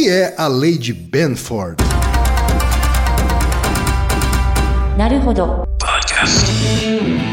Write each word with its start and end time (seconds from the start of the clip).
que 0.00 0.08
é 0.08 0.34
a 0.38 0.46
Lei 0.46 0.78
de 0.78 0.94
Benford? 0.94 1.76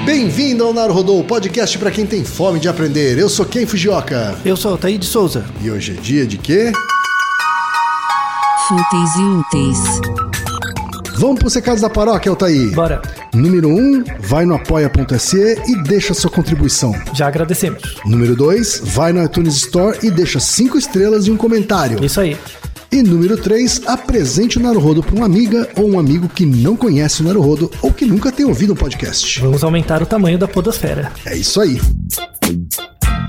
Bem-vindo 0.06 0.66
ao 0.66 0.74
Naruhodô, 0.74 1.24
podcast 1.24 1.78
para 1.78 1.90
quem 1.92 2.06
tem 2.06 2.26
fome 2.26 2.60
de 2.60 2.68
aprender. 2.68 3.18
Eu 3.18 3.30
sou 3.30 3.46
Ken 3.46 3.66
Fujioka. 3.66 4.38
Eu 4.44 4.58
sou 4.58 4.72
Altair 4.72 4.98
de 4.98 5.06
Souza. 5.06 5.46
E 5.62 5.72
hoje 5.72 5.96
é 5.98 6.02
dia 6.02 6.28
de 6.28 6.38
quê? 6.38 6.74
Fúteis 8.68 9.16
e 9.16 9.24
úteis. 9.24 10.02
Vamos 11.20 11.40
pro 11.40 11.50
secados 11.50 11.82
da 11.82 11.90
paróquia, 11.90 12.30
Altair. 12.30 12.76
Bora. 12.76 13.02
Número 13.34 13.70
1, 13.70 13.74
um, 13.74 14.04
vai 14.20 14.46
no 14.46 14.56
apoia.se 14.56 15.62
e 15.68 15.84
deixa 15.84 16.14
sua 16.14 16.30
contribuição. 16.30 16.94
Já 17.14 17.28
agradecemos. 17.28 17.96
Número 18.06 18.36
2, 18.36 18.82
vai 18.86 19.14
no 19.14 19.24
iTunes 19.24 19.56
Store 19.56 19.98
e 20.04 20.10
deixa 20.10 20.40
5 20.40 20.78
estrelas 20.78 21.28
e 21.28 21.32
um 21.32 21.38
comentário. 21.38 22.04
Isso 22.04 22.20
aí. 22.20 22.38
E 22.92 23.04
número 23.04 23.36
3, 23.36 23.82
apresente 23.86 24.58
o 24.58 24.62
Naruhodo 24.62 25.04
para 25.04 25.16
uma 25.16 25.26
amiga 25.26 25.70
ou 25.76 25.90
um 25.90 26.00
amigo 26.00 26.30
que 26.30 26.46
não 26.46 26.76
conhece 26.76 27.22
o 27.22 27.26
Naruhodo 27.26 27.70
ou 27.82 27.92
que 27.92 28.06
nunca 28.06 28.32
tem 28.32 28.46
ouvido 28.46 28.74
um 28.74 28.78
podcast. 28.78 29.42
Vamos 29.42 29.64
aumentar 29.64 30.02
o 30.02 30.06
tamanho 30.06 30.38
da 30.38 30.48
podosfera. 30.48 31.12
É 31.26 31.36
isso 31.36 31.60
aí. 31.60 31.82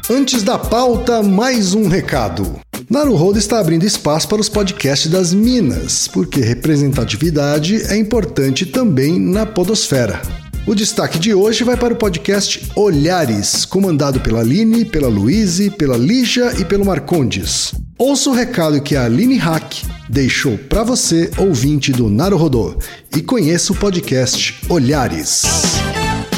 Antes 0.08 0.42
da 0.42 0.58
pauta, 0.58 1.22
mais 1.22 1.74
um 1.74 1.88
recado. 1.88 2.60
Naruhodo 2.90 3.38
está 3.38 3.60
abrindo 3.60 3.84
espaço 3.84 4.26
para 4.26 4.40
os 4.40 4.48
podcasts 4.48 5.10
das 5.10 5.34
Minas, 5.34 6.08
porque 6.08 6.40
representatividade 6.40 7.82
é 7.82 7.94
importante 7.94 8.64
também 8.64 9.20
na 9.20 9.44
podosfera. 9.44 10.22
O 10.66 10.74
destaque 10.74 11.18
de 11.18 11.34
hoje 11.34 11.64
vai 11.64 11.76
para 11.76 11.92
o 11.92 11.96
podcast 11.98 12.66
Olhares, 12.74 13.66
comandado 13.66 14.20
pela 14.20 14.40
Aline, 14.40 14.86
pela 14.86 15.06
Luíse, 15.06 15.68
pela 15.68 15.98
Lígia 15.98 16.58
e 16.58 16.64
pelo 16.64 16.86
Marcondes. 16.86 17.74
Ouça 17.98 18.30
o 18.30 18.32
recado 18.32 18.80
que 18.80 18.96
a 18.96 19.04
Aline 19.04 19.36
Hack 19.36 19.82
deixou 20.08 20.56
para 20.56 20.82
você, 20.82 21.30
ouvinte 21.36 21.92
do 21.92 22.08
Naruhodô, 22.08 22.74
e 23.14 23.20
conheça 23.20 23.70
o 23.70 23.76
podcast 23.76 24.58
Olhares. 24.66 25.42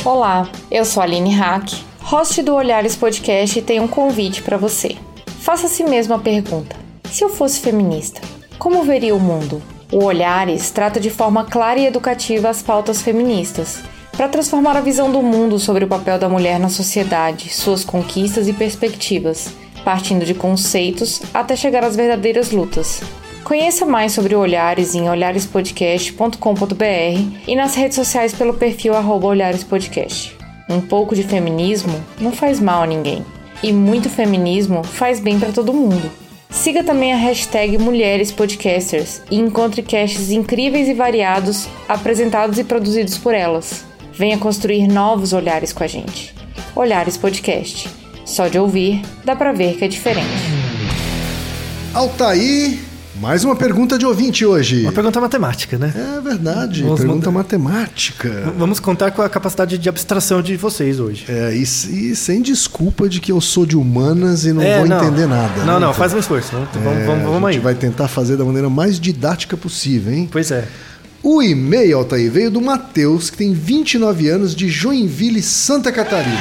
Olá, 0.05 0.51
eu 0.69 0.85
sou 0.85 1.01
a 1.01 1.07
Aline 1.07 1.33
Hack, 1.33 1.75
host 2.01 2.43
do 2.43 2.55
Olhares 2.55 2.97
Podcast 2.97 3.57
e 3.57 3.63
tenho 3.63 3.85
um 3.85 3.89
convite 3.89 4.43
para 4.43 4.57
você. 4.57 4.97
Faça 5.51 5.67
a 5.67 5.69
si 5.69 5.83
mesmo 5.83 6.15
a 6.15 6.19
pergunta: 6.21 6.77
se 7.11 7.25
eu 7.25 7.29
fosse 7.29 7.59
feminista, 7.59 8.21
como 8.57 8.85
veria 8.85 9.17
o 9.17 9.19
mundo? 9.19 9.61
O 9.91 10.05
Olhares 10.05 10.71
trata 10.71 11.01
de 11.01 11.11
forma 11.11 11.43
clara 11.43 11.81
e 11.81 11.87
educativa 11.87 12.49
as 12.49 12.63
pautas 12.63 13.03
feministas, 13.03 13.81
para 14.13 14.29
transformar 14.29 14.77
a 14.77 14.81
visão 14.81 15.11
do 15.11 15.21
mundo 15.21 15.59
sobre 15.59 15.85
o 15.85 15.89
papel 15.89 16.21
da 16.21 16.29
mulher 16.29 16.61
na 16.61 16.69
sociedade, 16.69 17.53
suas 17.53 17.85
conquistas 17.85 18.47
e 18.47 18.53
perspectivas, 18.53 19.53
partindo 19.85 20.25
de 20.25 20.35
conceitos 20.35 21.21
até 21.35 21.57
chegar 21.57 21.83
às 21.83 21.97
verdadeiras 21.97 22.53
lutas. 22.53 23.03
Conheça 23.43 23.85
mais 23.85 24.13
sobre 24.13 24.37
o 24.37 24.39
Olhares 24.39 24.95
em 24.95 25.11
olharespodcast.com.br 25.11 27.49
e 27.49 27.57
nas 27.57 27.75
redes 27.75 27.97
sociais 27.97 28.33
pelo 28.33 28.55
perfil 28.55 28.93
olharespodcast. 28.95 30.33
Um 30.69 30.81
pouco 30.81 31.17
de 31.17 31.25
feminismo 31.25 32.01
não 32.21 32.31
faz 32.31 32.61
mal 32.61 32.85
a 32.85 32.87
ninguém. 32.87 33.27
E 33.63 33.73
muito 33.73 34.09
feminismo 34.09 34.83
faz 34.83 35.21
bem 35.21 35.39
para 35.39 35.53
todo 35.53 35.73
mundo. 35.73 36.11
Siga 36.51 36.83
também 36.83 37.13
a 37.13 37.17
hashtag 37.17 37.79
Mulheres 37.79 38.33
Podcasters 38.33 39.23
e 39.31 39.37
encontre 39.37 39.83
casts 39.83 40.31
incríveis 40.31 40.89
e 40.89 40.95
variados 40.95 41.69
apresentados 41.89 42.59
e 42.59 42.65
produzidos 42.65 43.17
por 43.17 43.35
elas. 43.35 43.85
Venha 44.13 44.37
construir 44.37 44.89
novos 44.89 45.33
olhares 45.33 45.73
com 45.73 45.85
a 45.85 45.87
gente. 45.87 46.35
Olhares 46.75 47.17
Podcast. 47.17 47.89
Só 48.25 48.49
de 48.49 48.59
ouvir, 48.59 49.03
dá 49.25 49.37
pra 49.37 49.53
ver 49.53 49.77
que 49.77 49.85
é 49.85 49.89
diferente. 49.89 50.29
Altair, 51.95 52.79
mais 53.21 53.45
uma 53.45 53.55
pergunta 53.55 53.99
de 53.99 54.07
ouvinte 54.07 54.47
hoje. 54.47 54.81
Uma 54.83 54.93
pergunta 54.93 55.21
matemática, 55.21 55.77
né? 55.77 55.93
É 55.95 56.21
verdade, 56.23 56.83
Vamos 56.83 57.01
pergunta 57.01 57.31
matemática. 57.31 58.53
Vamos 58.57 58.81
contar 58.81 59.11
com 59.11 59.21
a 59.21 59.29
capacidade 59.29 59.77
de 59.77 59.89
abstração 59.91 60.41
de 60.41 60.57
vocês 60.57 60.99
hoje. 60.99 61.27
É, 61.29 61.55
e, 61.55 61.63
e 61.63 62.17
sem 62.17 62.41
desculpa 62.41 63.09
de 63.11 63.21
que 63.21 63.31
eu 63.31 63.39
sou 63.41 63.67
de 63.67 63.77
humanas 63.77 64.47
e 64.47 64.53
não 64.55 64.63
É, 64.63 64.79
vou 64.79 64.89
não. 64.89 65.05
entender 65.05 65.27
nada. 65.27 65.65
Não, 65.65 65.75
né? 65.79 65.87
não, 65.87 65.93
faz 65.95 66.15
um 66.15 66.19
esforço. 66.19 66.51
Vamos, 66.53 66.69
vamos, 66.73 66.87
É, 66.99 67.05
vamos, 67.07 67.23
a 67.23 67.27
vamos 67.27 67.49
gente 67.51 67.59
aí. 67.59 67.65
vai 67.65 67.75
tentar 67.75 68.09
fazer 68.09 68.37
da 68.39 68.45
maneira 68.45 68.71
mais 68.71 68.99
didática 68.99 69.55
possível, 69.57 70.13
hein? 70.15 70.27
Pois 70.33 70.51
é. 70.51 70.67
O 71.23 71.43
e-mail, 71.43 71.99
Altair, 71.99 72.31
veio 72.31 72.51
do 72.51 72.63
Matheus, 72.63 73.29
que 73.29 73.37
tem 73.37 73.53
29 73.53 74.29
anos, 74.29 74.55
de 74.57 74.71
Joinville, 74.71 75.43
Santa 75.43 75.93
Catarina. 75.93 76.41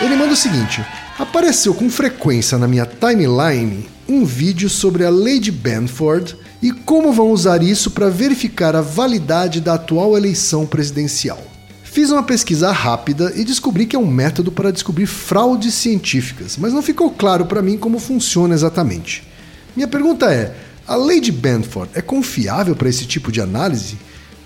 Ele 0.00 0.14
manda 0.14 0.32
o 0.32 0.36
seguinte: 0.36 0.80
apareceu 1.18 1.74
com 1.74 1.90
frequência 1.90 2.56
na 2.56 2.68
minha 2.68 2.86
timeline 2.86 3.88
um 4.10 4.24
vídeo 4.24 4.68
sobre 4.68 5.04
a 5.04 5.10
Lady 5.10 5.52
Benford 5.52 6.36
e 6.60 6.72
como 6.72 7.12
vão 7.12 7.30
usar 7.30 7.62
isso 7.62 7.92
para 7.92 8.10
verificar 8.10 8.74
a 8.74 8.80
validade 8.80 9.60
da 9.60 9.74
atual 9.74 10.16
eleição 10.16 10.66
presidencial. 10.66 11.40
Fiz 11.84 12.10
uma 12.10 12.22
pesquisa 12.22 12.72
rápida 12.72 13.32
e 13.36 13.44
descobri 13.44 13.86
que 13.86 13.94
é 13.94 13.98
um 13.98 14.06
método 14.06 14.50
para 14.50 14.72
descobrir 14.72 15.06
fraudes 15.06 15.74
científicas, 15.74 16.56
mas 16.56 16.72
não 16.72 16.82
ficou 16.82 17.10
claro 17.10 17.46
para 17.46 17.62
mim 17.62 17.78
como 17.78 18.00
funciona 18.00 18.52
exatamente. 18.52 19.22
Minha 19.76 19.86
pergunta 19.88 20.32
é: 20.32 20.56
a 20.88 20.96
Lady 20.96 21.30
Benford 21.30 21.92
é 21.94 22.02
confiável 22.02 22.74
para 22.74 22.88
esse 22.88 23.06
tipo 23.06 23.30
de 23.30 23.40
análise? 23.40 23.96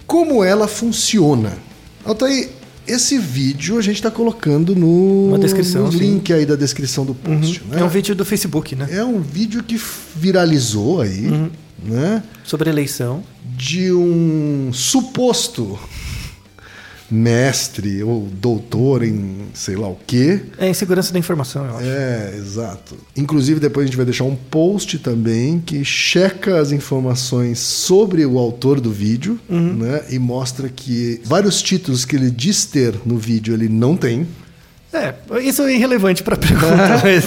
Como 0.06 0.44
ela 0.44 0.68
funciona? 0.68 1.56
Altair, 2.04 2.50
esse 2.86 3.18
vídeo 3.18 3.78
a 3.78 3.82
gente 3.82 3.96
está 3.96 4.10
colocando 4.10 4.74
no, 4.74 5.36
no 5.38 5.92
sim. 5.92 5.98
link 5.98 6.32
aí 6.32 6.44
da 6.46 6.56
descrição 6.56 7.04
do 7.04 7.14
post. 7.14 7.62
né? 7.68 7.80
É 7.80 7.84
um 7.84 7.88
vídeo 7.88 8.14
do 8.14 8.24
Facebook, 8.24 8.74
né? 8.76 8.88
É 8.90 9.04
um 9.04 9.20
vídeo 9.20 9.62
que 9.62 9.80
viralizou 10.16 11.00
aí, 11.00 11.26
Uhum. 11.28 11.50
né? 11.84 12.22
Sobre 12.44 12.68
eleição. 12.70 13.22
De 13.56 13.92
um 13.92 14.70
suposto 14.72 15.78
mestre 17.10 18.02
ou 18.02 18.28
doutor 18.32 19.02
em 19.02 19.46
sei 19.54 19.76
lá 19.76 19.88
o 19.88 19.96
quê. 20.06 20.40
É 20.58 20.68
em 20.68 20.74
segurança 20.74 21.12
da 21.12 21.18
informação, 21.18 21.64
eu 21.66 21.76
acho. 21.76 21.86
É, 21.86 22.34
exato. 22.36 22.96
Inclusive, 23.16 23.60
depois 23.60 23.84
a 23.84 23.86
gente 23.86 23.96
vai 23.96 24.06
deixar 24.06 24.24
um 24.24 24.34
post 24.36 24.98
também 24.98 25.60
que 25.64 25.84
checa 25.84 26.58
as 26.60 26.72
informações 26.72 27.58
sobre 27.58 28.24
o 28.24 28.38
autor 28.38 28.80
do 28.80 28.90
vídeo, 28.90 29.38
Uhum. 29.48 29.74
né? 29.74 30.02
E 30.10 30.18
mostra 30.18 30.68
que 30.68 31.20
vários 31.24 31.62
títulos 31.62 32.04
que 32.04 32.16
ele 32.16 32.30
diz 32.30 32.64
ter 32.64 32.94
no 33.04 33.16
vídeo 33.18 33.54
ele 33.54 33.68
não 33.68 33.96
tem. 33.96 34.26
É, 34.92 35.12
isso 35.42 35.62
é 35.62 35.74
irrelevante 35.74 36.22
pra 36.22 36.36
pergunta, 36.36 37.00
mas. 37.02 37.24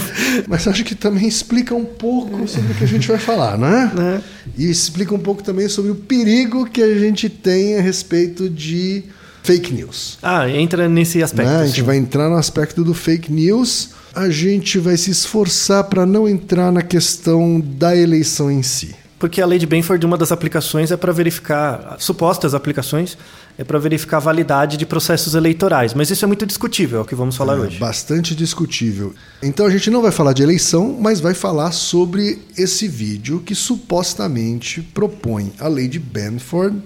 Mas 0.48 0.68
acho 0.68 0.84
que 0.86 0.96
também 0.96 1.28
explica 1.28 1.76
um 1.76 1.84
pouco 1.84 2.48
sobre 2.48 2.72
o 2.72 2.76
que 2.76 2.84
a 2.84 2.88
gente 2.88 3.08
vai 3.08 3.18
falar, 3.18 3.58
né? 3.58 3.92
Né? 3.96 4.22
E 4.58 4.70
explica 4.70 5.14
um 5.14 5.20
pouco 5.20 5.44
também 5.44 5.68
sobre 5.68 5.92
o 5.92 5.96
perigo 5.96 6.66
que 6.66 6.82
a 6.82 6.98
gente 6.98 7.28
tem 7.30 7.78
a 7.78 7.82
respeito 7.82 8.50
de 8.50 9.04
fake 9.48 9.74
news. 9.74 10.18
Ah, 10.22 10.50
entra 10.50 10.88
nesse 10.90 11.24
aspecto. 11.24 11.50
né? 11.50 11.62
A 11.62 11.66
gente 11.66 11.76
sim. 11.78 11.82
vai 11.84 11.98
entrar 11.98 12.30
no 12.30 12.36
aspecto 12.36 12.84
do 12.84 12.94
fake 12.94 13.32
news. 13.32 13.90
A 14.14 14.30
gente 14.30 14.78
vai 14.80 14.98
se 14.98 15.12
esforçar 15.12 15.84
para 15.86 16.06
não 16.06 16.28
entrar 16.28 16.72
na 16.72 16.82
questão 16.82 17.60
da 17.60 17.96
eleição 17.96 18.52
em 18.52 18.62
si. 18.64 18.96
Porque 19.20 19.42
a 19.42 19.48
Lady 19.48 19.66
Benford, 19.66 20.06
uma 20.06 20.16
das 20.16 20.32
aplicações 20.32 20.92
é 20.92 20.98
para 20.98 21.12
verificar, 21.12 21.96
supostas 21.98 22.54
aplicações, 22.54 23.18
é 23.58 23.64
para 23.64 23.80
verificar 23.80 24.18
a 24.18 24.20
validade 24.20 24.78
de 24.78 24.86
processos 24.86 25.34
eleitorais. 25.34 25.96
Mas 25.96 26.12
isso 26.12 26.24
é 26.24 26.28
muito 26.28 26.46
discutível, 26.46 27.00
é 27.00 27.02
o 27.02 27.06
que 27.06 27.16
vamos 27.16 27.36
falar 27.36 27.58
É 27.58 27.62
hoje. 27.62 27.80
bastante 27.80 28.36
discutível. 28.36 29.16
Então 29.42 29.66
a 29.66 29.72
gente 29.72 29.90
não 29.90 30.04
vai 30.04 30.12
falar 30.12 30.34
de 30.34 30.44
eleição, 30.44 30.96
mas 31.02 31.20
vai 31.20 31.34
falar 31.34 31.72
sobre 31.72 32.38
esse 32.56 32.88
vídeo 32.88 33.42
que 33.44 33.56
supostamente 33.56 34.82
propõe 34.84 35.52
a 35.60 35.68
Lady 35.68 35.98
Benford 35.98 36.78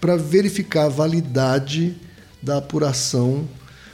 para 0.00 0.16
verificar 0.16 0.84
a 0.84 0.88
validade 0.88 1.96
da 2.42 2.58
apuração 2.58 3.48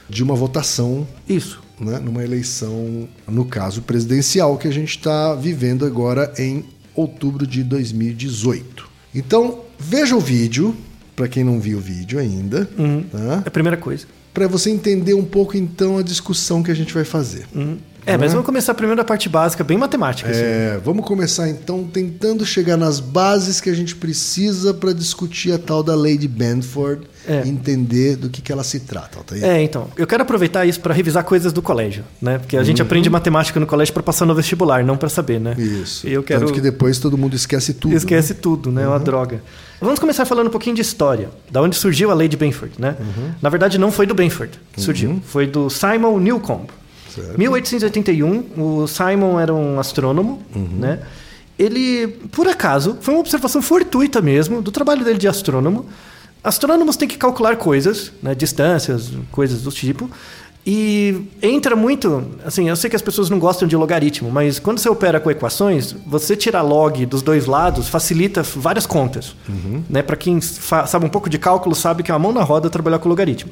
de 0.09 0.21
uma 0.23 0.35
votação 0.35 1.07
Isso. 1.27 1.61
né, 1.79 1.99
numa 1.99 2.23
eleição, 2.23 3.07
no 3.27 3.45
caso 3.45 3.81
presidencial, 3.81 4.57
que 4.57 4.67
a 4.67 4.71
gente 4.71 4.97
está 4.97 5.33
vivendo 5.35 5.85
agora 5.85 6.33
em 6.37 6.65
outubro 6.93 7.47
de 7.47 7.63
2018. 7.63 8.89
Então, 9.15 9.61
veja 9.79 10.15
o 10.15 10.19
vídeo, 10.19 10.75
para 11.15 11.27
quem 11.27 11.43
não 11.43 11.59
viu 11.59 11.77
o 11.77 11.81
vídeo 11.81 12.19
ainda, 12.19 12.65
tá? 13.11 13.43
É 13.45 13.47
a 13.47 13.51
primeira 13.51 13.77
coisa. 13.77 14.05
para 14.33 14.47
você 14.47 14.69
entender 14.69 15.13
um 15.13 15.25
pouco 15.25 15.57
então 15.57 15.97
a 15.97 16.01
discussão 16.03 16.61
que 16.61 16.71
a 16.71 16.73
gente 16.73 16.93
vai 16.93 17.05
fazer. 17.05 17.45
É, 18.05 18.17
mas 18.17 18.31
vamos 18.31 18.45
começar 18.45 18.73
primeiro 18.73 18.97
da 18.97 19.03
parte 19.05 19.29
básica, 19.29 19.63
bem 19.63 19.77
matemática. 19.77 20.29
assim. 20.29 20.41
É, 20.41 20.79
vamos 20.83 21.05
começar 21.05 21.47
então 21.49 21.83
tentando 21.83 22.45
chegar 22.45 22.75
nas 22.77 22.99
bases 22.99 23.61
que 23.61 23.69
a 23.69 23.73
gente 23.75 23.95
precisa 23.95 24.73
para 24.73 24.91
discutir 24.93 25.51
a 25.51 25.59
tal 25.59 25.83
da 25.83 25.93
Lady 25.95 26.27
Benford 26.27 27.03
É. 27.27 27.43
e 27.45 27.49
entender 27.49 28.15
do 28.15 28.29
que, 28.29 28.41
que 28.41 28.51
ela 28.51 28.63
se 28.63 28.79
trata. 28.79 29.19
Altair. 29.19 29.43
É, 29.43 29.61
então. 29.61 29.87
Eu 29.95 30.07
quero 30.07 30.23
aproveitar 30.23 30.65
isso 30.65 30.79
para 30.79 30.93
revisar 30.93 31.23
coisas 31.23 31.53
do 31.53 31.61
colégio, 31.61 32.03
né? 32.19 32.39
Porque 32.39 32.57
a 32.57 32.63
gente 32.63 32.81
aprende 32.81 33.09
matemática 33.09 33.59
no 33.59 33.67
colégio 33.67 33.93
para 33.93 34.01
passar 34.03 34.25
no 34.25 34.33
vestibular, 34.33 34.83
não 34.83 34.97
para 34.97 35.07
saber, 35.09 35.39
né? 35.39 35.55
Isso. 35.57 36.07
E 36.07 36.13
eu 36.13 36.23
quero 36.23 36.39
Tanto 36.41 36.53
que 36.53 36.61
depois 36.61 36.97
todo 36.97 37.15
mundo 37.17 37.35
esquece 37.35 37.73
tudo. 37.75 37.95
esquece 37.95 38.33
tudo, 38.33 38.71
né? 38.71 38.81
É 38.83 38.87
uma 38.87 38.99
droga. 38.99 39.43
Vamos 39.79 39.99
começar 39.99 40.25
falando 40.25 40.47
um 40.47 40.51
pouquinho 40.51 40.75
de 40.75 40.81
história, 40.81 41.29
da 41.51 41.61
onde 41.61 41.75
surgiu 41.75 42.09
a 42.11 42.13
Lady 42.15 42.35
Benford, 42.37 42.73
né? 42.79 42.95
Na 43.41 43.49
verdade, 43.49 43.77
não 43.77 43.91
foi 43.91 44.05
do 44.07 44.15
Benford 44.15 44.59
que 44.73 44.81
surgiu, 44.81 45.21
foi 45.25 45.45
do 45.45 45.69
Simon 45.69 46.17
Newcomb. 46.19 46.67
Certo. 47.13 47.37
1881, 47.37 48.45
o 48.57 48.87
Simon 48.87 49.39
era 49.39 49.53
um 49.53 49.79
astrônomo, 49.79 50.41
né? 50.55 50.99
ele, 51.59 52.07
por 52.31 52.47
acaso, 52.47 52.97
foi 53.01 53.13
uma 53.13 53.19
observação 53.19 53.61
fortuita 53.61 54.21
mesmo 54.21 54.61
do 54.61 54.71
trabalho 54.71 55.03
dele 55.03 55.19
de 55.19 55.27
astrônomo. 55.27 55.85
Astrônomos 56.43 56.95
têm 56.95 57.07
que 57.07 57.17
calcular 57.17 57.55
coisas, 57.55 58.11
né, 58.21 58.33
distâncias, 58.33 59.11
coisas 59.31 59.61
do 59.61 59.71
tipo. 59.71 60.09
E 60.65 61.23
entra 61.41 61.75
muito, 61.75 62.23
assim, 62.45 62.69
eu 62.69 62.75
sei 62.75 62.87
que 62.87 62.95
as 62.95 63.01
pessoas 63.01 63.31
não 63.31 63.39
gostam 63.39 63.67
de 63.67 63.75
logaritmo, 63.75 64.29
mas 64.29 64.59
quando 64.59 64.77
você 64.77 64.87
opera 64.87 65.19
com 65.19 65.31
equações, 65.31 65.95
você 66.05 66.35
tirar 66.35 66.61
log 66.61 67.03
dos 67.07 67.23
dois 67.23 67.47
lados 67.47 67.87
facilita 67.89 68.43
várias 68.43 68.85
contas. 68.85 69.35
Né? 69.89 70.03
Para 70.03 70.15
quem 70.15 70.39
sabe 70.39 71.03
um 71.05 71.09
pouco 71.09 71.29
de 71.29 71.39
cálculo, 71.39 71.73
sabe 71.75 72.03
que 72.03 72.11
é 72.11 72.13
uma 72.13 72.19
mão 72.19 72.31
na 72.31 72.43
roda 72.43 72.69
trabalhar 72.69 72.99
com 72.99 73.09
logaritmo. 73.09 73.51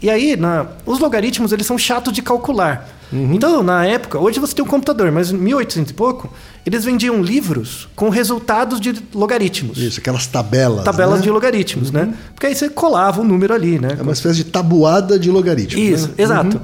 E 0.00 0.08
aí, 0.08 0.36
na- 0.36 0.66
os 0.86 1.00
logaritmos, 1.00 1.50
eles 1.52 1.66
são 1.66 1.76
chatos 1.76 2.12
de 2.12 2.22
calcular. 2.22 2.88
Então, 3.12 3.62
na 3.62 3.86
época, 3.86 4.18
hoje 4.18 4.40
você 4.40 4.54
tem 4.54 4.64
um 4.64 4.68
computador, 4.68 5.12
mas 5.12 5.30
em 5.30 5.36
1800 5.36 5.90
e 5.90 5.94
pouco, 5.94 6.32
eles 6.64 6.84
vendiam 6.84 7.22
livros 7.22 7.88
com 7.94 8.08
resultados 8.08 8.80
de 8.80 8.94
logaritmos. 9.14 9.78
Isso, 9.78 10.00
aquelas 10.00 10.26
tabelas. 10.26 10.84
Tabelas 10.84 11.20
né? 11.20 11.22
de 11.22 11.30
logaritmos, 11.30 11.90
né? 11.92 12.12
Porque 12.34 12.46
aí 12.46 12.54
você 12.54 12.68
colava 12.68 13.20
o 13.20 13.24
número 13.24 13.54
ali, 13.54 13.78
né? 13.78 13.96
É 13.98 14.02
uma 14.02 14.12
espécie 14.12 14.36
de 14.36 14.44
tabuada 14.44 15.18
de 15.18 15.30
logaritmo. 15.30 15.80
Isso, 15.80 16.08
né? 16.08 16.14
exato. 16.18 16.60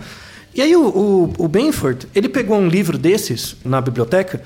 E 0.55 0.61
aí 0.61 0.75
o, 0.75 0.83
o, 0.83 1.33
o 1.39 1.49
Benford, 1.49 2.09
ele 2.15 2.29
pegou 2.29 2.59
um 2.59 2.69
livro 2.69 2.99
desses 2.99 3.57
na 3.65 3.81
biblioteca 3.81 4.43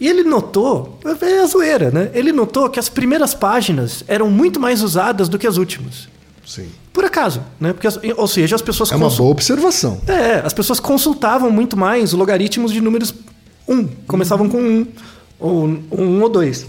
e 0.00 0.08
ele 0.08 0.22
notou, 0.22 0.98
é 1.20 1.40
a 1.40 1.46
zoeira, 1.46 1.90
né? 1.90 2.10
Ele 2.14 2.32
notou 2.32 2.70
que 2.70 2.78
as 2.78 2.88
primeiras 2.88 3.34
páginas 3.34 4.02
eram 4.08 4.30
muito 4.30 4.58
mais 4.58 4.82
usadas 4.82 5.28
do 5.28 5.38
que 5.38 5.46
as 5.46 5.58
últimas. 5.58 6.08
Sim. 6.50 6.66
Por 6.92 7.04
acaso, 7.04 7.40
né? 7.60 7.72
Porque, 7.72 7.86
ou 8.16 8.26
seja, 8.26 8.56
as 8.56 8.62
pessoas 8.62 8.90
É 8.90 8.96
uma 8.96 9.08
boa 9.08 9.30
observação. 9.30 10.00
É, 10.08 10.42
as 10.44 10.52
pessoas 10.52 10.80
consultavam 10.80 11.48
muito 11.50 11.76
mais 11.76 12.12
logaritmos 12.12 12.72
de 12.72 12.80
números 12.80 13.14
1. 13.68 13.86
Começavam 14.08 14.48
com 14.48 14.58
1, 14.58 14.86
ou 15.38 15.64
1 15.92 16.20
ou 16.22 16.28
2. 16.28 16.66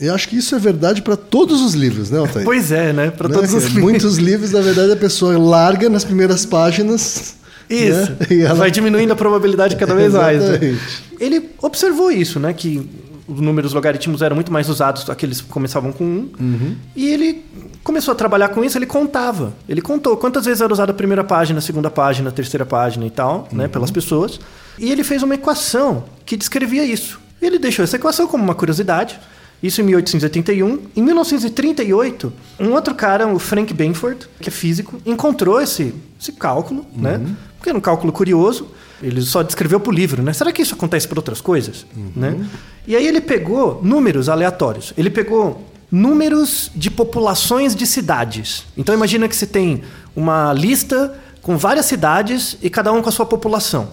Eu 0.00 0.14
acho 0.14 0.28
que 0.28 0.36
isso 0.36 0.54
é 0.54 0.58
verdade 0.60 1.02
para 1.02 1.16
todos 1.16 1.60
os 1.60 1.74
livros, 1.74 2.08
né, 2.10 2.18
Altair? 2.20 2.44
Pois 2.44 2.70
é, 2.70 2.92
né? 2.92 3.10
Para 3.10 3.28
Né? 3.28 3.34
todos 3.34 3.52
os 3.52 3.64
livros. 3.66 3.82
Muitos 3.82 4.16
livros, 4.16 4.52
na 4.52 4.60
verdade, 4.60 4.92
a 4.92 4.96
pessoa 4.96 5.36
larga 5.36 5.90
nas 5.90 6.04
primeiras 6.04 6.46
páginas. 6.46 7.34
Isso. 7.68 8.12
né? 8.12 8.16
Ela- 8.44 8.54
Vai 8.54 8.70
diminuindo 8.70 9.12
a 9.12 9.16
probabilidade 9.16 9.74
cada 9.74 9.94
vez 9.94 10.12
mais. 10.12 10.40
né? 10.40 10.78
Ele 11.18 11.50
observou 11.60 12.12
isso, 12.12 12.38
né? 12.38 12.52
Que 12.52 12.88
os 13.28 13.40
números 13.40 13.72
logaritmos 13.72 14.22
eram 14.22 14.34
muito 14.36 14.52
mais 14.52 14.68
usados, 14.68 15.08
aqueles 15.10 15.40
que 15.40 15.48
começavam 15.48 15.92
com 15.92 16.04
1. 16.04 16.08
Uhum. 16.38 16.76
E 16.94 17.08
ele 17.08 17.44
começou 17.82 18.12
a 18.12 18.14
trabalhar 18.14 18.48
com 18.50 18.64
isso, 18.64 18.78
ele 18.78 18.86
contava. 18.86 19.52
Ele 19.68 19.80
contou 19.82 20.16
quantas 20.16 20.44
vezes 20.44 20.60
era 20.60 20.72
usada 20.72 20.92
a 20.92 20.94
primeira 20.94 21.24
página, 21.24 21.58
a 21.58 21.62
segunda 21.62 21.90
página, 21.90 22.28
a 22.28 22.32
terceira 22.32 22.64
página 22.64 23.04
e 23.06 23.10
tal, 23.10 23.48
Uhum. 23.50 23.58
né? 23.58 23.68
Pelas 23.68 23.90
pessoas. 23.90 24.38
E 24.78 24.90
ele 24.92 25.02
fez 25.02 25.22
uma 25.22 25.34
equação 25.34 26.04
que 26.24 26.36
descrevia 26.36 26.84
isso. 26.84 27.18
Ele 27.40 27.58
deixou 27.58 27.82
essa 27.82 27.96
equação 27.96 28.26
como 28.26 28.42
uma 28.44 28.54
curiosidade. 28.54 29.18
Isso 29.62 29.80
em 29.80 29.84
1881. 29.84 30.80
Em 30.94 31.02
1938, 31.02 32.32
um 32.60 32.72
outro 32.72 32.94
cara, 32.94 33.26
o 33.26 33.38
Frank 33.38 33.72
Benford, 33.72 34.28
que 34.40 34.48
é 34.48 34.52
físico, 34.52 35.00
encontrou 35.04 35.60
esse, 35.60 35.94
esse 36.20 36.32
cálculo, 36.32 36.84
né? 36.94 37.20
Porque 37.56 37.70
era 37.70 37.78
um 37.78 37.80
cálculo 37.80 38.12
curioso. 38.12 38.68
Ele 39.02 39.20
só 39.20 39.42
descreveu 39.42 39.78
para 39.78 39.90
o 39.90 39.94
livro, 39.94 40.22
né? 40.22 40.32
Será 40.32 40.52
que 40.52 40.62
isso 40.62 40.74
acontece 40.74 41.06
para 41.06 41.18
outras 41.18 41.40
coisas? 41.40 41.86
Né? 42.14 42.46
E 42.86 42.96
aí 42.96 43.06
ele 43.06 43.20
pegou 43.20 43.80
números 43.82 44.28
aleatórios. 44.28 44.92
Ele 44.96 45.10
pegou 45.10 45.66
números 45.90 46.70
de 46.74 46.90
populações 46.90 47.74
de 47.74 47.86
cidades. 47.86 48.64
Então 48.76 48.94
imagina 48.94 49.28
que 49.28 49.36
você 49.36 49.46
tem 49.46 49.82
uma 50.14 50.52
lista 50.52 51.18
com 51.42 51.56
várias 51.56 51.86
cidades 51.86 52.58
e 52.62 52.68
cada 52.68 52.92
um 52.92 53.00
com 53.02 53.08
a 53.08 53.12
sua 53.12 53.26
população. 53.26 53.88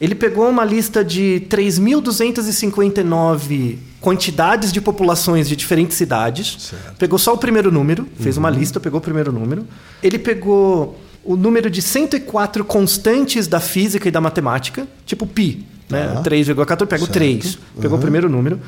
Ele 0.00 0.14
pegou 0.14 0.48
uma 0.48 0.64
lista 0.64 1.04
de 1.04 1.44
3.259 1.48 3.76
quantidades 4.00 4.72
de 4.72 4.80
populações 4.80 5.46
de 5.48 5.54
diferentes 5.54 5.96
cidades. 5.96 6.56
Certo. 6.58 6.96
Pegou 6.96 7.18
só 7.18 7.34
o 7.34 7.38
primeiro 7.38 7.70
número, 7.70 8.08
fez 8.18 8.38
uma 8.38 8.50
lista, 8.50 8.80
pegou 8.80 8.98
o 8.98 9.02
primeiro 9.02 9.32
número. 9.32 9.64
Ele 10.02 10.18
pegou 10.18 10.98
o 11.24 11.36
número 11.36 11.70
de 11.70 11.82
104 11.82 12.64
constantes 12.64 13.46
da 13.46 13.60
física 13.60 14.08
e 14.08 14.10
da 14.10 14.20
matemática, 14.20 14.86
tipo 15.04 15.26
pi, 15.26 15.66
né? 15.88 16.08
Tá. 16.14 16.22
3,14, 16.22 16.86
pega 16.86 17.02
o 17.02 17.06
Certo. 17.06 17.12
3, 17.12 17.58
pegou 17.80 17.98
o 17.98 18.00
primeiro 18.00 18.28
número. 18.28 18.60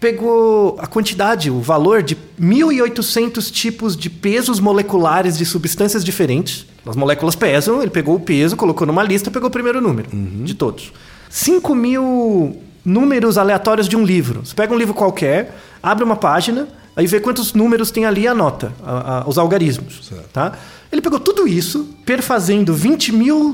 Pegou 0.00 0.76
a 0.78 0.86
quantidade, 0.86 1.50
o 1.50 1.60
valor 1.60 2.04
de 2.04 2.16
1.800 2.40 3.50
tipos 3.50 3.96
de 3.96 4.08
pesos 4.08 4.60
moleculares 4.60 5.36
de 5.36 5.44
substâncias 5.44 6.04
diferentes. 6.04 6.66
As 6.86 6.94
moléculas 6.94 7.34
pesam, 7.34 7.82
ele 7.82 7.90
pegou 7.90 8.14
o 8.14 8.20
peso, 8.20 8.54
colocou 8.54 8.86
numa 8.86 9.02
lista, 9.02 9.28
pegou 9.28 9.48
o 9.48 9.50
primeiro 9.50 9.80
número 9.80 10.08
de 10.44 10.54
todos. 10.54 10.92
5 11.28 11.74
mil 11.74 12.56
números 12.84 13.36
aleatórios 13.36 13.88
de 13.88 13.96
um 13.96 14.04
livro. 14.04 14.46
Você 14.46 14.54
pega 14.54 14.72
um 14.72 14.78
livro 14.78 14.94
qualquer, 14.94 15.58
abre 15.82 16.04
uma 16.04 16.16
página, 16.16 16.68
aí 16.98 17.06
vê 17.06 17.20
quantos 17.20 17.52
números 17.54 17.90
tem 17.90 18.04
ali 18.04 18.22
e 18.22 18.28
anota 18.28 18.72
a- 18.84 19.18
a- 19.20 19.28
os 19.28 19.38
algarismos. 19.38 20.00
Certo. 20.08 20.28
Tá? 20.32 20.52
Ele 20.90 21.00
pegou 21.00 21.20
tudo 21.20 21.46
isso, 21.46 21.88
perfazendo 22.04 22.74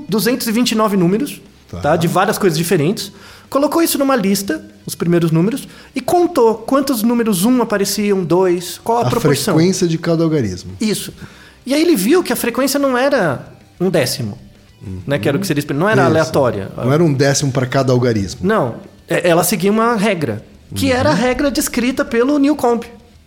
20.229 0.08 0.96
números, 0.96 1.40
Tá. 1.70 1.78
tá? 1.80 1.96
de 1.96 2.06
várias 2.08 2.38
coisas 2.38 2.56
diferentes, 2.56 3.12
colocou 3.50 3.82
isso 3.82 3.98
numa 3.98 4.14
lista, 4.16 4.64
os 4.86 4.94
primeiros 4.94 5.30
números, 5.30 5.66
e 5.94 6.00
contou 6.00 6.54
quantos 6.54 7.02
números 7.02 7.44
1 7.44 7.60
apareciam, 7.62 8.22
2, 8.24 8.78
qual 8.82 8.98
a, 8.98 9.02
A 9.02 9.10
proporção. 9.10 9.54
frequência 9.54 9.86
de 9.88 9.98
cada 9.98 10.22
algarismo. 10.24 10.72
Isso. 10.80 11.12
E 11.66 11.72
aí 11.74 11.82
ele 11.82 11.96
viu 11.96 12.22
que 12.22 12.32
a 12.32 12.36
frequência 12.36 12.78
não 12.78 12.96
era 12.96 13.46
um 13.80 13.90
décimo, 13.90 14.38
né? 15.06 15.18
Que 15.18 15.28
era 15.28 15.36
o 15.36 15.40
que 15.40 15.46
seria 15.46 15.64
não 15.74 15.88
era 15.88 16.02
Isso. 16.02 16.10
aleatória. 16.10 16.70
Não 16.76 16.92
era 16.92 17.02
um 17.02 17.12
décimo 17.12 17.50
para 17.50 17.66
cada 17.66 17.92
algarismo. 17.92 18.40
Não, 18.44 18.76
é- 19.08 19.28
ela 19.28 19.42
seguia 19.42 19.70
uma 19.72 19.96
regra, 19.96 20.44
que 20.74 20.92
era 20.92 21.10
a 21.10 21.14
regra 21.14 21.50
descrita 21.50 22.04
pelo 22.04 22.38
Newcomb, 22.38 22.84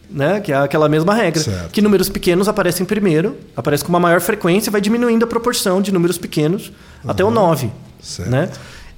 né? 0.10 0.40
Que 0.40 0.52
é 0.52 0.56
aquela 0.58 0.88
mesma 0.88 1.14
regra, 1.14 1.42
Certo. 1.42 1.72
que 1.72 1.82
números 1.82 2.10
pequenos 2.10 2.48
aparecem 2.48 2.86
primeiro, 2.86 3.36
aparece 3.56 3.84
com 3.84 3.90
uma 3.90 4.00
maior 4.00 4.22
frequência 4.22 4.70
e 4.70 4.72
vai 4.72 4.82
diminuindo 4.82 5.24
a 5.24 5.28
proporção 5.28 5.82
de 5.82 5.92
números 5.92 6.18
pequenos 6.18 6.72
até 7.08 7.24
o 7.24 7.32
9, 7.32 7.70
Certo. 8.02 8.30
né? 8.30 8.50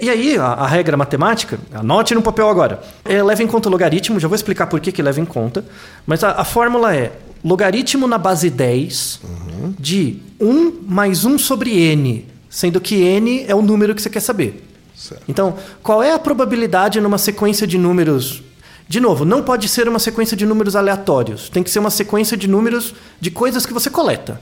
E 0.01 0.09
aí, 0.09 0.38
a, 0.38 0.45
a 0.45 0.67
regra 0.67 0.95
matemática, 0.95 1.59
anote 1.73 2.15
no 2.15 2.21
papel 2.21 2.47
agora, 2.47 2.79
é, 3.03 3.21
leva 3.21 3.44
em 3.44 3.47
conta 3.47 3.67
o 3.67 3.71
logaritmo, 3.71 4.17
já 4.19 4.27
vou 4.29 4.35
explicar 4.35 4.67
por 4.67 4.79
que, 4.79 4.91
que 4.94 5.01
leva 5.01 5.19
em 5.19 5.25
conta, 5.25 5.65
mas 6.07 6.23
a, 6.23 6.31
a 6.31 6.45
fórmula 6.45 6.95
é 6.95 7.11
logaritmo 7.44 8.07
na 8.07 8.17
base 8.17 8.50
10 8.50 9.19
de 9.77 10.17
1 10.39 10.83
mais 10.88 11.25
1 11.25 11.38
sobre 11.38 11.71
n, 11.94 12.25
sendo 12.50 12.79
que 12.79 12.95
n 12.95 13.44
é 13.47 13.53
o 13.53 13.61
número 13.61 13.94
que 13.94 14.01
você 14.01 14.09
quer 14.09 14.21
saber. 14.21 14.65
Certo. 14.95 15.23
Então, 15.27 15.56
qual 15.83 16.01
é 16.03 16.13
a 16.13 16.19
probabilidade 16.19 17.00
numa 17.01 17.17
sequência 17.17 17.65
de 17.67 17.77
números? 17.77 18.41
De 18.89 19.00
novo, 19.00 19.24
não 19.24 19.44
pode 19.44 19.69
ser 19.69 19.88
uma 19.88 20.00
sequência 20.00 20.36
de 20.36 20.47
números 20.47 20.75
aleatórios. 20.75 21.47
Tem 21.47 21.61
que 21.61 21.69
ser 21.69 21.78
uma 21.78 21.92
sequência 21.92 22.35
de 22.35 22.47
números 22.47 22.95
de 23.21 23.30
coisas 23.30 23.64
que 23.64 23.71
você 23.71 23.87
coleta. 23.87 24.42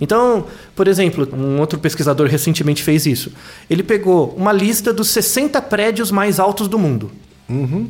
Então, 0.00 0.46
por 0.74 0.88
exemplo, 0.88 1.28
um 1.36 1.60
outro 1.60 1.78
pesquisador 1.78 2.26
recentemente 2.26 2.82
fez 2.82 3.04
isso. 3.04 3.30
Ele 3.68 3.82
pegou 3.82 4.34
uma 4.38 4.52
lista 4.52 4.90
dos 4.90 5.10
60 5.10 5.60
prédios 5.60 6.10
mais 6.10 6.40
altos 6.40 6.66
do 6.66 6.78
mundo. 6.78 7.10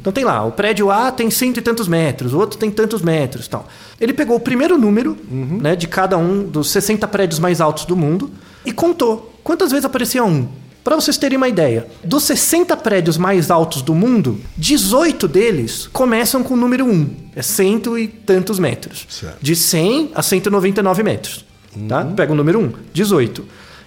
Então 0.00 0.12
tem 0.12 0.24
lá, 0.24 0.44
o 0.44 0.50
prédio 0.50 0.90
A 0.90 1.12
tem 1.12 1.30
cento 1.30 1.58
e 1.58 1.62
tantos 1.62 1.86
metros, 1.86 2.34
o 2.34 2.38
outro 2.40 2.58
tem 2.58 2.72
tantos 2.72 3.00
metros 3.00 3.46
tal. 3.46 3.68
Ele 4.00 4.12
pegou 4.12 4.36
o 4.36 4.40
primeiro 4.40 4.76
número 4.76 5.16
né, 5.62 5.76
de 5.76 5.86
cada 5.86 6.18
um 6.18 6.42
dos 6.42 6.70
60 6.70 7.06
prédios 7.06 7.38
mais 7.38 7.60
altos 7.60 7.84
do 7.84 7.94
mundo 7.94 8.32
e 8.66 8.72
contou 8.72 9.32
quantas 9.44 9.70
vezes 9.70 9.84
aparecia 9.84 10.24
um. 10.24 10.48
Para 10.84 10.96
vocês 10.96 11.16
terem 11.16 11.38
uma 11.38 11.48
ideia, 11.48 11.86
dos 12.04 12.24
60 12.24 12.76
prédios 12.76 13.16
mais 13.16 13.50
altos 13.50 13.80
do 13.80 13.94
mundo, 13.94 14.38
18 14.58 15.26
deles 15.26 15.88
começam 15.90 16.42
com 16.42 16.52
o 16.52 16.56
número 16.58 16.84
1. 16.84 17.10
É 17.34 17.40
cento 17.40 17.98
e 17.98 18.06
tantos 18.06 18.58
metros. 18.58 19.06
Certo. 19.08 19.38
De 19.40 19.56
100 19.56 20.12
a 20.14 20.22
199 20.22 21.02
metros. 21.02 21.44
Tá? 21.88 22.04
Pega 22.04 22.32
o 22.32 22.36
número 22.36 22.60
1, 22.60 22.72
18. 22.92 23.44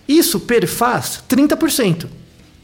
Isso 0.08 0.40
perfaz 0.40 1.24
30%. 1.30 2.08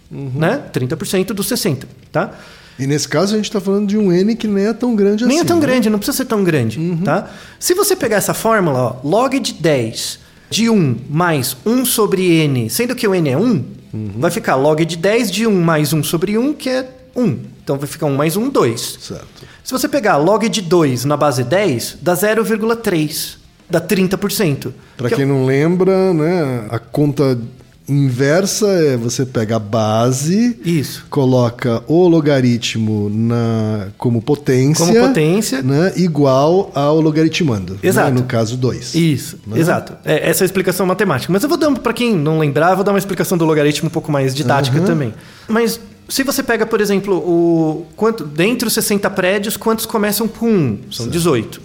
Né? 0.10 0.64
30% 0.74 1.28
dos 1.28 1.48
60. 1.48 1.88
Tá? 2.12 2.32
E 2.80 2.88
nesse 2.88 3.08
caso 3.08 3.34
a 3.34 3.38
gente 3.38 3.46
está 3.46 3.62
falando 3.62 3.88
de 3.88 3.98
um 4.00 4.12
N 4.12 4.36
que 4.36 4.48
nem 4.48 4.66
é 4.66 4.74
tão 4.74 4.96
grande 4.96 5.26
Nem 5.26 5.38
assim. 5.38 5.46
é 5.46 5.48
tão 5.48 5.58
né? 5.60 5.62
grande, 5.68 5.90
não 5.92 6.00
precisa 6.00 6.18
ser 6.18 6.26
tão 6.26 6.44
grande, 6.44 6.80
tá? 7.06 7.30
Se 7.60 7.76
você 7.76 7.96
pegar 7.96 8.18
essa 8.18 8.34
fórmula, 8.34 8.80
ó, 8.80 9.08
log 9.08 9.40
de 9.40 9.54
10 9.54 10.20
de 10.50 10.70
1 10.72 10.98
mais 11.08 11.56
1 11.64 11.86
sobre 11.86 12.24
n, 12.46 12.70
sendo 12.72 12.96
que 12.96 13.08
o 13.08 13.14
n 13.14 13.30
é 13.30 13.38
1, 13.38 13.64
vai 13.94 14.32
ficar 14.32 14.56
log 14.56 14.84
de 14.86 14.98
10 14.98 15.32
de 15.32 15.46
1 15.48 15.62
mais 15.62 15.94
1 15.94 16.04
sobre 16.04 16.38
1, 16.38 16.54
que 16.54 16.70
é 16.70 16.90
1. 17.16 17.38
Então 17.64 17.78
vai 17.78 17.88
ficar 17.88 18.08
1 18.08 18.16
mais 18.16 18.36
1, 18.36 18.50
2. 18.50 18.98
Certo. 19.02 19.26
Se 19.64 19.72
você 19.72 19.88
pegar 19.88 20.18
log 20.18 20.48
de 20.50 20.62
2 20.62 21.06
na 21.06 21.16
base 21.16 21.44
10, 21.44 21.98
dá 22.02 22.14
0,3. 22.16 23.38
Dá 23.70 23.80
30%. 23.80 24.74
Para 24.98 25.08
Que 25.08 25.14
é- 25.14 25.18
quem 25.18 25.26
não 25.26 25.46
lembra, 25.46 26.14
né, 26.14 26.66
a 26.70 26.78
conta 26.80 27.40
inversa 27.88 28.68
é 28.68 28.98
você 28.98 29.26
pega 29.26 29.58
a 29.58 29.60
base, 29.60 30.58
Isso. 30.66 31.06
coloca 31.10 31.84
o 31.88 32.08
logaritmo 32.08 33.10
na, 33.10 33.88
como 33.98 34.22
potência, 34.22 34.86
Como 34.86 35.00
potência. 35.08 35.62
né, 35.62 35.94
igual 35.96 36.72
ao 36.74 37.00
logaritmando. 37.02 37.78
Exato. 37.84 38.12
né, 38.14 38.20
no 38.22 38.26
caso 38.26 38.56
2. 38.58 38.96
Isso, 38.96 39.38
Né? 39.46 39.60
exato. 39.60 39.94
É, 40.06 40.30
essa 40.30 40.44
é 40.44 40.46
a 40.46 40.48
explicação 40.48 40.86
matemática. 40.86 41.32
Mas 41.32 41.44
eu 41.44 41.50
vou 41.50 41.58
dar, 41.58 41.72
para 41.80 41.94
quem 41.94 42.16
não 42.16 42.40
lembrar, 42.40 42.72
eu 42.72 42.76
vou 42.76 42.84
dar 42.86 42.92
uma 42.92 43.00
explicação 43.00 43.38
do 43.38 43.46
logaritmo 43.46 43.88
um 43.88 43.92
pouco 43.92 44.12
mais 44.12 44.34
didática 44.34 44.78
Aham. 44.78 44.86
também. 44.86 45.14
Mas 45.48 45.80
se 46.14 46.22
você 46.22 46.44
pega, 46.44 46.64
por 46.64 46.80
exemplo, 46.80 47.16
o 47.18 47.88
quanto 47.96 48.24
dentre 48.24 48.68
os 48.68 48.74
60 48.76 49.10
prédios, 49.10 49.58
quantos 49.58 49.88
começam 49.88 50.28
com 50.28 50.48
1? 50.48 50.80
São 50.92 51.08
18. 51.08 51.60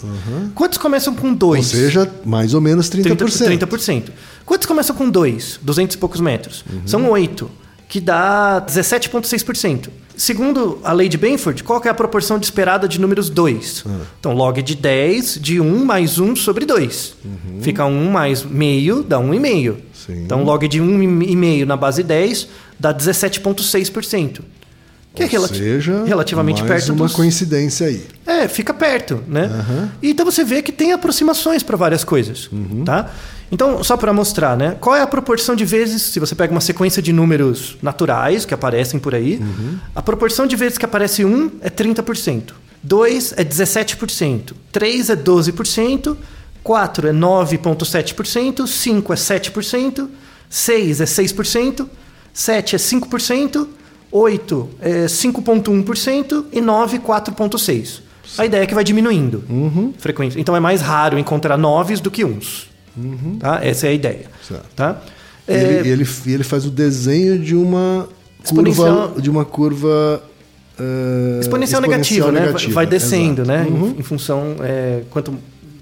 Quantos 0.54 0.78
começam 0.78 1.14
com 1.14 1.34
2? 1.34 1.66
Ou 1.66 1.70
seja, 1.70 2.10
mais 2.24 2.54
ou 2.54 2.60
menos 2.62 2.88
30%. 2.88 3.14
30%. 3.14 3.66
30%. 3.66 4.04
Quantos 4.46 4.66
começam 4.66 4.96
com 4.96 5.10
2? 5.10 5.60
200 5.60 5.96
e 5.96 5.98
poucos 5.98 6.22
metros. 6.22 6.64
São 6.86 7.10
8, 7.10 7.50
que 7.90 8.00
dá 8.00 8.64
17,6%. 8.66 9.90
Segundo 10.18 10.80
a 10.82 10.92
lei 10.92 11.08
de 11.08 11.16
Benford, 11.16 11.62
qual 11.62 11.80
é 11.84 11.88
a 11.88 11.94
proporção 11.94 12.40
de 12.40 12.44
esperada 12.44 12.88
de 12.88 13.00
números 13.00 13.30
2? 13.30 13.84
Então, 14.18 14.32
log 14.34 14.60
de 14.60 14.74
10 14.74 15.38
de 15.40 15.60
1 15.60 15.84
mais 15.84 16.18
1 16.18 16.34
sobre 16.34 16.66
2. 16.66 17.16
Fica 17.62 17.84
1 17.86 18.10
mais 18.10 18.42
meio, 18.42 19.04
dá 19.04 19.20
1,5. 19.20 19.76
Sim. 19.94 20.24
Então, 20.24 20.42
log 20.42 20.66
de 20.66 20.82
1,5 20.82 21.64
na 21.64 21.76
base 21.76 22.02
10 22.02 22.48
dá 22.80 22.92
17,6%. 22.92 24.40
Que 25.14 25.22
é 25.22 25.26
Ou 25.26 25.30
relati- 25.32 25.58
seja, 25.58 26.04
relativamente 26.04 26.62
mais 26.62 26.84
perto 26.84 26.92
uma 26.96 27.06
dos... 27.06 27.14
coincidência 27.14 27.86
aí. 27.88 28.06
É, 28.26 28.46
fica 28.46 28.72
perto, 28.72 29.20
né? 29.26 29.50
E 30.00 30.10
Então 30.10 30.24
você 30.24 30.44
vê 30.44 30.62
que 30.62 30.70
tem 30.70 30.92
aproximações 30.92 31.62
para 31.62 31.76
várias 31.76 32.04
coisas, 32.04 32.48
tá? 32.84 33.10
Então, 33.50 33.82
só 33.82 33.96
para 33.96 34.12
mostrar, 34.12 34.56
né? 34.56 34.76
Qual 34.78 34.94
é 34.94 35.00
a 35.00 35.06
proporção 35.06 35.56
de 35.56 35.64
vezes, 35.64 36.02
se 36.02 36.20
você 36.20 36.34
pega 36.34 36.52
uma 36.52 36.60
sequência 36.60 37.00
de 37.02 37.12
números 37.12 37.78
naturais 37.82 38.44
que 38.44 38.52
aparecem 38.52 39.00
por 39.00 39.14
aí, 39.14 39.40
a 39.94 40.02
proporção 40.02 40.46
de 40.46 40.54
vezes 40.54 40.76
que 40.78 40.84
aparece 40.84 41.24
1 41.24 41.52
é 41.62 41.70
30%, 41.70 42.50
2 42.82 43.32
é 43.36 43.42
17%, 43.44 44.52
3 44.70 45.10
é 45.10 45.16
12%, 45.16 46.16
4 46.62 47.08
é 47.08 47.12
9,7%, 47.12 48.66
5 48.66 49.12
é 49.12 49.16
7%, 49.16 50.08
6 50.50 51.00
é 51.00 51.04
6%, 51.04 51.86
7 52.32 52.76
é 52.76 52.78
5%, 52.78 53.66
8 54.10 54.68
é 54.80 55.04
5,1% 55.06 56.44
e 56.52 56.60
9, 56.60 56.98
4,6%. 56.98 58.00
A 58.36 58.44
ideia 58.44 58.62
é 58.62 58.66
que 58.66 58.74
vai 58.74 58.84
diminuindo 58.84 59.42
frequência. 59.98 60.38
Então 60.38 60.54
é 60.54 60.60
mais 60.60 60.80
raro 60.82 61.18
encontrar 61.18 61.56
noves 61.56 62.00
do 62.00 62.10
que 62.10 62.24
uns. 62.24 62.68
Tá? 63.40 63.60
Essa 63.64 63.86
é 63.86 63.90
a 63.90 63.92
ideia. 63.94 64.26
Certo. 64.46 64.66
Tá? 64.76 65.00
E 65.46 65.52
É, 65.52 65.62
ele, 65.80 65.88
ele, 65.90 66.06
ele 66.26 66.44
faz 66.44 66.66
o 66.66 66.70
desenho 66.70 67.38
de 67.38 67.54
uma 67.54 68.06
Exponencial- 68.44 69.08
curva, 69.08 69.22
de 69.22 69.30
uma 69.30 69.44
curva 69.46 70.22
eh, 70.78 71.38
exponencial, 71.40 71.80
negativa, 71.80 72.30
né? 72.30 72.40
negativa, 72.40 72.72
Vai 72.74 72.86
descendo, 72.86 73.42
exato. 73.42 73.48
né? 73.48 73.66
Em- 73.68 73.72
Uhum. 73.72 73.94
Em, 73.98 74.02
função 74.02 74.56
é, 74.60 75.02
quanto 75.10 75.34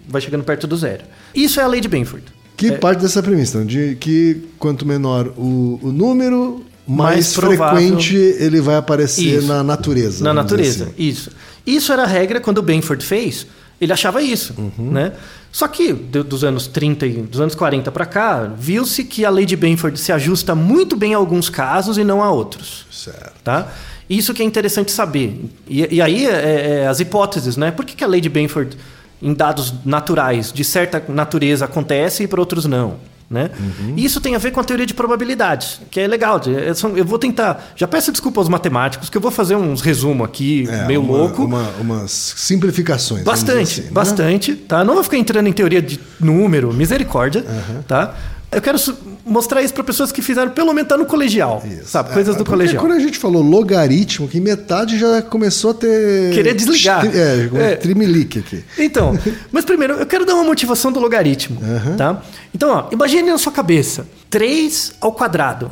vai 0.08 0.20
chegando 0.20 0.44
perto 0.44 0.66
do 0.68 0.76
zero. 0.76 1.02
Isso 1.34 1.58
é 1.58 1.64
a 1.64 1.66
lei 1.66 1.80
de 1.80 1.88
Benford. 1.88 2.24
Que 2.56 2.68
É, 2.68 2.72
parte 2.78 3.02
dessa 3.02 3.22
premissa, 3.22 3.64
de 3.64 3.96
que 3.96 4.42
quanto 4.58 4.86
menor 4.86 5.32
o, 5.36 5.78
o 5.82 5.92
número, 5.92 6.64
mais, 6.86 7.34
frequente 7.34 8.14
ele 8.16 8.60
vai 8.60 8.76
aparecer 8.76 9.38
Isso. 9.38 9.46
na 9.48 9.62
natureza. 9.62 10.22
na 10.24 10.32
natureza. 10.34 10.84
assim. 10.84 10.94
Isso. 10.98 11.30
Isso 11.66 11.92
era 11.92 12.04
a 12.04 12.06
regra 12.06 12.40
quando 12.40 12.58
o 12.58 12.62
Benford 12.62 13.04
fez. 13.04 13.46
Ele 13.80 13.92
achava 13.92 14.22
isso, 14.22 14.54
Uhum. 14.56 14.90
né? 14.92 15.12
Só 15.52 15.68
que 15.68 15.92
do- 15.92 16.24
dos 16.24 16.44
anos 16.44 16.66
30 16.66 17.06
e 17.06 17.12
dos 17.22 17.40
anos 17.40 17.54
40 17.54 17.90
para 17.92 18.06
cá, 18.06 18.50
viu-se 18.58 19.04
que 19.04 19.24
a 19.24 19.30
lei 19.30 19.44
de 19.44 19.56
Benford 19.56 19.98
se 19.98 20.12
ajusta 20.12 20.54
muito 20.54 20.96
bem 20.96 21.14
a 21.14 21.18
alguns 21.18 21.48
casos 21.50 21.98
e 21.98 22.04
não 22.04 22.22
a 22.22 22.30
outros. 22.30 22.86
Certo. 22.90 23.32
Tá? 23.44 23.68
Isso 24.08 24.32
que 24.32 24.42
é 24.42 24.44
interessante 24.46 24.92
saber. 24.92 25.44
E, 25.68 25.96
e 25.96 26.00
aí 26.00 26.26
é, 26.26 26.82
é 26.82 26.86
as 26.86 27.00
hipóteses, 27.00 27.56
né? 27.56 27.70
Por 27.70 27.84
que, 27.84 27.94
que 27.96 28.04
a 28.04 28.06
lei 28.06 28.20
de 28.20 28.28
Benford, 28.28 28.76
em 29.20 29.34
dados 29.34 29.74
naturais, 29.84 30.52
de 30.52 30.62
certa 30.64 31.02
natureza, 31.08 31.64
acontece 31.64 32.22
e 32.22 32.28
para 32.28 32.40
outros 32.40 32.64
não? 32.66 32.94
Né? 33.28 33.50
Uhum. 33.58 33.94
E 33.96 34.04
Isso 34.04 34.20
tem 34.20 34.36
a 34.36 34.38
ver 34.38 34.52
com 34.52 34.60
a 34.60 34.64
teoria 34.64 34.86
de 34.86 34.94
probabilidades, 34.94 35.80
que 35.90 35.98
é 35.98 36.06
legal. 36.06 36.40
é, 36.46 36.72
são- 36.74 36.96
Eu 36.96 37.04
vou 37.04 37.18
tentar. 37.18 37.72
Já 37.74 37.88
peço 37.88 38.12
desculpa 38.12 38.40
aos 38.40 38.48
matemáticos, 38.48 39.10
que 39.10 39.16
eu 39.16 39.20
vou 39.20 39.32
fazer 39.32 39.56
uns 39.56 39.80
resumos 39.80 40.24
aqui, 40.24 40.64
É, 40.70 40.86
meio 40.86 41.00
uma- 41.02 41.18
louco. 41.18 41.44
uma- 41.44 41.68
umas 41.80 42.12
simplificações. 42.36 43.24
Bastante, 43.24 43.80
assim, 43.80 43.82
né? 43.82 43.88
bastante, 43.90 44.54
tá? 44.54 44.84
Não 44.84 44.94
vou 44.94 45.02
ficar 45.02 45.16
entrando 45.16 45.48
em 45.48 45.52
teoria 45.52 45.82
de 45.82 45.98
número, 46.20 46.72
misericórdia, 46.72 47.44
tá? 47.88 48.14
Eu 48.52 48.62
quero 48.62 48.78
mostrar 49.26 49.60
isso 49.60 49.74
para 49.74 49.82
pessoas 49.82 50.12
que 50.12 50.22
fizeram 50.22 50.52
pelo 50.52 50.72
menos 50.72 50.88
tá 50.88 50.96
no 50.96 51.04
colegial, 51.04 51.60
Isso. 51.66 51.88
sabe? 51.90 52.10
É, 52.10 52.14
Coisas 52.14 52.36
do 52.36 52.38
porque 52.44 52.50
colegial. 52.52 52.80
Quando 52.80 52.92
a 52.92 53.00
gente 53.00 53.18
falou 53.18 53.42
logaritmo, 53.42 54.28
que 54.28 54.40
metade 54.40 54.96
já 54.98 55.20
começou 55.20 55.72
a 55.72 55.74
ter. 55.74 56.32
Querer 56.32 56.54
desligar. 56.54 57.04
É, 57.04 57.48
com 57.48 57.58
É. 57.58 57.74
trimelique 57.74 58.38
aqui. 58.38 58.64
Então, 58.78 59.18
mas 59.50 59.64
primeiro, 59.64 59.94
eu 59.94 60.06
quero 60.06 60.24
dar 60.24 60.34
uma 60.36 60.44
motivação 60.44 60.92
do 60.92 61.00
logaritmo, 61.00 61.58
tá? 61.98 62.22
Então, 62.56 62.70
ó, 62.70 62.88
imagine 62.90 63.30
na 63.30 63.36
sua 63.36 63.52
cabeça, 63.52 64.06
3 64.30 64.94
ao 64.98 65.12
quadrado. 65.12 65.70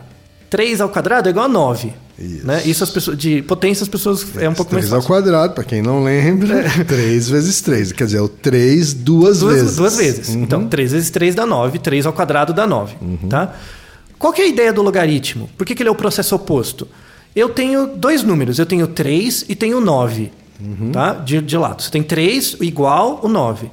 3 0.50 0.82
ao 0.82 0.88
quadrado 0.90 1.28
é 1.28 1.30
igual 1.30 1.46
a 1.46 1.48
9. 1.48 1.94
Isso. 2.18 2.46
Né? 2.46 2.62
Isso 2.66 2.84
as 2.84 2.90
pessoas, 2.90 3.16
de 3.16 3.40
potência 3.40 3.82
as 3.84 3.88
pessoas 3.88 4.24
é 4.36 4.46
um 4.46 4.52
pouco 4.52 4.72
mais 4.74 4.84
3 4.84 4.92
ao 4.92 5.00
fácil. 5.00 5.14
quadrado, 5.14 5.54
para 5.54 5.64
quem 5.64 5.80
não 5.80 6.04
lembra, 6.04 6.62
3 6.86 7.28
vezes 7.30 7.62
3. 7.62 7.90
Quer 7.92 8.04
dizer, 8.04 8.20
o 8.20 8.28
3 8.28 8.92
duas, 8.92 9.40
Duas 9.40 9.54
vezes. 9.54 9.76
duas 9.76 9.96
vezes. 9.96 10.28
Uhum. 10.28 10.42
Então, 10.42 10.68
3 10.68 10.92
vezes 10.92 11.08
3 11.10 11.34
dá 11.34 11.46
9, 11.46 11.78
3 11.78 12.04
ao 12.04 12.12
quadrado 12.12 12.52
dá 12.52 12.66
9. 12.66 12.96
Tá? 13.30 13.54
Qual 14.18 14.30
que 14.32 14.42
é 14.42 14.44
a 14.44 14.48
ideia 14.48 14.72
do 14.74 14.82
logaritmo? 14.82 15.48
Por 15.56 15.66
que, 15.66 15.74
que 15.74 15.82
ele 15.82 15.88
é 15.88 15.92
o 15.92 15.96
processo 15.96 16.36
oposto? 16.36 16.86
Eu 17.34 17.48
tenho 17.48 17.86
dois 17.96 18.22
números, 18.22 18.58
eu 18.58 18.66
tenho 18.66 18.86
3 18.86 19.46
e 19.48 19.56
tenho 19.56 19.80
9. 19.80 20.30
Uhum. 20.60 20.92
Tá? 20.92 21.14
De, 21.14 21.40
de 21.40 21.56
lado. 21.56 21.82
Você 21.82 21.90
tem 21.90 22.02
3 22.02 22.58
igual 22.60 23.20
o 23.24 23.28
9. 23.28 23.70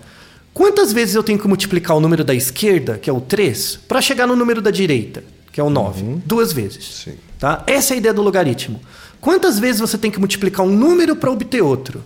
Quantas 0.53 0.91
vezes 0.91 1.15
eu 1.15 1.23
tenho 1.23 1.39
que 1.39 1.47
multiplicar 1.47 1.95
o 1.95 1.99
número 1.99 2.23
da 2.23 2.33
esquerda, 2.35 2.97
que 2.97 3.09
é 3.09 3.13
o 3.13 3.21
3, 3.21 3.79
para 3.87 4.01
chegar 4.01 4.27
no 4.27 4.35
número 4.35 4.61
da 4.61 4.69
direita, 4.71 5.23
que 5.51 5.59
é 5.61 5.63
o 5.63 5.69
9? 5.69 6.17
Duas 6.25 6.51
vezes. 6.51 7.03
Sim. 7.05 7.13
Tá? 7.39 7.63
Essa 7.65 7.93
é 7.93 7.95
a 7.95 7.97
ideia 7.97 8.13
do 8.13 8.21
logaritmo. 8.21 8.79
Quantas 9.21 9.57
vezes 9.59 9.79
você 9.79 9.97
tem 9.97 10.11
que 10.11 10.19
multiplicar 10.19 10.65
um 10.65 10.69
número 10.71 11.15
para 11.15 11.31
obter 11.31 11.61
outro? 11.61 12.03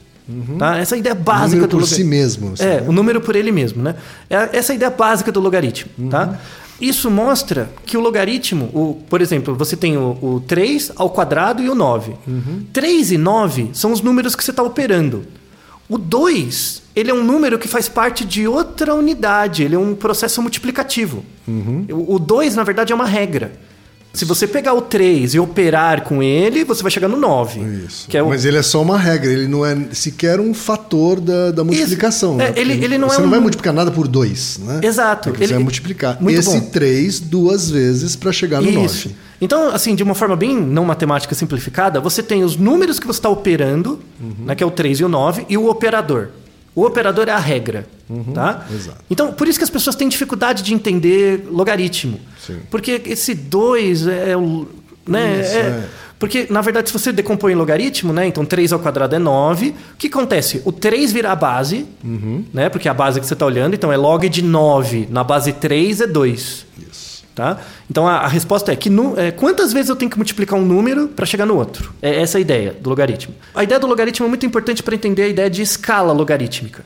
Tá? 0.57 0.77
Essa 0.77 0.95
é 0.95 0.97
a 0.97 0.99
ideia 0.99 1.13
básica 1.15 1.47
Número 1.49 1.67
do 1.67 1.71
por 1.71 1.81
logaritmo. 1.81 1.97
si 1.97 2.03
mesmo. 2.03 2.53
assim, 2.53 2.63
É, 2.63 2.81
né? 2.81 2.85
o 2.87 2.91
número 2.91 3.21
por 3.21 3.35
ele 3.35 3.51
mesmo, 3.51 3.81
né? 3.83 3.95
É 4.29 4.57
essa 4.57 4.71
é 4.71 4.73
a 4.73 4.75
ideia 4.75 4.89
básica 4.91 5.31
do 5.31 5.39
logaritmo, 5.39 6.09
tá? 6.09 6.39
Isso 6.81 7.09
mostra 7.11 7.69
que 7.85 7.95
o 7.95 7.99
logaritmo, 8.01 8.65
o, 8.73 9.01
por 9.07 9.21
exemplo, 9.21 9.55
você 9.55 9.77
tem 9.77 9.95
o, 9.97 10.17
o 10.21 10.43
3 10.47 10.91
ao 10.95 11.09
quadrado 11.11 11.61
e 11.61 11.69
o 11.69 11.75
9. 11.75 12.13
3 12.73 13.11
e 13.11 13.17
9 13.17 13.69
são 13.73 13.91
os 13.91 14.01
números 14.01 14.35
que 14.35 14.43
você 14.43 14.51
está 14.51 14.61
operando. 14.63 15.25
O 15.87 15.97
2, 15.97 16.81
ele 16.95 17.11
é 17.11 17.13
um 17.13 17.23
número 17.23 17.59
que 17.59 17.67
faz 17.67 17.87
parte 17.87 18.25
de 18.25 18.47
outra 18.47 18.95
unidade, 18.95 19.63
ele 19.63 19.75
é 19.75 19.79
um 19.79 19.93
processo 19.93 20.41
multiplicativo. 20.41 21.23
O 21.91 22.17
2, 22.17 22.55
na 22.55 22.63
verdade, 22.63 22.91
é 22.91 22.95
uma 22.95 23.05
regra. 23.05 23.53
Se 24.15 24.25
você 24.25 24.47
pegar 24.47 24.73
o 24.73 24.81
3 24.81 25.33
e 25.35 25.39
operar 25.39 26.01
com 26.03 26.23
ele, 26.23 26.63
você 26.63 26.81
vai 26.81 26.91
chegar 26.91 27.07
no 27.07 27.17
9. 27.17 27.59
Isso. 27.85 28.07
É 28.13 28.23
o, 28.23 28.29
Mas 28.29 28.45
ele 28.45 28.57
é 28.57 28.61
só 28.63 28.81
uma 28.81 28.97
regra, 28.97 29.31
ele 29.31 29.47
não 29.47 29.65
é 29.65 29.77
sequer 29.91 30.39
um 30.39 30.53
fator 30.53 31.19
da, 31.19 31.51
da 31.51 31.63
multiplicação. 31.63 32.39
É, 32.39 32.49
né? 32.49 32.53
ele- 32.55 32.83
ele 32.83 32.97
não 32.97 33.09
você 33.09 33.17
é 33.17 33.19
não 33.19 33.27
um- 33.27 33.31
vai 33.31 33.39
multiplicar 33.39 33.73
nada 33.73 33.91
por 33.91 34.07
2, 34.07 34.59
né? 34.63 34.79
Exato. 34.83 35.31
Você 35.31 35.43
Ele- 35.43 35.53
vai 35.53 35.63
multiplicar 35.63 36.17
Muito 36.21 36.39
esse 36.39 36.59
bom. 36.59 36.69
3 36.69 37.19
duas 37.19 37.69
vezes 37.69 38.15
para 38.15 38.31
chegar 38.31 38.61
no 38.61 38.71
9. 38.71 38.85
Isso. 38.85 39.11
Então, 39.41 39.69
assim, 39.75 39.93
de 39.95 40.01
uma 40.01 40.15
forma 40.15 40.35
bem 40.35 40.55
não 40.57 40.85
matemática 40.85 41.35
simplificada, 41.35 41.99
você 41.99 42.23
tem 42.23 42.43
os 42.43 42.55
números 42.55 42.99
que 42.99 43.05
você 43.05 43.19
está 43.19 43.29
operando, 43.29 43.99
Uhum. 44.21 44.45
né, 44.45 44.55
que 44.55 44.63
é 44.63 44.65
o 44.65 44.71
3 44.71 44.99
e 44.99 45.03
o 45.03 45.09
9, 45.09 45.45
e 45.49 45.57
o 45.57 45.67
operador. 45.69 46.29
O 46.75 46.83
operador 46.85 47.27
é 47.29 47.31
a 47.31 47.39
regra. 47.39 47.87
tá? 48.33 48.65
Uhum. 48.69 48.75
exato. 48.75 48.97
Então, 49.09 49.31
por 49.33 49.47
isso 49.47 49.57
que 49.57 49.63
as 49.63 49.69
pessoas 49.69 49.95
têm 49.95 50.07
dificuldade 50.09 50.61
de 50.61 50.73
entender 50.73 51.47
logaritmo. 51.49 52.19
Sim. 52.45 52.57
Porque 52.69 53.01
esse 53.05 53.33
2 53.33 54.05
é 54.07 54.35
o. 54.37 54.67
Né, 55.07 55.41
Isso, 55.41 55.55
é- 55.55 55.59
é. 55.59 55.83
Porque, 56.17 56.47
na 56.49 56.61
verdade, 56.61 56.89
se 56.89 56.93
você 56.97 57.11
decompõe 57.11 57.51
em 57.53 57.55
logaritmo, 57.55 58.13
né? 58.13 58.25
Então 58.25 58.45
3 58.45 58.71
ao 58.73 58.79
quadrado 58.79 59.15
é 59.15 59.19
9. 59.19 59.69
O 59.69 59.73
que 59.97 60.07
acontece? 60.07 60.61
O 60.65 60.71
3 60.71 61.11
vira 61.11 61.31
a 61.31 61.35
base, 61.35 61.85
Uhum. 62.03 62.43
né? 62.53 62.69
Porque 62.69 62.87
é 62.87 62.91
a 62.91 62.93
base 62.93 63.19
que 63.19 63.25
você 63.27 63.33
está 63.33 63.45
olhando, 63.45 63.73
então 63.73 63.91
é 63.91 63.97
log 63.97 64.27
de 64.29 64.41
9 64.41 65.07
na 65.11 65.23
base 65.23 65.51
3 65.53 66.01
é 66.01 66.07
2. 66.07 66.65
Isso. 66.89 67.04
Tá? 67.35 67.59
Então 67.91 68.07
a, 68.07 68.19
a 68.19 68.27
resposta 68.29 68.71
é 68.71 68.75
que 68.77 68.89
nu- 68.89 69.13
é, 69.19 69.29
quantas 69.29 69.73
vezes 69.73 69.89
eu 69.89 69.95
tenho 69.97 70.09
que 70.09 70.15
multiplicar 70.15 70.57
um 70.57 70.63
número 70.65 71.09
para 71.09 71.25
chegar 71.25 71.45
no 71.45 71.55
outro? 71.57 71.93
É 72.01 72.21
essa 72.21 72.37
a 72.37 72.41
ideia 72.41 72.73
do 72.79 72.89
logaritmo. 72.89 73.35
A 73.53 73.61
ideia 73.61 73.77
do 73.77 73.85
logaritmo 73.87 74.25
é 74.25 74.29
muito 74.29 74.45
importante 74.45 74.81
para 74.81 74.95
entender 74.95 75.23
a 75.23 75.27
ideia 75.27 75.49
de 75.49 75.61
escala 75.61 76.13
logarítmica. 76.13 76.85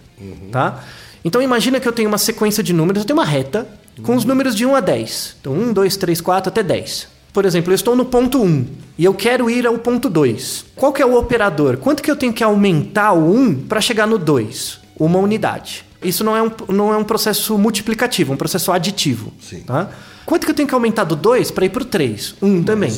Tá? 0.51 0.83
Então 1.23 1.39
imagina 1.41 1.79
que 1.79 1.87
eu 1.87 1.91
tenho 1.91 2.07
uma 2.09 2.17
sequência 2.17 2.63
de 2.63 2.73
números, 2.73 3.01
eu 3.03 3.05
tenho 3.07 3.19
uma 3.19 3.25
reta 3.25 3.67
com 4.01 4.15
os 4.15 4.25
números 4.25 4.55
de 4.55 4.65
1 4.65 4.75
a 4.75 4.79
10. 4.79 5.35
Então 5.39 5.53
1, 5.53 5.71
2, 5.73 5.97
3, 5.97 6.19
4 6.19 6.49
até 6.49 6.63
10. 6.63 7.07
Por 7.31 7.45
exemplo, 7.45 7.71
eu 7.71 7.75
estou 7.75 7.95
no 7.95 8.05
ponto 8.05 8.41
1 8.41 8.65
e 8.97 9.05
eu 9.05 9.13
quero 9.13 9.51
ir 9.51 9.67
ao 9.67 9.77
ponto 9.77 10.09
2. 10.09 10.65
Qual 10.75 10.91
que 10.91 10.99
é 11.01 11.05
o 11.05 11.15
operador? 11.15 11.77
Quanto 11.77 12.01
que 12.01 12.09
eu 12.09 12.15
tenho 12.15 12.33
que 12.33 12.43
aumentar 12.43 13.11
o 13.11 13.31
1 13.35 13.55
para 13.67 13.79
chegar 13.79 14.07
no 14.07 14.17
2? 14.17 14.79
Uma 14.97 15.19
unidade. 15.19 15.85
Isso 16.01 16.23
não 16.23 16.35
é 16.35 16.41
um, 16.41 16.51
não 16.69 16.93
é 16.93 16.97
um 16.97 17.03
processo 17.03 17.57
multiplicativo, 17.57 18.31
é 18.31 18.35
um 18.35 18.37
processo 18.37 18.71
aditivo. 18.71 19.33
Sim. 19.41 19.61
Tá? 19.61 19.89
Quanto 20.25 20.45
que 20.45 20.51
eu 20.51 20.55
tenho 20.55 20.67
que 20.67 20.73
aumentar 20.73 21.03
do 21.03 21.15
2 21.15 21.51
para 21.51 21.65
ir 21.65 21.69
para 21.69 21.81
o 21.81 21.85
3? 21.85 22.35
1 22.41 22.63
também. 22.63 22.89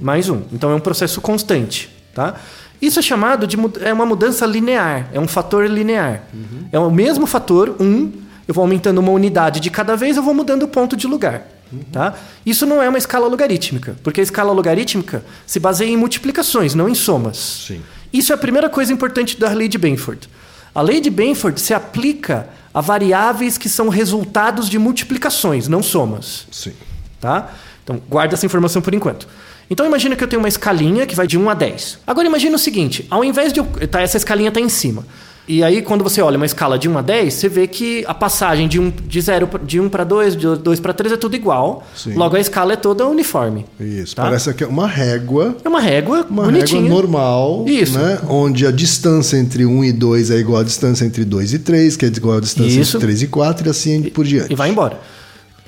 Mais 0.00 0.28
um. 0.28 0.42
Então 0.52 0.70
é 0.70 0.74
um 0.74 0.80
processo 0.80 1.20
constante. 1.20 1.90
Tá? 2.14 2.34
Isso 2.80 2.98
é 2.98 3.02
chamado 3.02 3.46
de 3.46 3.56
é 3.80 3.92
uma 3.92 4.04
mudança 4.04 4.44
linear, 4.44 5.08
é 5.12 5.20
um 5.20 5.28
fator 5.28 5.66
linear. 5.66 6.24
É 6.72 6.78
o 6.78 6.90
mesmo 6.90 7.26
fator, 7.26 7.76
1, 7.78 8.12
eu 8.48 8.52
vou 8.52 8.62
aumentando 8.62 8.98
uma 8.98 9.12
unidade 9.12 9.60
de 9.60 9.70
cada 9.70 9.96
vez, 9.96 10.16
eu 10.16 10.22
vou 10.22 10.34
mudando 10.34 10.64
o 10.64 10.68
ponto 10.68 10.96
de 10.96 11.06
lugar. 11.06 11.46
Tá? 11.90 12.14
Isso 12.44 12.66
não 12.66 12.82
é 12.82 12.88
uma 12.88 12.98
escala 12.98 13.26
logarítmica, 13.26 13.96
porque 14.02 14.20
a 14.20 14.22
escala 14.22 14.52
logarítmica 14.52 15.24
se 15.46 15.58
baseia 15.58 15.88
em 15.88 15.96
multiplicações, 15.96 16.74
não 16.74 16.88
em 16.88 16.94
somas. 16.94 17.64
Sim. 17.66 17.80
Isso 18.12 18.32
é 18.32 18.34
a 18.34 18.38
primeira 18.38 18.68
coisa 18.68 18.92
importante 18.92 19.38
da 19.38 19.50
lei 19.52 19.68
de 19.68 19.78
Benford. 19.78 20.28
A 20.74 20.80
lei 20.80 21.00
de 21.00 21.10
Benford 21.10 21.60
se 21.60 21.74
aplica 21.74 22.48
a 22.72 22.80
variáveis 22.80 23.58
que 23.58 23.68
são 23.68 23.88
resultados 23.88 24.68
de 24.68 24.78
multiplicações, 24.78 25.68
não 25.68 25.82
somas. 25.82 26.46
Sim. 26.50 26.72
Tá? 27.20 27.50
Então, 27.84 28.00
guarda 28.08 28.34
essa 28.34 28.46
informação 28.46 28.80
por 28.80 28.94
enquanto. 28.94 29.28
Então, 29.70 29.84
imagina 29.86 30.16
que 30.16 30.22
eu 30.24 30.28
tenho 30.28 30.40
uma 30.40 30.48
escalinha 30.48 31.06
que 31.06 31.14
vai 31.14 31.26
de 31.26 31.38
1 31.38 31.48
a 31.50 31.54
10. 31.54 31.98
Agora, 32.06 32.26
imagina 32.26 32.56
o 32.56 32.58
seguinte: 32.58 33.06
ao 33.10 33.22
invés 33.24 33.52
de. 33.52 33.60
eu- 33.60 33.66
Tá, 33.88 34.00
essa 34.00 34.16
escalinha 34.16 34.48
está 34.48 34.60
em 34.60 34.68
cima. 34.68 35.04
E 35.48 35.62
aí, 35.64 35.82
quando 35.82 36.04
você 36.04 36.22
olha 36.22 36.36
uma 36.36 36.46
escala 36.46 36.78
de 36.78 36.88
1 36.88 36.98
a 36.98 37.02
10, 37.02 37.34
você 37.34 37.48
vê 37.48 37.66
que 37.66 38.04
a 38.06 38.14
passagem 38.14 38.68
de 38.68 38.78
1 38.78 38.92
de 39.08 39.20
0 39.20 39.48
pra- 39.48 39.60
de 39.62 39.80
1 39.80 39.88
para 39.88 40.04
2, 40.04 40.36
de 40.36 40.56
2 40.56 40.78
para 40.78 40.92
3 40.92 41.12
é 41.12 41.16
tudo 41.16 41.34
igual. 41.34 41.84
Sim. 41.96 42.14
Logo, 42.14 42.36
a 42.36 42.40
escala 42.40 42.74
é 42.74 42.76
toda 42.76 43.04
uniforme. 43.08 43.66
Isso. 43.80 44.14
Tá? 44.14 44.22
Parece 44.22 44.54
que 44.54 44.62
é 44.62 44.66
uma 44.66 44.86
régua. 44.86 45.56
É 45.64 45.68
uma 45.68 45.80
régua 45.80 46.24
Uma 46.30 46.44
bonitinha. 46.44 46.82
régua 46.82 46.94
normal, 46.96 47.64
Isso. 47.66 47.98
né? 47.98 48.20
Onde 48.28 48.64
a 48.66 48.70
distância 48.70 49.36
entre 49.36 49.66
1 49.66 49.82
e 49.84 49.92
2 49.92 50.30
é 50.30 50.36
igual 50.36 50.60
à 50.60 50.64
distância 50.64 51.04
entre 51.04 51.24
2 51.24 51.52
e 51.52 51.58
3, 51.58 51.96
que 51.96 52.04
é 52.04 52.08
igual 52.08 52.36
à 52.38 52.40
distância 52.40 52.80
Isso. 52.80 52.96
entre 52.96 53.06
3 53.08 53.22
e 53.22 53.26
4 53.26 53.66
e 53.66 53.70
assim 53.70 54.02
por 54.04 54.24
diante. 54.24 54.52
E 54.52 54.54
vai 54.54 54.70
embora. 54.70 54.98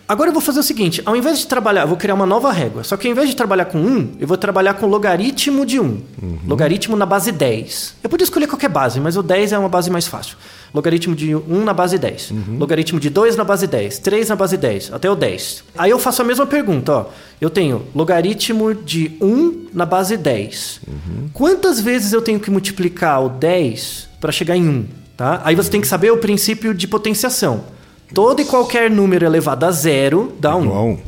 Agora 0.06 0.28
eu 0.28 0.32
vou 0.32 0.42
fazer 0.42 0.60
o 0.60 0.62
seguinte: 0.62 1.02
ao 1.04 1.16
invés 1.16 1.38
de 1.38 1.46
trabalhar, 1.46 1.82
eu 1.82 1.88
vou 1.88 1.96
criar 1.96 2.14
uma 2.14 2.26
nova 2.26 2.52
régua. 2.52 2.84
Só 2.84 2.96
que 2.96 3.06
ao 3.06 3.12
invés 3.12 3.28
de 3.28 3.36
trabalhar 3.36 3.64
com 3.66 3.78
1, 3.78 4.12
eu 4.20 4.26
vou 4.26 4.36
trabalhar 4.36 4.74
com 4.74 4.86
logaritmo 4.86 5.64
de 5.64 5.80
1. 5.80 6.02
Logaritmo 6.46 6.96
na 6.96 7.06
base 7.06 7.32
10. 7.32 7.94
Eu 8.02 8.10
podia 8.10 8.24
escolher 8.24 8.46
qualquer 8.46 8.68
base, 8.68 9.00
mas 9.00 9.16
o 9.16 9.22
10 9.22 9.52
é 9.52 9.58
uma 9.58 9.68
base 9.68 9.90
mais 9.90 10.06
fácil. 10.06 10.36
Logaritmo 10.74 11.14
de 11.14 11.34
1 11.34 11.64
na 11.64 11.72
base 11.72 11.96
10. 11.98 12.32
Logaritmo 12.58 13.00
de 13.00 13.08
2 13.08 13.36
na 13.36 13.44
base 13.44 13.66
10. 13.66 13.98
3 14.00 14.28
na 14.28 14.36
base 14.36 14.56
10. 14.56 14.92
Até 14.92 15.10
o 15.10 15.14
10. 15.14 15.64
Aí 15.78 15.90
eu 15.90 15.98
faço 15.98 16.20
a 16.20 16.24
mesma 16.24 16.46
pergunta: 16.46 16.92
ó. 16.92 17.06
Eu 17.40 17.48
tenho 17.48 17.86
logaritmo 17.94 18.74
de 18.74 19.12
1 19.20 19.68
na 19.72 19.86
base 19.86 20.16
10. 20.16 20.80
Quantas 21.32 21.80
vezes 21.80 22.12
eu 22.12 22.20
tenho 22.20 22.38
que 22.38 22.50
multiplicar 22.50 23.24
o 23.24 23.28
10 23.28 24.08
para 24.20 24.30
chegar 24.32 24.56
em 24.56 24.68
1? 24.68 24.86
Tá? 25.16 25.40
Aí 25.44 25.54
você 25.54 25.70
tem 25.70 25.80
que 25.80 25.86
saber 25.86 26.10
o 26.10 26.18
princípio 26.18 26.74
de 26.74 26.88
potenciação. 26.88 27.64
Todo 28.14 28.40
e 28.40 28.44
qualquer 28.44 28.90
número 28.90 29.26
elevado 29.26 29.64
a 29.66 29.70
zero 29.70 30.32
dá 30.38 30.54
1. 30.56 30.64
Igual 30.64 30.78
a 30.78 30.84
1. 30.84 30.98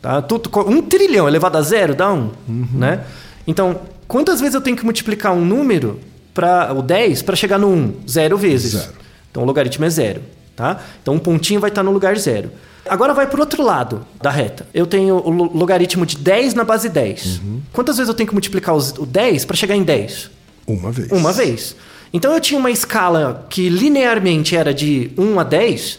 Tá? 0.00 0.24
Um 0.66 0.82
trilhão 0.82 1.28
elevado 1.28 1.58
a 1.58 1.62
zero 1.62 1.94
dá 1.94 2.12
um. 2.12 2.30
Né? 2.48 3.00
Então, 3.46 3.80
quantas 4.06 4.40
vezes 4.40 4.54
eu 4.54 4.60
tenho 4.60 4.76
que 4.76 4.84
multiplicar 4.84 5.32
um 5.34 5.44
número, 5.44 6.00
para 6.32 6.72
o 6.72 6.82
10, 6.82 7.22
para 7.22 7.34
chegar 7.36 7.58
no 7.58 7.68
1? 7.68 7.94
Zero 8.08 8.38
vezes. 8.38 8.72
Zero. 8.72 8.92
Então, 9.30 9.42
o 9.42 9.46
logaritmo 9.46 9.84
é 9.84 9.90
zero. 9.90 10.22
Tá? 10.56 10.80
Então, 11.02 11.14
um 11.14 11.18
pontinho 11.18 11.60
vai 11.60 11.68
estar 11.70 11.82
no 11.82 11.90
lugar 11.92 12.16
zero. 12.18 12.50
Agora 12.88 13.12
vai 13.12 13.26
para 13.26 13.36
o 13.36 13.40
outro 13.40 13.62
lado 13.62 14.04
da 14.20 14.30
reta. 14.30 14.66
Eu 14.72 14.86
tenho 14.86 15.16
o 15.16 15.28
lo- 15.30 15.50
logaritmo 15.54 16.06
de 16.06 16.16
10 16.16 16.54
na 16.54 16.64
base 16.64 16.88
10. 16.88 17.40
Quantas 17.72 17.96
vezes 17.98 18.08
eu 18.08 18.14
tenho 18.14 18.26
que 18.26 18.32
multiplicar 18.34 18.74
o 18.74 19.04
10 19.06 19.44
para 19.44 19.56
chegar 19.56 19.76
em 19.76 19.82
10? 19.82 20.30
Uma 20.66 20.90
vez. 20.90 21.12
Uma 21.12 21.32
vez. 21.32 21.76
Então 22.14 22.32
eu 22.32 22.40
tinha 22.40 22.58
uma 22.58 22.70
escala 22.70 23.46
que 23.50 23.68
linearmente 23.68 24.56
era 24.56 24.72
de 24.72 25.10
1 25.18 25.38
a 25.38 25.44
10, 25.44 25.98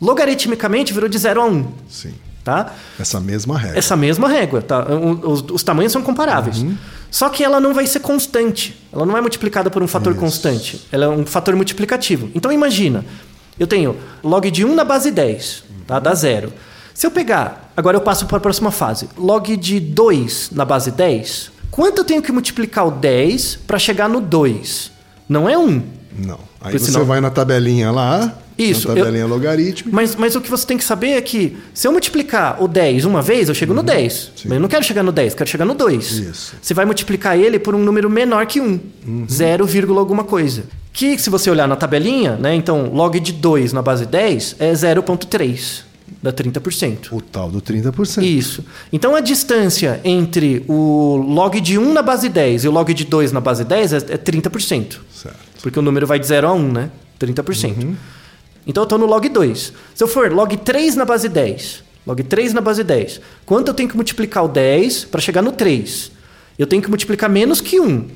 logaritmicamente 0.00 0.92
virou 0.92 1.08
de 1.08 1.18
0 1.18 1.40
a 1.42 1.46
1. 1.46 1.66
Sim. 1.88 2.14
Tá? 2.42 2.74
Essa 3.00 3.18
mesma 3.20 3.58
régua. 3.58 3.78
Essa 3.78 3.96
mesma 3.96 4.28
régua, 4.28 4.60
tá? 4.60 4.84
Os, 5.22 5.42
os 5.50 5.62
tamanhos 5.62 5.92
são 5.92 6.02
comparáveis. 6.02 6.64
Só 7.10 7.30
que 7.30 7.42
ela 7.42 7.58
não 7.58 7.72
vai 7.72 7.86
ser 7.86 8.00
constante. 8.00 8.78
Ela 8.92 9.06
não 9.06 9.16
é 9.16 9.20
multiplicada 9.22 9.70
por 9.70 9.82
um 9.82 9.88
fator 9.88 10.12
Isso. 10.12 10.20
constante. 10.20 10.86
Ela 10.92 11.06
é 11.06 11.08
um 11.08 11.24
fator 11.24 11.56
multiplicativo. 11.56 12.28
Então 12.34 12.52
imagina, 12.52 13.02
eu 13.58 13.66
tenho 13.66 13.96
log 14.22 14.50
de 14.50 14.62
1 14.62 14.74
na 14.74 14.84
base 14.84 15.10
10, 15.10 15.64
tá? 15.86 15.98
Dá 15.98 16.14
zero. 16.14 16.52
Se 16.92 17.06
eu 17.06 17.10
pegar, 17.10 17.72
agora 17.74 17.96
eu 17.96 18.00
passo 18.02 18.26
para 18.26 18.36
a 18.36 18.40
próxima 18.40 18.70
fase, 18.70 19.08
log 19.16 19.56
de 19.56 19.80
2 19.80 20.50
na 20.52 20.64
base 20.66 20.90
10, 20.90 21.50
quanto 21.70 21.98
eu 21.98 22.04
tenho 22.04 22.20
que 22.20 22.30
multiplicar 22.30 22.86
o 22.86 22.90
10 22.90 23.56
para 23.66 23.78
chegar 23.78 24.08
no 24.08 24.20
2? 24.20 24.92
Não 25.28 25.48
é 25.48 25.56
1. 25.56 25.82
Não. 26.18 26.34
Aí 26.60 26.72
Porque 26.72 26.78
você 26.78 26.92
senão- 26.92 27.06
vai 27.06 27.20
na 27.22 27.30
tabelinha 27.30 27.90
lá. 27.90 28.34
Isso, 28.56 28.88
Na 28.88 28.94
tabelinha 28.94 29.26
logarítmica. 29.26 29.94
Mas, 29.94 30.14
mas 30.14 30.36
o 30.36 30.40
que 30.40 30.50
você 30.50 30.66
tem 30.66 30.78
que 30.78 30.84
saber 30.84 31.12
é 31.12 31.20
que 31.20 31.56
se 31.72 31.86
eu 31.88 31.92
multiplicar 31.92 32.62
o 32.62 32.68
10 32.68 33.04
uma 33.04 33.20
vez, 33.20 33.48
eu 33.48 33.54
chego 33.54 33.74
no 33.74 33.82
10. 33.82 34.32
Mas 34.44 34.52
eu 34.52 34.60
não 34.60 34.68
quero 34.68 34.84
chegar 34.84 35.02
no 35.02 35.12
10, 35.12 35.34
quero 35.34 35.50
chegar 35.50 35.64
no 35.64 35.74
2. 35.74 36.10
Isso. 36.12 36.54
Você 36.60 36.74
vai 36.74 36.84
multiplicar 36.84 37.38
ele 37.38 37.58
por 37.58 37.74
um 37.74 37.82
número 37.82 38.08
menor 38.08 38.46
que 38.46 38.60
1. 38.60 38.80
0, 39.28 39.66
vírgula 39.66 40.00
alguma 40.00 40.24
coisa. 40.24 40.64
Que 40.92 41.18
se 41.18 41.28
você 41.28 41.50
olhar 41.50 41.66
na 41.66 41.74
tabelinha, 41.74 42.36
né, 42.36 42.54
então 42.54 42.90
log 42.92 43.18
de 43.18 43.32
2 43.32 43.72
na 43.72 43.82
base 43.82 44.06
10 44.06 44.56
é 44.60 44.72
0.3. 44.72 45.82
Dá 46.22 46.32
30%. 46.32 47.08
O 47.12 47.20
tal 47.20 47.50
do 47.50 47.60
30%. 47.60 48.22
Isso. 48.22 48.64
Então 48.92 49.14
a 49.14 49.20
distância 49.20 50.00
entre 50.04 50.64
o 50.68 51.16
log 51.16 51.60
de 51.60 51.76
1 51.78 51.92
na 51.92 52.02
base 52.02 52.28
10 52.28 52.64
e 52.64 52.68
o 52.68 52.70
log 52.70 52.94
de 52.94 53.04
2 53.04 53.32
na 53.32 53.40
base 53.40 53.64
10 53.64 53.92
é, 53.92 53.96
é 53.96 54.18
30%. 54.18 54.98
Certo. 55.12 55.36
Porque 55.62 55.78
o 55.78 55.82
número 55.82 56.06
vai 56.06 56.18
de 56.18 56.26
0 56.26 56.46
a 56.46 56.52
1, 56.52 56.72
né? 56.72 56.90
30%. 57.20 57.94
Então 58.66 58.82
eu 58.82 58.84
estou 58.84 58.98
no 58.98 59.06
log 59.06 59.28
2. 59.28 59.72
Se 59.94 60.02
eu 60.02 60.08
for 60.08 60.32
log 60.32 60.56
3 60.56 60.96
na 60.96 61.04
base 61.04 61.28
10, 61.28 61.84
log 62.06 62.22
3 62.22 62.52
na 62.52 62.60
base 62.60 62.82
10, 62.82 63.20
quanto 63.44 63.68
eu 63.68 63.74
tenho 63.74 63.88
que 63.88 63.96
multiplicar 63.96 64.44
o 64.44 64.48
10 64.48 65.04
para 65.06 65.20
chegar 65.20 65.42
no 65.42 65.52
3? 65.52 66.10
Eu 66.58 66.66
tenho 66.66 66.82
que 66.82 66.88
multiplicar 66.88 67.28
menos 67.28 67.60
que 67.60 67.80
1. 67.80 68.06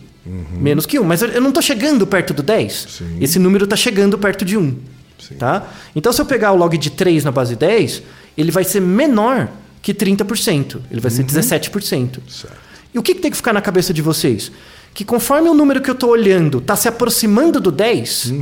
Menos 0.60 0.86
que 0.86 0.98
1. 0.98 1.04
Mas 1.04 1.22
eu 1.22 1.40
não 1.40 1.48
estou 1.48 1.62
chegando 1.62 2.06
perto 2.06 2.32
do 2.32 2.42
10. 2.42 2.72
Sim. 2.72 3.16
Esse 3.20 3.38
número 3.38 3.64
está 3.64 3.76
chegando 3.76 4.18
perto 4.18 4.44
de 4.44 4.56
1. 4.56 4.76
Sim. 5.18 5.34
Tá? 5.34 5.66
Então 5.96 6.12
se 6.12 6.20
eu 6.20 6.26
pegar 6.26 6.52
o 6.52 6.56
log 6.56 6.76
de 6.76 6.90
3 6.90 7.24
na 7.24 7.32
base 7.32 7.56
10, 7.56 8.02
ele 8.36 8.50
vai 8.50 8.64
ser 8.64 8.80
menor 8.80 9.48
que 9.82 9.92
30%. 9.94 10.80
Ele 10.90 11.00
vai 11.00 11.10
ser 11.10 11.24
17%. 11.24 12.20
Certo. 12.28 12.56
E 12.92 12.98
o 12.98 13.02
que, 13.02 13.14
que 13.14 13.20
tem 13.20 13.30
que 13.30 13.36
ficar 13.36 13.52
na 13.52 13.60
cabeça 13.60 13.92
de 13.92 14.02
vocês? 14.02 14.50
Que 14.94 15.04
conforme 15.04 15.48
o 15.48 15.54
número 15.54 15.80
que 15.80 15.90
eu 15.90 15.94
estou 15.94 16.10
olhando 16.10 16.58
está 16.58 16.74
se 16.76 16.88
aproximando 16.88 17.60
do 17.60 17.70
10, 17.70 18.32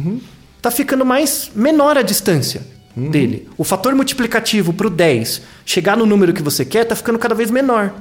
está 0.66 0.70
ficando 0.70 1.04
mais 1.04 1.50
menor 1.54 1.96
a 1.96 2.02
distância 2.02 2.62
dele. 2.96 3.48
O 3.56 3.62
fator 3.62 3.94
multiplicativo 3.94 4.72
para 4.72 4.86
o 4.86 4.90
10 4.90 5.42
chegar 5.64 5.96
no 5.96 6.06
número 6.06 6.32
que 6.32 6.42
você 6.42 6.64
quer 6.64 6.82
está 6.82 6.96
ficando 6.96 7.18
cada 7.18 7.34
vez 7.34 7.50
menor. 7.50 7.92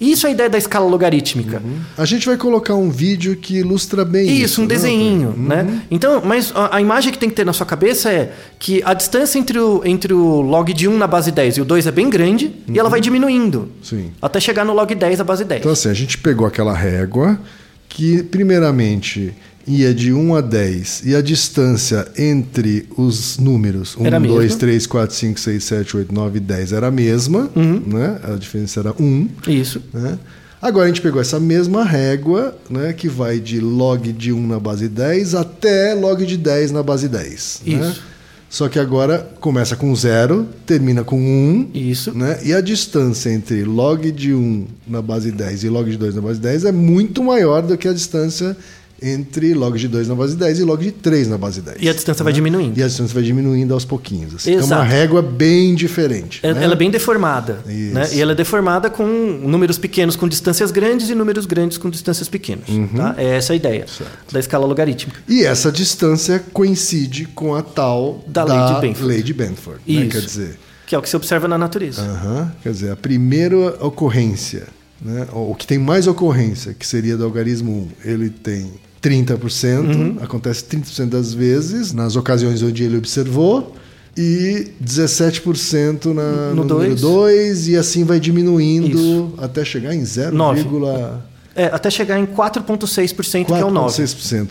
Isso 0.00 0.28
é 0.28 0.30
a 0.30 0.32
ideia 0.32 0.48
da 0.48 0.58
escala 0.58 0.86
logarítmica. 0.86 1.60
A 1.96 2.04
gente 2.04 2.24
vai 2.24 2.36
colocar 2.36 2.74
um 2.74 2.88
vídeo 2.88 3.34
que 3.34 3.56
ilustra 3.56 4.04
bem 4.04 4.26
isso. 4.26 4.44
Isso, 4.44 4.60
um 4.60 4.64
né, 4.64 4.68
desenho, 4.68 5.28
Antônio? 5.30 5.48
né? 5.48 5.82
Então, 5.90 6.22
mas 6.24 6.52
a, 6.54 6.76
a 6.76 6.80
imagem 6.80 7.12
que 7.12 7.18
tem 7.18 7.28
que 7.28 7.34
ter 7.34 7.44
na 7.44 7.52
sua 7.52 7.66
cabeça 7.66 8.12
é 8.12 8.32
que 8.60 8.80
a 8.84 8.94
distância 8.94 9.40
entre 9.40 9.58
o, 9.58 9.82
entre 9.84 10.14
o 10.14 10.40
log 10.40 10.72
de 10.72 10.86
1 10.86 10.96
na 10.96 11.08
base 11.08 11.32
10 11.32 11.56
e 11.56 11.60
o 11.62 11.64
2 11.64 11.88
é 11.88 11.90
bem 11.90 12.08
grande 12.08 12.54
e 12.68 12.78
ela 12.78 12.88
vai 12.88 13.00
diminuindo. 13.00 13.72
Sim. 13.82 14.12
Até 14.22 14.38
chegar 14.38 14.64
no 14.64 14.72
log 14.72 14.94
10 14.94 15.18
da 15.18 15.24
base 15.24 15.44
10. 15.44 15.62
Então, 15.62 15.72
assim, 15.72 15.88
a 15.88 15.94
gente 15.94 16.16
pegou 16.16 16.46
aquela 16.46 16.74
régua 16.74 17.40
que, 17.88 18.22
primeiramente, 18.22 19.34
ia 19.68 19.94
de 19.94 20.12
1 20.12 20.34
a 20.34 20.40
10 20.40 21.02
e 21.04 21.14
a 21.14 21.20
distância 21.20 22.08
entre 22.16 22.86
os 22.96 23.38
números 23.38 23.96
1, 23.96 24.06
Era 24.06 24.16
a 24.16 24.20
2, 24.20 24.40
mesma. 24.42 24.58
3, 24.58 24.86
4, 24.86 25.14
5, 25.16 25.40
6, 25.40 25.64
7, 25.64 25.96
8, 25.98 26.14
9, 26.14 26.40
10 26.40 26.72
era 26.72 26.86
a 26.88 26.90
mesma, 26.90 27.50
Uhum. 27.54 27.82
né? 27.86 28.18
A 28.24 28.36
diferença 28.36 28.80
era 28.80 28.94
1. 28.98 29.28
Isso. 29.46 29.80
Né? 29.92 30.18
Agora 30.60 30.86
a 30.86 30.88
gente 30.88 31.00
pegou 31.02 31.20
essa 31.20 31.38
mesma 31.38 31.84
régua, 31.84 32.56
né, 32.68 32.92
que 32.92 33.08
vai 33.08 33.38
de 33.38 33.60
log 33.60 34.12
de 34.12 34.32
1 34.32 34.46
na 34.46 34.58
base 34.58 34.88
10 34.88 35.34
até 35.36 35.94
log 35.94 36.26
de 36.26 36.36
10 36.36 36.72
na 36.72 36.82
base 36.82 37.06
10. 37.08 37.62
Né? 37.64 37.74
Isso. 37.90 38.02
Só 38.50 38.66
que 38.66 38.78
agora 38.78 39.18
começa 39.40 39.76
com 39.76 39.94
0, 39.94 40.48
termina 40.64 41.04
com 41.04 41.20
1. 41.20 41.70
Isso. 41.74 42.16
Né? 42.16 42.38
E 42.44 42.54
a 42.54 42.60
distância 42.62 43.30
entre 43.30 43.62
log 43.62 44.10
de 44.10 44.32
1 44.32 44.66
na 44.86 45.02
base 45.02 45.30
10 45.30 45.64
e 45.64 45.68
log 45.68 45.88
de 45.90 45.98
2 45.98 46.14
na 46.14 46.22
base 46.22 46.40
10 46.40 46.64
é 46.64 46.72
muito 46.72 47.22
maior 47.22 47.60
do 47.62 47.76
que 47.76 47.86
a 47.86 47.92
distância 47.92 48.56
entre 49.00 49.54
log 49.54 49.78
de 49.78 49.86
2 49.88 50.08
na 50.08 50.14
base 50.14 50.36
10 50.36 50.58
e 50.58 50.64
log 50.64 50.82
de 50.84 50.90
3 50.92 51.28
na 51.28 51.38
base 51.38 51.60
10. 51.60 51.76
E 51.80 51.88
a 51.88 51.92
distância 51.92 52.24
vai 52.24 52.32
diminuindo. 52.32 52.78
E 52.78 52.82
a 52.82 52.86
distância 52.88 53.14
vai 53.14 53.22
diminuindo 53.22 53.72
aos 53.74 53.84
pouquinhos. 53.84 54.34
Assim. 54.34 54.50
Então, 54.52 54.62
é 54.62 54.66
uma 54.66 54.76
Exato. 54.84 54.90
régua 54.90 55.22
bem 55.22 55.74
diferente. 55.74 56.40
É- 56.42 56.52
né? 56.52 56.64
Ela 56.64 56.72
é 56.72 56.76
bem 56.76 56.90
deformada. 56.90 57.60
Isso. 57.68 57.94
Né? 57.94 58.08
E 58.14 58.20
ela 58.20 58.32
é 58.32 58.34
deformada 58.34 58.90
com 58.90 59.04
números 59.06 59.78
pequenos 59.78 60.16
com 60.16 60.26
distâncias 60.28 60.70
grandes 60.70 61.08
e 61.10 61.14
números 61.14 61.46
grandes 61.46 61.78
com 61.78 61.88
distâncias 61.88 62.28
pequenas. 62.28 62.64
Tá? 62.96 63.14
É 63.16 63.36
essa 63.36 63.52
a 63.52 63.56
ideia 63.56 63.82
Uhum. 63.82 63.86
Certo. 63.88 64.32
da 64.32 64.40
escala 64.40 64.66
logarítmica. 64.66 65.20
E 65.28 65.44
essa 65.44 65.70
distância 65.70 66.42
coincide 66.52 67.26
com 67.26 67.54
a 67.54 67.62
tal 67.62 68.24
Da 68.26 68.42
lei 68.44 68.74
de 68.74 68.80
Benford. 68.80 69.04
lei 69.06 69.22
de 69.22 69.32
Benford, 69.32 69.80
né? 69.86 70.02
Isso. 70.02 70.10
Quer 70.10 70.20
dizer, 70.20 70.58
Que 70.86 70.94
é 70.94 70.98
o 70.98 71.02
que 71.02 71.08
se 71.08 71.16
observa 71.16 71.46
na 71.46 71.56
natureza. 71.58 72.00
aham, 72.02 72.52
quer 72.62 72.72
dizer, 72.72 72.90
a 72.90 72.96
primeira 72.96 73.56
ocorrência, 73.84 74.64
né, 75.00 75.26
o 75.32 75.54
que 75.54 75.66
tem 75.66 75.78
mais 75.78 76.06
ocorrência, 76.06 76.74
que 76.74 76.86
seria 76.86 77.16
do 77.16 77.24
algarismo 77.24 77.88
1, 78.04 78.10
ele 78.10 78.30
tem 78.30 78.72
30%, 79.02 79.78
Uhum. 79.94 80.16
acontece 80.20 80.64
30% 80.64 81.08
das 81.10 81.32
vezes 81.32 81.92
nas 81.92 82.16
ocasiões 82.16 82.62
onde 82.62 82.82
ele 82.82 82.96
observou 82.98 83.74
e 84.16 84.72
17% 84.84 86.06
na, 86.12 86.50
No 86.50 86.56
no, 86.56 86.64
número 86.64 86.96
dois. 86.96 87.00
2 87.00 87.68
e 87.68 87.76
assim 87.76 88.04
vai 88.04 88.18
diminuindo 88.18 88.98
Isso. 88.98 89.34
até 89.38 89.64
chegar 89.64 89.94
em 89.94 90.02
Nove. 90.32 90.64
0,4,6%, 90.64 91.20
É, 91.54 91.66
até 91.66 91.90
chegar 91.90 92.18
em 92.18 92.26
4,6%, 92.26 93.46
que 93.46 93.52
é 93.52 93.64
o 93.64 93.70
9. 93.70 93.94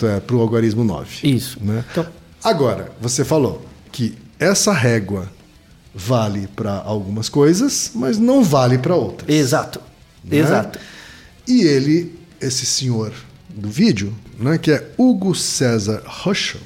é, 0.06 0.20
para 0.22 0.36
o 0.36 0.40
algarismo 0.42 0.84
9. 0.84 1.28
Isso. 1.28 1.58
Né? 1.62 1.84
Então, 1.92 2.06
Agora, 2.44 2.92
você 3.02 3.26
falou 3.26 3.66
que 3.92 4.14
essa 4.40 4.72
régua 4.72 5.30
vale 5.94 6.48
para 6.56 6.76
algumas 6.86 7.28
coisas, 7.28 7.92
mas 7.96 8.18
não 8.18 8.44
vale 8.44 8.78
para 8.78 8.96
outras. 8.96 9.28
Exato. 9.30 9.82
Né? 10.24 10.38
Exato. 10.38 10.80
E 11.48 11.62
ele, 11.62 12.14
esse 12.42 12.66
senhor 12.66 13.14
do 13.50 13.70
vídeo, 13.70 14.14
né, 14.40 14.58
que 14.58 14.72
é 14.72 14.92
Hugo 14.98 15.34
César 15.34 16.04
Rocha, 16.06 16.60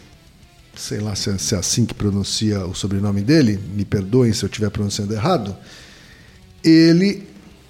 sei 0.76 1.00
lá 1.00 1.16
se 1.16 1.30
é, 1.30 1.38
se 1.38 1.54
é 1.56 1.58
assim 1.58 1.86
que 1.86 1.94
pronuncia 1.94 2.66
o 2.66 2.74
sobrenome 2.74 3.22
dele, 3.22 3.60
me 3.76 3.86
perdoem 3.86 4.34
se 4.34 4.44
eu 4.44 4.48
estiver 4.48 4.70
pronunciando 4.70 5.14
errado, 5.14 5.56
ele 6.64 7.28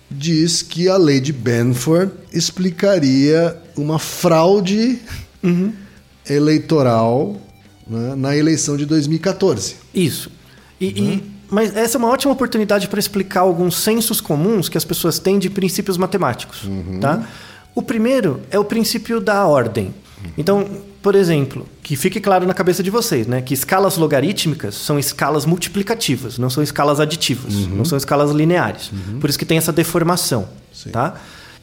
diz 0.09 0.61
que 0.61 0.87
a 0.89 0.97
lei 0.97 1.19
de 1.19 1.31
Benford 1.31 2.11
explicaria 2.33 3.57
uma 3.75 3.97
fraude 3.99 4.99
eleitoral 6.29 7.39
né, 7.87 8.15
na 8.15 8.35
eleição 8.35 8.77
de 8.77 8.85
2014. 8.85 9.75
Isso. 9.93 10.31
E, 10.79 10.87
e- 10.87 11.23
mas 11.51 11.75
essa 11.75 11.97
é 11.97 11.99
uma 11.99 12.07
ótima 12.07 12.31
oportunidade 12.31 12.87
para 12.87 12.99
explicar 12.99 13.41
alguns 13.41 13.75
sensos 13.75 14.21
comuns 14.21 14.69
que 14.69 14.77
as 14.77 14.85
pessoas 14.85 15.19
têm 15.19 15.37
de 15.37 15.49
princípios 15.49 15.97
matemáticos. 15.97 16.61
Tá? 16.99 17.27
O 17.75 17.81
primeiro 17.81 18.39
é 18.49 18.57
o 18.57 18.63
princípio 18.63 19.19
da 19.19 19.45
ordem. 19.45 19.93
Então, 20.37 20.65
por 21.01 21.13
exemplo, 21.15 21.67
que 21.83 21.95
fique 21.95 22.19
claro 22.19 22.45
na 22.45 22.53
cabeça 22.53 22.81
de 22.81 22.89
vocês, 22.89 23.25
né? 23.27 23.41
Que 23.41 23.53
escalas 23.53 23.97
logarítmicas 23.97 24.75
são 24.75 24.99
escalas 24.99 25.45
multiplicativas, 25.45 26.37
não 26.37 26.49
são 26.49 26.63
escalas 26.63 26.99
aditivas, 26.99 27.53
não 27.67 27.83
são 27.83 27.97
escalas 27.97 28.31
lineares. 28.31 28.91
Por 29.19 29.29
isso 29.29 29.37
que 29.37 29.45
tem 29.45 29.57
essa 29.57 29.73
deformação. 29.73 30.47
Tá? 30.91 31.15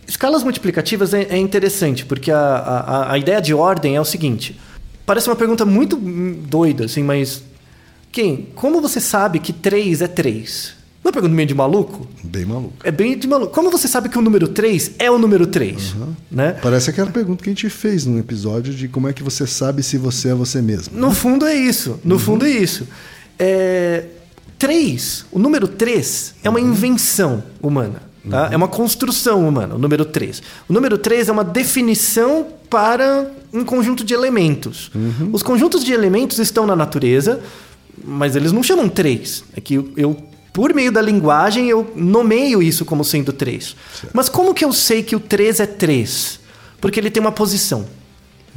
Escalas 0.06 0.42
multiplicativas 0.42 1.14
é, 1.14 1.22
é 1.30 1.38
interessante, 1.38 2.04
porque 2.04 2.30
a, 2.30 2.38
a, 2.38 3.12
a 3.12 3.18
ideia 3.18 3.40
de 3.40 3.54
ordem 3.54 3.96
é 3.96 4.00
o 4.00 4.04
seguinte. 4.04 4.58
Parece 5.06 5.28
uma 5.28 5.36
pergunta 5.36 5.64
muito 5.64 5.96
doida, 5.96 6.84
assim, 6.84 7.02
mas 7.02 7.42
quem? 8.10 8.48
Como 8.54 8.80
você 8.80 9.00
sabe 9.00 9.38
que 9.38 9.52
3 9.52 10.02
é 10.02 10.08
3? 10.08 10.78
Não 11.02 11.08
é 11.08 11.08
uma 11.08 11.12
pergunta 11.12 11.34
meio 11.34 11.48
de 11.48 11.54
maluco? 11.54 12.06
Bem 12.22 12.44
maluco. 12.44 12.74
É 12.82 12.90
bem 12.90 13.16
de 13.16 13.26
maluco. 13.26 13.52
Como 13.52 13.70
você 13.70 13.86
sabe 13.88 14.08
que 14.08 14.18
o 14.18 14.22
número 14.22 14.48
3 14.48 14.92
é 14.98 15.10
o 15.10 15.18
número 15.18 15.46
3? 15.46 15.94
Né? 16.30 16.52
Parece 16.60 16.90
aquela 16.90 17.10
pergunta 17.10 17.42
que 17.42 17.48
a 17.48 17.52
gente 17.52 17.70
fez 17.70 18.04
num 18.04 18.18
episódio 18.18 18.74
de 18.74 18.88
como 18.88 19.08
é 19.08 19.12
que 19.12 19.22
você 19.22 19.46
sabe 19.46 19.82
se 19.82 19.96
você 19.96 20.28
é 20.30 20.34
você 20.34 20.60
mesmo. 20.60 20.98
No 20.98 21.12
fundo 21.12 21.46
é 21.46 21.54
isso. 21.54 21.98
No 22.04 22.18
fundo 22.18 22.44
é 22.44 22.50
isso. 22.50 22.86
É... 23.38 24.04
3, 24.58 25.26
o 25.30 25.38
número 25.38 25.68
3 25.68 26.34
é 26.42 26.50
uma 26.50 26.60
invenção 26.60 27.44
humana. 27.62 28.02
Tá? 28.28 28.48
É 28.52 28.56
uma 28.56 28.68
construção 28.68 29.48
humana, 29.48 29.76
o 29.76 29.78
número 29.78 30.04
3. 30.04 30.42
O 30.68 30.72
número 30.72 30.98
3 30.98 31.28
é 31.28 31.32
uma 31.32 31.44
definição 31.44 32.46
para 32.68 33.30
um 33.52 33.64
conjunto 33.64 34.04
de 34.04 34.12
elementos. 34.12 34.90
Os 35.32 35.42
conjuntos 35.42 35.84
de 35.84 35.92
elementos 35.92 36.38
estão 36.38 36.66
na 36.66 36.76
natureza, 36.76 37.40
mas 38.04 38.36
eles 38.36 38.52
não 38.52 38.62
chamam 38.62 38.88
3. 38.88 39.44
É 39.56 39.60
que 39.60 39.74
eu- 39.74 39.92
eu, 39.96 40.16
por 40.52 40.74
meio 40.74 40.90
da 40.92 41.00
linguagem, 41.02 41.68
eu 41.68 41.92
nomeio 41.94 42.62
isso 42.62 42.84
como 42.84 43.04
sendo 43.04 43.32
3. 43.32 43.74
Mas 44.12 44.28
como 44.28 44.54
que 44.54 44.64
eu 44.64 44.72
sei 44.72 45.02
que 45.02 45.14
o 45.16 45.20
3 45.20 45.60
é 45.60 45.66
3? 45.66 46.40
Porque 46.80 46.98
ele 47.00 47.10
tem 47.10 47.20
uma 47.20 47.32
posição. 47.32 47.86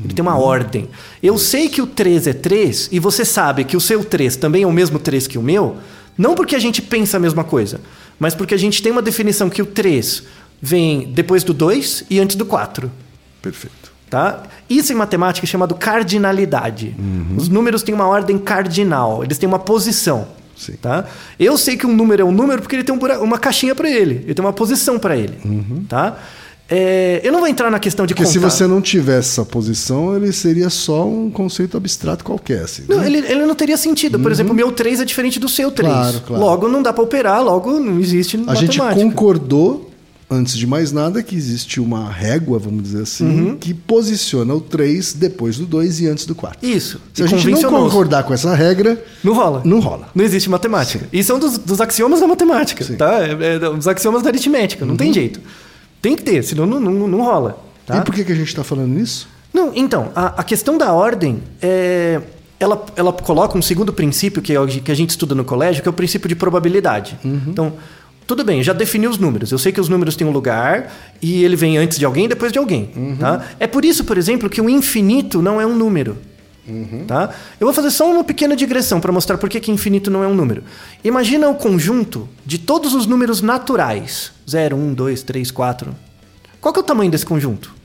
Ele 0.04 0.14
tem 0.14 0.24
uma 0.24 0.38
ordem. 0.38 0.90
Eu 1.22 1.38
sei 1.38 1.70
que 1.70 1.82
o 1.82 1.86
3 1.86 2.26
é 2.26 2.34
3 2.34 2.90
e 2.92 3.00
você 3.00 3.24
sabe 3.24 3.64
que 3.64 3.78
o 3.78 3.82
seu 3.82 4.04
3 4.04 4.36
também 4.36 4.64
é 4.64 4.68
o 4.68 4.72
mesmo 4.72 4.98
3 4.98 5.28
que 5.28 5.38
o 5.38 5.44
meu, 5.44 5.78
não 6.18 6.34
porque 6.34 6.56
a 6.56 6.60
gente 6.60 6.82
pensa 6.82 7.18
a 7.18 7.20
mesma 7.20 7.44
coisa, 7.44 7.80
mas 8.20 8.34
porque 8.34 8.56
a 8.56 8.58
gente 8.58 8.82
tem 8.82 8.92
uma 8.92 9.02
definição 9.02 9.48
que 9.50 9.62
o 9.62 9.66
3 9.66 10.24
vem 10.60 11.12
depois 11.12 11.44
do 11.44 11.54
2 11.54 12.04
e 12.10 12.20
antes 12.20 12.36
do 12.36 12.46
4. 12.46 12.92
Perfeito. 13.44 13.91
Tá? 14.12 14.44
Isso 14.70 14.92
em 14.92 14.96
matemática 14.96 15.46
é 15.46 15.48
chamado 15.48 15.74
cardinalidade. 15.74 16.94
Os 17.36 17.48
números 17.48 17.82
têm 17.82 17.96
uma 17.96 18.06
ordem 18.08 18.38
cardinal, 18.38 19.24
eles 19.24 19.38
têm 19.38 19.48
uma 19.48 19.58
posição. 19.60 20.28
Sim. 20.56 20.74
Tá? 20.82 21.06
Eu 21.40 21.58
sei 21.58 21.76
que 21.78 21.88
um 21.88 21.96
número 21.96 22.22
é 22.22 22.26
um 22.26 22.32
número 22.32 22.62
porque 22.62 22.76
ele 22.76 22.84
tem 22.84 22.94
um 22.94 22.98
bura- 23.00 23.20
uma 23.22 23.40
caixinha 23.40 23.74
para 23.74 23.90
ele, 23.90 24.22
ele 24.26 24.34
tem 24.36 24.44
uma 24.46 24.54
posição 24.54 25.00
para 25.00 25.16
ele. 25.18 25.38
Tá? 25.90 26.18
É, 26.70 27.20
eu 27.24 27.32
não 27.34 27.40
vou 27.40 27.50
entrar 27.50 27.70
na 27.72 27.80
questão 27.80 28.06
de 28.06 28.14
Porque 28.14 28.26
se 28.30 28.38
contar. 28.38 28.50
você 28.50 28.66
não 28.68 28.80
tivesse 28.82 29.30
essa 29.32 29.44
posição, 29.46 30.16
ele 30.16 30.32
seria 30.32 30.70
só 30.70 31.06
um 31.06 31.30
conceito 31.30 31.76
abstrato 31.76 32.24
qualquer. 32.24 32.64
Assim, 32.64 32.84
Não, 32.88 33.00
né? 33.00 33.08
ele, 33.08 33.18
ele 33.20 33.46
não 33.46 33.56
teria 33.56 33.76
sentido. 33.76 34.18
Por 34.20 34.32
exemplo, 34.32 34.54
o 34.54 34.56
meu 34.56 34.72
3 34.72 35.02
é 35.02 35.06
diferente 35.06 35.38
do 35.40 35.50
seu 35.50 35.70
3. 35.72 35.92
Claro, 35.92 36.22
claro. 36.28 36.44
Logo, 36.44 36.68
não 36.70 36.82
dá 36.82 36.94
para 36.94 37.04
operar, 37.04 37.44
logo 37.44 37.78
não 37.80 38.00
existe 38.00 38.38
A 38.48 38.56
gente 38.56 38.78
matemática. 38.78 39.04
concordou, 39.06 39.91
antes 40.32 40.58
de 40.58 40.66
mais 40.66 40.94
nada, 40.94 41.22
que 41.22 41.36
existe 41.36 41.80
uma 41.82 42.10
régua, 42.10 42.58
vamos 42.58 42.84
dizer 42.84 43.04
assim, 43.04 43.26
Uhum. 43.26 43.58
que 43.58 43.74
posiciona 43.74 44.54
o 44.56 44.62
3 44.62 45.12
depois 45.14 45.58
do 45.58 45.66
2 45.66 46.00
e 46.00 46.08
antes 46.08 46.26
do 46.26 46.34
4. 46.34 46.58
Isso. 46.66 47.02
Se 47.14 47.22
E 47.22 47.26
a 47.26 47.28
gente 47.28 47.50
não 47.50 47.70
concordar 47.70 48.24
com 48.24 48.34
essa 48.34 48.56
regra, 48.56 49.04
Não 49.24 49.34
rola. 49.34 49.62
não 49.66 49.80
rola. 49.82 50.08
Não 50.16 50.24
existe 50.24 50.50
matemática. 50.50 51.06
Isso 51.12 51.32
é 51.32 51.36
um 51.36 51.40
dos, 51.40 51.58
dos 51.58 51.82
axiomas 51.82 52.22
da 52.22 52.28
matemática, 52.28 52.84
Sim. 52.84 52.94
Uhum. 52.94 52.98
tá? 52.98 53.20
É, 53.22 53.60
é 53.62 53.70
os 53.70 53.88
axiomas 53.88 54.24
da 54.24 54.30
aritmética. 54.30 54.86
Não 54.86 54.96
tem 54.96 55.14
jeito. 55.14 55.42
Tem 56.02 56.16
que 56.16 56.24
ter, 56.24 56.42
senão 56.44 56.66
não, 56.66 56.80
não, 56.80 57.08
não 57.08 57.22
rola. 57.24 57.62
Tá? 57.86 57.98
E 57.98 58.02
por 58.02 58.16
que, 58.16 58.24
que 58.24 58.32
a 58.32 58.36
gente 58.36 58.48
está 58.48 58.64
falando 58.64 58.88
nisso? 58.94 59.28
Não, 59.54 59.72
então, 59.76 60.12
a, 60.16 60.40
a 60.40 60.44
questão 60.44 60.78
da 60.78 60.94
ordem 60.94 61.40
é. 61.62 62.22
Ela, 62.58 62.86
ela 62.96 63.12
coloca 63.12 63.58
um 63.58 63.62
segundo 63.62 63.92
princípio 63.92 64.40
que, 64.40 64.54
é 64.54 64.60
o 64.60 64.68
que 64.68 64.92
a 64.92 64.96
gente 64.96 65.10
estuda 65.10 65.34
no 65.34 65.44
colégio, 65.44 65.82
que 65.82 65.90
é 65.90 65.92
o 65.92 65.94
princípio 65.94 66.30
de 66.30 66.36
probabilidade. 66.36 67.18
Então, 67.26 67.74
tudo 68.32 68.46
bem, 68.46 68.64
já 68.64 68.72
defini 68.72 69.10
os 69.10 69.18
números. 69.18 69.52
Eu 69.52 69.58
sei 69.58 69.74
que 69.74 69.82
os 69.82 69.90
números 69.90 70.16
têm 70.16 70.26
um 70.26 70.32
lugar 70.32 70.90
e 71.22 71.44
ele 71.44 71.58
vem 71.58 71.78
antes 71.78 72.00
de 72.00 72.06
alguém 72.06 72.24
e 72.24 72.28
depois 72.30 72.50
de 72.50 72.58
alguém. 72.58 72.90
Tá? 73.20 73.46
É 73.60 73.68
por 73.68 73.84
isso, 73.84 74.06
por 74.06 74.18
exemplo, 74.18 74.50
que 74.50 74.62
o 74.62 74.70
infinito 74.70 75.42
não 75.42 75.60
é 75.60 75.66
um 75.66 75.76
número. 75.76 76.18
Tá? 77.06 77.32
Eu 77.60 77.68
vou 77.68 77.74
fazer 77.74 77.92
só 77.92 78.10
uma 78.10 78.24
pequena 78.24 78.56
digressão 78.56 79.02
para 79.02 79.12
mostrar 79.12 79.38
por 79.38 79.50
que, 79.50 79.60
que 79.60 79.70
infinito 79.70 80.10
não 80.10 80.24
é 80.24 80.28
um 80.28 80.34
número. 80.34 80.64
Imagina 81.04 81.50
o 81.50 81.56
conjunto 81.56 82.30
de 82.46 82.58
todos 82.58 82.94
os 82.94 83.06
números 83.06 83.42
naturais: 83.42 84.32
0, 84.50 84.78
1, 84.78 84.94
2, 84.94 85.24
3, 85.24 85.52
4. 85.52 85.94
Qual 86.62 86.74
que 86.74 86.80
é 86.80 86.84
o 86.84 86.86
tamanho 86.86 87.12
desse 87.12 87.26
conjunto? 87.26 87.76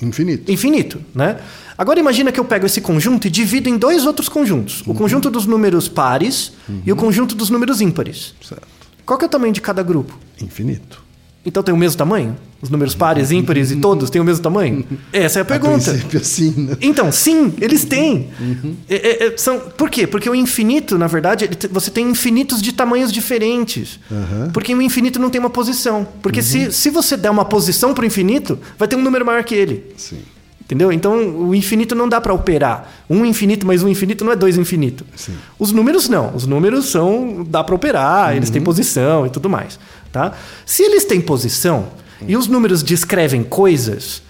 Infinito. 0.00 0.50
infinito, 0.50 1.00
né? 1.14 1.40
Agora 1.76 2.00
imagina 2.00 2.32
que 2.32 2.40
eu 2.40 2.44
pego 2.46 2.64
esse 2.64 2.80
conjunto 2.80 3.26
e 3.26 3.30
divido 3.30 3.68
em 3.68 3.76
dois 3.76 4.06
outros 4.06 4.30
conjuntos. 4.30 4.82
O 4.86 4.94
conjunto 4.94 5.30
dos 5.30 5.44
números 5.44 5.88
pares 5.88 6.52
e 6.86 6.90
o 6.90 6.96
conjunto 6.96 7.34
dos 7.34 7.50
números 7.50 7.82
ímpares. 7.82 8.34
Certo. 8.42 8.83
Qual 9.06 9.18
que 9.18 9.24
é 9.24 9.28
o 9.28 9.30
tamanho 9.30 9.52
de 9.52 9.60
cada 9.60 9.82
grupo? 9.82 10.18
Infinito. 10.40 11.02
Então 11.46 11.62
tem 11.62 11.74
o 11.74 11.76
mesmo 11.78 11.98
tamanho? 11.98 12.34
Os 12.62 12.70
números 12.70 12.94
pares, 12.94 13.30
ímpares 13.30 13.70
e 13.70 13.76
todos 13.76 14.08
têm 14.08 14.18
o 14.18 14.24
mesmo 14.24 14.42
tamanho? 14.42 14.82
Essa 15.12 15.40
é 15.40 15.40
a 15.40 15.42
A 15.42 15.44
pergunta. 15.46 15.90
princípio, 15.90 16.24
sim, 16.24 16.50
né? 16.56 16.76
Então, 16.80 17.12
sim, 17.12 17.52
eles 17.60 17.84
têm. 17.84 18.30
É- 18.88 18.94
é- 18.94 19.26
é- 19.26 19.36
são, 19.36 19.60
por 19.60 19.90
quê? 19.90 20.06
Porque 20.06 20.30
o 20.30 20.34
infinito, 20.34 20.96
na 20.96 21.06
verdade, 21.06 21.46
você 21.70 21.90
tem 21.90 22.08
infinitos 22.08 22.62
de 22.62 22.72
tamanhos 22.72 23.12
diferentes. 23.12 24.00
Porque 24.54 24.74
o 24.74 24.80
infinito 24.80 25.18
não 25.18 25.28
tem 25.28 25.38
uma 25.38 25.50
posição. 25.50 26.08
Porque 26.22 26.40
se, 26.42 26.72
se 26.72 26.88
você 26.88 27.14
der 27.14 27.28
uma 27.30 27.44
posição 27.44 27.92
para 27.92 28.04
o 28.04 28.06
infinito, 28.06 28.58
vai 28.78 28.88
ter 28.88 28.96
um 28.96 29.02
número 29.02 29.26
maior 29.26 29.44
que 29.44 29.54
ele. 29.54 29.84
Sim. 29.98 30.20
Entendeu? 30.64 30.90
Então, 30.90 31.46
o 31.46 31.54
infinito 31.54 31.94
não 31.94 32.08
dá 32.08 32.20
para 32.20 32.32
operar. 32.32 32.90
Um 33.08 33.24
infinito 33.24 33.66
mais 33.66 33.82
um 33.82 33.88
infinito 33.88 34.24
não 34.24 34.32
é 34.32 34.36
dois 34.36 34.56
infinito. 34.56 35.04
Sim. 35.14 35.34
Os 35.58 35.72
números 35.72 36.08
não. 36.08 36.34
Os 36.34 36.46
números 36.46 36.86
são 36.86 37.46
dá 37.46 37.62
para 37.62 37.74
operar, 37.74 38.34
eles 38.34 38.48
têm 38.48 38.62
posição 38.62 39.26
e 39.26 39.30
tudo 39.30 39.48
mais, 39.48 39.78
tá? 40.10 40.32
Se 40.64 40.82
eles 40.82 41.04
têm 41.04 41.20
posição 41.20 41.88
e 42.26 42.34
os 42.34 42.46
números 42.46 42.82
descrevem 42.82 43.42
coisas 43.42 44.22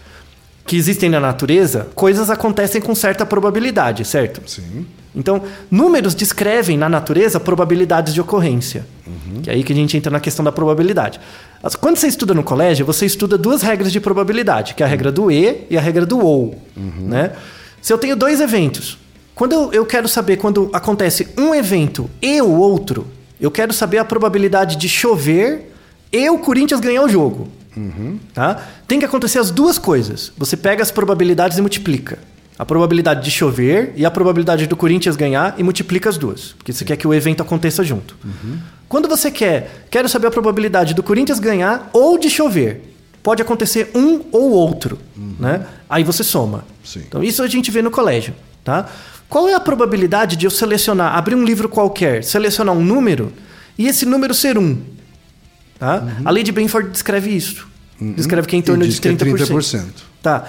que 0.66 0.76
existem 0.76 1.10
na 1.10 1.20
natureza, 1.20 1.88
coisas 1.94 2.30
acontecem 2.30 2.80
com 2.80 2.94
certa 2.94 3.26
probabilidade, 3.26 4.04
certo? 4.04 4.40
Sim. 4.48 4.86
Então, 5.14 5.42
números 5.70 6.14
descrevem 6.14 6.76
na 6.76 6.88
natureza 6.88 7.38
probabilidades 7.38 8.14
de 8.14 8.20
ocorrência. 8.20 8.86
Que 9.42 9.50
é 9.50 9.52
aí 9.52 9.62
que 9.62 9.72
a 9.72 9.76
gente 9.76 9.96
entra 9.96 10.10
na 10.10 10.18
questão 10.20 10.44
da 10.44 10.50
probabilidade. 10.50 11.20
Quando 11.80 11.96
você 11.96 12.08
estuda 12.08 12.34
no 12.34 12.42
colégio, 12.42 12.84
você 12.84 13.06
estuda 13.06 13.36
duas 13.36 13.62
regras 13.62 13.92
de 13.92 14.00
probabilidade, 14.00 14.74
que 14.74 14.82
é 14.82 14.86
a 14.86 14.88
regra 14.88 15.12
do 15.12 15.30
E 15.30 15.66
e 15.68 15.76
a 15.76 15.80
regra 15.80 16.06
do 16.06 16.18
OU. 16.18 16.58
Né? 16.76 17.32
Se 17.80 17.92
eu 17.92 17.98
tenho 17.98 18.16
dois 18.16 18.40
eventos, 18.40 18.98
quando 19.34 19.52
eu, 19.52 19.72
eu 19.72 19.86
quero 19.86 20.08
saber 20.08 20.38
quando 20.38 20.70
acontece 20.72 21.28
um 21.36 21.54
evento 21.54 22.08
e 22.22 22.40
o 22.40 22.50
outro, 22.50 23.06
eu 23.40 23.50
quero 23.50 23.72
saber 23.72 23.98
a 23.98 24.04
probabilidade 24.04 24.76
de 24.76 24.88
chover 24.88 25.73
e 26.14 26.30
o 26.30 26.38
Corinthians 26.38 26.80
ganhar 26.80 27.02
o 27.02 27.08
jogo. 27.08 27.48
Tá? 28.32 28.62
Tem 28.86 29.00
que 29.00 29.04
acontecer 29.04 29.40
as 29.40 29.50
duas 29.50 29.78
coisas. 29.78 30.32
Você 30.38 30.56
pega 30.56 30.80
as 30.80 30.92
probabilidades 30.92 31.58
e 31.58 31.60
multiplica. 31.60 32.20
A 32.56 32.64
probabilidade 32.64 33.24
de 33.24 33.32
chover 33.32 33.92
e 33.96 34.06
a 34.06 34.10
probabilidade 34.12 34.68
do 34.68 34.76
Corinthians 34.76 35.16
ganhar 35.16 35.56
e 35.58 35.62
multiplica 35.64 36.08
as 36.08 36.16
duas. 36.16 36.52
Porque 36.52 36.72
você 36.72 36.84
quer 36.84 36.96
que 36.96 37.06
o 37.06 37.12
evento 37.12 37.42
aconteça 37.42 37.82
junto. 37.82 38.16
Quando 38.88 39.08
você 39.08 39.28
quer, 39.28 39.86
quero 39.90 40.08
saber 40.08 40.28
a 40.28 40.30
probabilidade 40.30 40.94
do 40.94 41.02
Corinthians 41.02 41.40
ganhar 41.40 41.90
ou 41.92 42.16
de 42.16 42.30
chover. 42.30 42.94
Pode 43.20 43.42
acontecer 43.42 43.90
um 43.92 44.20
ou 44.30 44.52
outro. 44.52 44.96
Né? 45.40 45.66
Aí 45.90 46.04
você 46.04 46.22
soma. 46.22 46.64
Sim. 46.84 47.02
Então 47.08 47.24
isso 47.24 47.42
a 47.42 47.48
gente 47.48 47.72
vê 47.72 47.82
no 47.82 47.90
colégio. 47.90 48.34
Tá? 48.62 48.88
Qual 49.28 49.48
é 49.48 49.54
a 49.54 49.58
probabilidade 49.58 50.36
de 50.36 50.46
eu 50.46 50.50
selecionar, 50.50 51.16
abrir 51.16 51.34
um 51.34 51.44
livro 51.44 51.68
qualquer, 51.68 52.22
selecionar 52.22 52.72
um 52.72 52.84
número 52.84 53.32
e 53.76 53.88
esse 53.88 54.06
número 54.06 54.32
ser 54.32 54.56
um? 54.56 54.93
Tá? 55.84 56.08
A 56.24 56.30
lei 56.30 56.42
de 56.42 56.52
Benford 56.52 56.90
descreve 56.90 57.30
isso. 57.30 57.66
Descreve 58.00 58.46
que 58.48 58.56
é 58.56 58.58
em 58.58 58.62
torno 58.62 58.82
de 58.82 58.88
diz 58.90 58.98
que 58.98 59.08
é 59.08 59.12
30%. 59.12 59.46
30%. 59.46 59.84
Tá. 60.22 60.44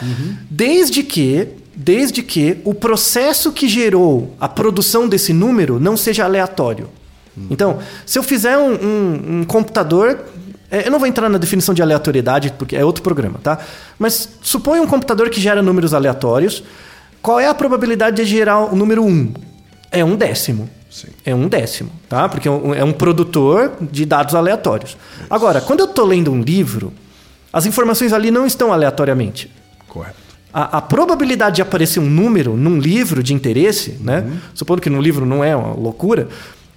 Desde 0.50 1.04
que, 1.04 1.48
desde 1.76 2.24
que 2.24 2.58
o 2.64 2.74
processo 2.74 3.52
que 3.52 3.68
gerou 3.68 4.36
a 4.40 4.48
produção 4.48 5.08
desse 5.08 5.32
número 5.34 5.80
não 5.80 5.96
seja 5.98 6.24
aleatório. 6.26 6.90
Então, 7.50 7.80
se 8.06 8.18
eu 8.18 8.24
fizer 8.24 8.58
um, 8.58 8.72
um- 8.74 9.40
um 9.40 9.44
computador. 9.44 10.20
é, 10.72 10.88
Eu 10.88 10.92
não 10.92 10.98
vou 11.00 11.08
entrar 11.08 11.30
na 11.30 11.38
definição 11.38 11.76
de 11.76 11.82
aleatoriedade, 11.82 12.54
porque 12.58 12.76
é 12.76 12.84
outro 12.84 13.04
programa, 13.04 13.40
tá? 13.44 13.60
Mas 14.00 14.30
suponha 14.42 14.82
um 14.82 14.88
computador 14.88 15.30
que 15.30 15.40
gera 15.42 15.62
números 15.62 15.94
aleatórios. 15.94 16.64
Qual 17.22 17.40
é 17.40 17.48
a 17.48 17.54
probabilidade 17.54 18.18
de 18.18 18.26
gerar 18.26 18.60
o 18.72 18.76
número 18.76 19.04
1? 19.04 19.34
É 19.92 20.04
um 20.04 20.16
décimo. 20.16 20.70
Sim. 20.96 21.10
É 21.26 21.36
um 21.36 21.50
décimo, 21.50 21.92
tá? 22.08 22.30
Porque 22.30 22.48
é 22.48 22.52
um- 22.52 22.74
é 22.74 22.82
um 22.82 22.94
produtor 22.94 23.74
de 23.82 24.06
dados 24.06 24.34
aleatórios. 24.34 24.96
Agora, 25.30 25.60
quando 25.60 25.82
eu 25.82 25.88
estou 25.88 26.06
lendo 26.06 26.32
um 26.32 26.42
livro, 26.42 26.94
as 27.52 27.66
informações 27.66 28.14
ali 28.14 28.32
não 28.32 28.46
estão 28.46 28.72
aleatoriamente. 28.72 29.52
Correto. 29.90 30.16
A, 30.54 30.78
a 30.78 30.82
probabilidade 30.82 31.58
de 31.58 31.62
aparecer 31.62 32.00
um 32.00 32.10
número 32.10 32.56
num 32.56 32.80
livro 32.80 33.22
de 33.22 33.34
interesse, 33.34 33.98
né? 34.00 34.26
Supondo 34.54 34.82
que 34.82 34.90
no 34.90 35.02
livro 35.02 35.26
não 35.26 35.44
é 35.44 35.54
uma 35.54 35.74
loucura, 35.74 36.30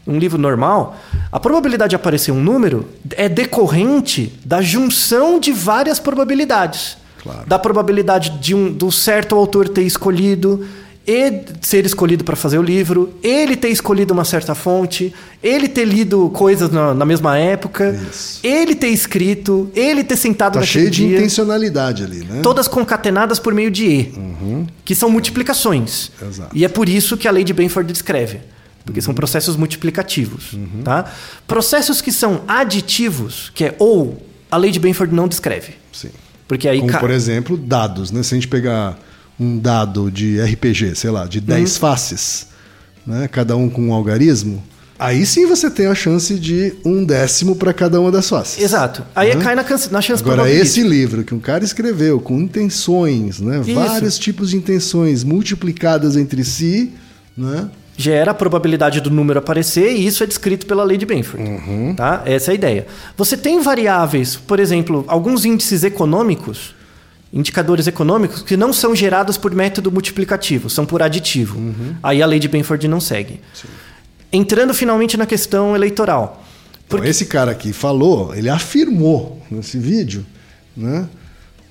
um 0.04 0.18
livro 0.18 0.36
normal, 0.36 0.96
a 1.30 1.38
probabilidade 1.38 1.90
de 1.90 1.96
aparecer 1.96 2.32
um 2.32 2.40
número 2.42 2.88
é 3.12 3.28
decorrente 3.28 4.32
da 4.44 4.60
junção 4.60 5.38
de 5.38 5.52
várias 5.52 6.00
probabilidades. 6.00 6.96
Claro. 7.22 7.46
Da 7.46 7.56
probabilidade 7.56 8.30
de 8.40 8.52
um, 8.52 8.72
do 8.72 8.90
certo 8.90 9.36
autor 9.36 9.68
ter 9.68 9.82
escolhido, 9.82 10.66
e 11.08 11.42
ser 11.62 11.86
escolhido 11.86 12.22
para 12.22 12.36
fazer 12.36 12.58
o 12.58 12.62
livro, 12.62 13.14
ele 13.22 13.56
ter 13.56 13.70
escolhido 13.70 14.12
uma 14.12 14.26
certa 14.26 14.54
fonte, 14.54 15.14
ele 15.42 15.66
ter 15.66 15.86
lido 15.86 16.28
coisas 16.28 16.70
na, 16.70 16.92
na 16.92 17.06
mesma 17.06 17.38
época, 17.38 17.98
Isso. 18.10 18.40
ele 18.42 18.74
ter 18.74 18.88
escrito, 18.88 19.70
ele 19.74 20.04
ter 20.04 20.18
sentado 20.18 20.54
Tá 20.54 20.60
naquele 20.60 20.80
cheio 20.80 20.90
de 20.90 21.06
dia 21.06 21.16
intencionalidade 21.16 22.04
ali, 22.04 22.24
né? 22.24 22.42
todas 22.42 22.68
concatenadas 22.68 23.38
por 23.38 23.54
meio 23.54 23.70
de 23.70 23.86
E, 23.86 24.66
que 24.84 24.94
são 24.94 25.08
multiplicações. 25.08 26.12
Exato. 26.20 26.54
E 26.54 26.62
é 26.62 26.68
por 26.68 26.90
isso 26.90 27.16
que 27.16 27.26
a 27.26 27.30
lei 27.30 27.42
de 27.42 27.54
Benford 27.54 27.90
descreve, 27.90 28.40
porque 28.84 29.00
são 29.00 29.14
processos 29.14 29.56
multiplicativos. 29.56 30.58
Tá? 30.84 31.10
Processos 31.46 32.02
que 32.02 32.12
são 32.12 32.42
aditivos, 32.46 33.50
que 33.54 33.64
é 33.64 33.74
ou, 33.78 34.22
a 34.50 34.58
lei 34.58 34.70
de 34.70 34.78
Benford 34.78 35.14
não 35.14 35.26
descreve. 35.26 35.72
Sim. 35.90 36.10
Porque 36.46 36.68
aí 36.68 36.80
Como, 36.80 36.98
por 36.98 37.10
exemplo, 37.10 37.56
dados, 37.56 38.10
né? 38.10 38.22
Se 38.22 38.34
a 38.34 38.36
gente 38.36 38.48
pegar 38.48 38.98
um 39.38 39.58
dado 39.58 40.10
de 40.10 40.40
RPG, 40.40 40.94
sei 40.96 41.10
lá, 41.10 41.26
de 41.26 41.40
10 41.40 41.74
Uhum. 41.74 41.78
faces, 41.80 42.46
né? 43.06 43.28
Cada 43.28 43.56
um 43.56 43.68
com 43.70 43.88
um 43.88 43.92
algarismo, 43.92 44.62
aí 44.98 45.24
sim 45.24 45.46
você 45.46 45.70
tem 45.70 45.86
a 45.86 45.94
chance 45.94 46.34
de 46.38 46.74
um 46.84 47.04
décimo 47.04 47.54
para 47.56 47.72
cada 47.72 48.00
uma 48.00 48.10
das 48.10 48.28
faces. 48.28 48.62
Exato. 48.62 49.04
Aí 49.14 49.34
Né? 49.34 49.42
cai 49.42 49.54
na, 49.54 49.62
na 49.90 50.00
chance 50.00 50.22
Agora, 50.22 50.50
esse 50.50 50.82
livro 50.82 51.22
que 51.24 51.34
um 51.34 51.38
cara 51.40 51.62
escreveu 51.64 52.18
com 52.20 52.38
intenções, 52.40 53.40
né? 53.40 53.60
Isso. 53.60 53.74
Vários 53.74 54.18
tipos 54.18 54.50
de 54.50 54.56
intenções 54.56 55.22
multiplicadas 55.24 56.16
entre 56.16 56.44
si, 56.44 56.92
né? 57.36 57.68
gera 58.00 58.30
a 58.30 58.34
probabilidade 58.34 59.00
do 59.00 59.10
número 59.10 59.40
aparecer 59.40 59.90
e 59.92 60.06
isso 60.06 60.22
é 60.22 60.26
descrito 60.26 60.66
pela 60.66 60.84
lei 60.84 60.96
de 60.96 61.04
Benford. 61.04 61.94
Tá? 61.96 62.22
Essa 62.26 62.50
é 62.50 62.52
a 62.52 62.54
ideia. 62.54 62.86
Você 63.16 63.36
tem 63.36 63.60
variáveis, 63.60 64.36
por 64.36 64.60
exemplo, 64.60 65.04
alguns 65.08 65.44
índices 65.44 65.82
econômicos, 65.82 66.76
indicadores 67.32 67.86
econômicos, 67.86 68.42
que 68.42 68.56
não 68.56 68.72
são 68.72 68.94
gerados 68.96 69.36
por 69.36 69.54
método 69.54 69.90
multiplicativo, 69.92 70.70
são 70.70 70.86
por 70.86 71.02
aditivo. 71.02 71.60
Aí 72.02 72.22
a 72.22 72.26
lei 72.26 72.38
de 72.38 72.48
Benford 72.48 72.88
não 72.88 73.00
segue. 73.00 73.40
Entrando 74.32 74.72
finalmente 74.74 75.16
na 75.16 75.26
questão 75.26 75.74
eleitoral. 75.74 76.44
Então, 76.86 77.04
esse 77.04 77.26
cara 77.26 77.50
aqui 77.50 77.72
falou, 77.72 78.34
ele 78.34 78.48
afirmou 78.48 79.42
nesse 79.50 79.78
vídeo, 79.78 80.24
né? 80.76 81.06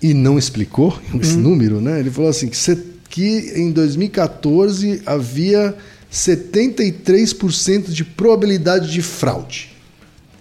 E 0.02 0.14
não 0.14 0.38
explicou 0.38 0.96
esse 1.20 1.36
número, 1.38 1.82
né? 1.82 2.00
Ele 2.00 2.12
falou 2.12 2.30
assim 2.30 2.48
que, 2.50 2.58
se- 2.58 2.84
que 3.10 3.52
em 3.56 3.72
2014 3.72 5.02
havia 5.08 5.76
73% 6.12 7.90
de 7.92 8.04
probabilidade 8.04 8.92
de 8.92 9.02
fraude 9.02 9.72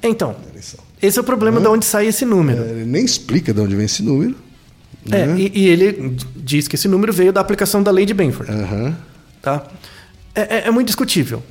Então, 0.02 0.36
esse 1.02 1.18
é 1.18 1.20
o 1.20 1.24
problema 1.24 1.60
de 1.60 1.66
onde 1.66 1.84
sai 1.84 2.06
esse 2.06 2.24
número. 2.24 2.62
Ele 2.62 2.84
nem 2.84 3.04
explica 3.04 3.52
de 3.52 3.60
onde 3.60 3.74
vem 3.74 3.86
esse 3.86 4.02
número. 4.02 4.34
É, 5.10 5.26
né? 5.26 5.38
e, 5.38 5.52
e 5.64 5.68
ele 5.68 6.16
diz 6.34 6.66
que 6.66 6.74
esse 6.74 6.88
número 6.88 7.12
veio 7.12 7.32
da 7.32 7.40
aplicação 7.40 7.82
da 7.82 7.90
lei 7.90 8.04
de 8.04 8.12
Benford. 8.14 8.50
Aham. 8.52 8.96
Tá? 9.40 9.64
É, 10.34 10.40
é- 10.58 10.66
é 10.66 10.70
muito 10.70 10.86
discutível. 10.88 11.42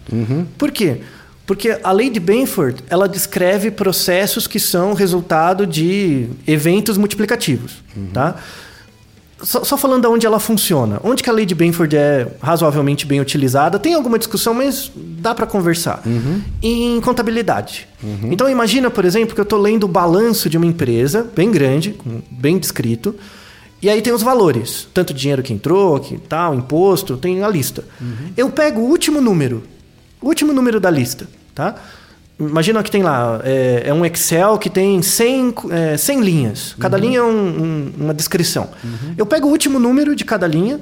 Por 0.57 0.71
quê? 0.71 1.01
Porque 1.45 1.79
a 1.83 1.91
lei 1.91 2.09
de 2.09 2.19
Benford 2.19 2.83
ela 2.89 3.07
descreve 3.07 3.69
processos 3.71 4.47
que 4.47 4.59
são 4.59 4.93
resultado 4.93 5.65
de 5.67 6.27
eventos 6.47 6.97
multiplicativos. 6.97 7.83
Tá? 8.13 8.35
Só, 9.41 9.63
só 9.65 9.77
falando 9.77 10.03
de 10.03 10.07
onde 10.07 10.25
ela 10.25 10.39
funciona. 10.39 10.99
Onde 11.03 11.21
que 11.21 11.29
a 11.29 11.33
lei 11.33 11.45
de 11.45 11.53
Benford 11.53 11.95
é 11.95 12.27
razoavelmente 12.41 13.05
bem 13.05 13.19
utilizada, 13.19 13.77
tem 13.77 13.93
alguma 13.93 14.17
discussão, 14.17 14.53
mas 14.53 14.89
dá 14.95 15.35
para 15.35 15.45
conversar. 15.45 16.01
Em 16.61 17.01
contabilidade. 17.01 17.87
Então 18.31 18.49
imagina, 18.49 18.89
por 18.89 19.03
exemplo, 19.03 19.35
que 19.35 19.41
eu 19.41 19.43
estou 19.43 19.59
lendo 19.59 19.83
o 19.83 19.87
balanço 19.89 20.49
de 20.49 20.57
uma 20.57 20.65
empresa 20.65 21.29
bem 21.35 21.51
grande, 21.51 21.95
bem 22.31 22.57
descrito, 22.57 23.13
e 23.81 23.89
aí 23.89 24.01
tem 24.01 24.13
os 24.13 24.23
valores, 24.23 24.87
tanto 24.93 25.13
dinheiro 25.13 25.43
que 25.43 25.53
entrou, 25.53 25.99
que 25.99 26.17
tal, 26.17 26.55
imposto, 26.55 27.17
tem 27.17 27.43
a 27.43 27.47
lista. 27.47 27.83
Eu 28.37 28.49
pego 28.49 28.81
o 28.81 28.85
último 28.85 29.19
número, 29.19 29.63
o 30.21 30.27
último 30.27 30.53
número 30.53 30.79
da 30.79 30.89
lista, 30.89 31.27
tá? 31.53 31.75
Imagina 32.39 32.83
que 32.83 32.91
tem 32.91 33.01
lá, 33.01 33.39
é, 33.45 33.83
é 33.85 33.93
um 33.93 34.05
Excel 34.05 34.57
que 34.57 34.69
tem 34.69 35.01
100, 35.01 35.53
é, 35.71 35.95
100 35.97 36.19
linhas. 36.21 36.75
Cada 36.79 36.97
linha 36.97 37.19
é 37.19 37.23
um- 37.23 37.27
um- 37.27 37.91
uma 38.05 38.13
descrição. 38.13 38.69
Eu 39.17 39.25
pego 39.25 39.47
o 39.47 39.51
último 39.51 39.79
número 39.79 40.13
de 40.15 40.25
cada 40.25 40.45
linha 40.45 40.81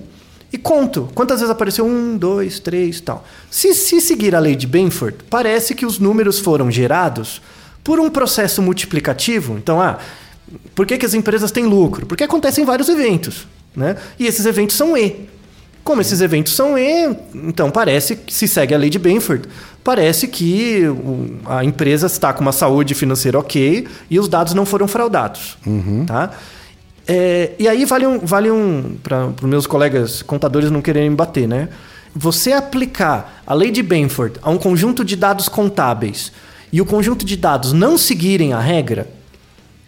e 0.52 0.58
conto 0.58 1.10
quantas 1.14 1.40
vezes 1.42 1.52
apareceu 1.52 1.86
um, 1.86 2.18
dois, 2.18 2.60
três, 2.60 3.00
tal. 3.02 3.24
Se, 3.52 3.74
se 3.76 4.02
seguir 4.02 4.34
a 4.36 4.40
lei 4.40 4.56
de 4.56 4.66
Benford, 4.66 5.18
parece 5.30 5.76
que 5.76 5.86
os 5.86 6.00
números 6.00 6.40
foram 6.40 6.72
gerados 6.72 7.40
por 7.84 8.00
um 8.00 8.10
processo 8.10 8.60
multiplicativo. 8.62 9.56
Então, 9.58 9.80
ah, 9.80 10.00
por 10.74 10.88
que, 10.88 10.98
que 10.98 11.06
as 11.06 11.14
empresas 11.14 11.52
têm 11.52 11.66
lucro? 11.66 12.08
Porque 12.08 12.24
acontecem 12.24 12.66
vários 12.66 12.90
eventos, 12.90 13.48
né? 13.76 13.96
E 14.18 14.26
esses 14.26 14.46
eventos 14.48 14.76
são 14.76 14.98
E. 14.98 15.30
Como 15.84 16.02
esses 16.02 16.22
eventos 16.22 16.54
são 16.54 16.78
E, 16.78 17.16
então 17.34 17.70
parece 17.70 18.16
que 18.16 18.34
se 18.34 18.48
segue 18.48 18.74
a 18.74 18.78
lei 18.78 18.90
de 18.90 18.98
Benford, 18.98 19.50
parece 19.84 20.28
que 20.28 20.84
a 21.46 21.64
empresa 21.64 22.08
está 22.08 22.32
com 22.32 22.42
uma 22.42 22.54
saúde 22.54 22.94
financeira 22.94 23.38
ok 23.38 23.88
e 24.10 24.20
os 24.20 24.30
dados 24.30 24.54
não 24.54 24.66
foram 24.66 24.88
fraudados, 24.88 25.58
tá? 26.08 26.32
É, 27.06 27.52
e 27.60 27.68
aí 27.68 27.84
vale 27.84 28.08
um, 28.08 28.20
vale 28.20 28.50
um 28.50 28.96
para 29.04 29.28
os 29.28 29.42
meus 29.42 29.68
colegas 29.68 30.22
contadores 30.22 30.72
não 30.72 30.82
quererem 30.82 31.10
me 31.10 31.16
bater, 31.18 31.48
né? 31.48 31.68
Você 32.16 32.54
aplicar 32.54 33.42
a 33.46 33.54
lei 33.54 33.72
de 33.72 33.84
Benford 33.84 34.40
a 34.42 34.50
um 34.50 34.58
conjunto 34.58 35.04
de 35.04 35.16
dados 35.16 35.50
contábeis 35.50 36.32
e 36.72 36.80
o 36.80 36.86
conjunto 36.86 37.26
de 37.26 37.36
dados 37.36 37.74
não 37.74 37.98
seguirem 37.98 38.54
a 38.54 38.60
regra, 38.60 39.10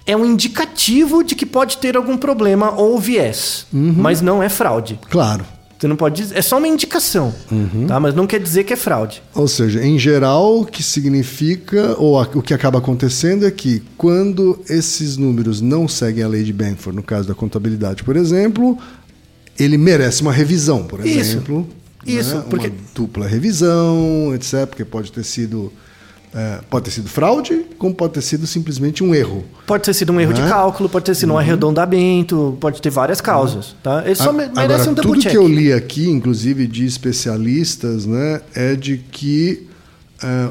é 0.06 0.16
um 0.16 0.26
indicativo 0.26 1.24
de 1.24 1.36
que 1.36 1.46
pode 1.46 1.78
ter 1.78 1.96
algum 1.96 2.18
problema 2.18 2.72
ou 2.72 3.00
viés, 3.00 3.66
mas 3.72 4.22
não 4.22 4.44
é 4.44 4.50
fraude. 4.50 5.00
Claro. 5.10 5.46
Você 5.78 5.88
não 5.88 5.96
pode 5.98 6.22
dizer, 6.22 6.38
é 6.38 6.42
só 6.42 6.58
uma 6.58 6.68
indicação, 6.70 7.34
tá? 7.88 8.00
Mas 8.00 8.16
não 8.16 8.26
quer 8.26 8.40
dizer 8.40 8.64
que 8.64 8.72
é 8.72 8.76
fraude. 8.78 9.22
Ou 9.36 9.48
seja, 9.48 9.84
em 9.86 10.00
geral, 10.00 10.62
o 10.62 10.66
que 10.66 10.82
significa, 10.82 11.96
ou 12.00 12.20
o 12.22 12.42
que 12.42 12.54
acaba 12.54 12.80
acontecendo 12.80 13.46
é 13.46 13.52
que 13.52 13.84
quando 13.98 14.58
esses 14.70 15.18
números 15.18 15.60
não 15.60 15.86
seguem 15.88 16.24
a 16.24 16.28
lei 16.28 16.44
de 16.44 16.54
Benford, 16.54 16.96
no 16.96 17.04
caso 17.04 17.28
da 17.28 17.36
contabilidade, 17.36 18.04
por 18.04 18.16
exemplo, 18.16 18.78
ele 19.60 19.78
merece 19.78 20.22
uma 20.22 20.32
revisão, 20.32 20.86
por 20.86 21.06
Isso. 21.06 21.20
exemplo. 21.20 21.68
Isso, 22.06 22.36
né? 22.36 22.44
porque- 22.50 22.68
Uma 22.68 22.76
dupla 22.94 23.28
revisão, 23.28 24.32
etc. 24.34 24.66
Porque 24.68 24.86
pode 24.86 25.12
ter 25.12 25.24
sido. 25.24 25.74
É, 26.38 26.60
pode 26.70 26.86
ter 26.86 26.92
sido 26.92 27.08
fraude, 27.08 27.66
como 27.78 27.96
pode 27.96 28.14
ter 28.14 28.22
sido 28.22 28.46
simplesmente 28.46 29.02
um 29.02 29.16
erro. 29.16 29.46
Pode 29.66 29.84
ter 29.84 29.94
sido 29.94 30.12
um 30.12 30.20
erro 30.20 30.34
de 30.34 30.42
Né? 30.42 30.50
cálculo, 30.50 30.90
pode 30.90 31.06
ter 31.06 31.16
sido 31.16 31.32
um 31.32 31.38
arredondamento, 31.38 32.58
pode 32.60 32.82
ter 32.82 32.90
várias 32.90 33.22
causas, 33.22 33.74
tá? 33.82 34.04
Ele 34.06 34.16
só 34.16 34.32
A- 34.32 34.34
me- 34.34 34.44
Agora, 34.44 34.68
merece 34.68 34.90
um 34.90 34.94
double 34.94 35.12
tudo 35.14 35.22
check. 35.22 35.32
que 35.32 35.38
eu 35.38 35.48
li 35.48 35.72
aqui, 35.72 36.10
inclusive 36.10 36.68
de 36.68 36.86
especialistas, 36.86 38.06
né, 38.06 38.42
é 38.54 38.76
de 38.76 38.98
que 38.98 39.66
é, 40.24 40.50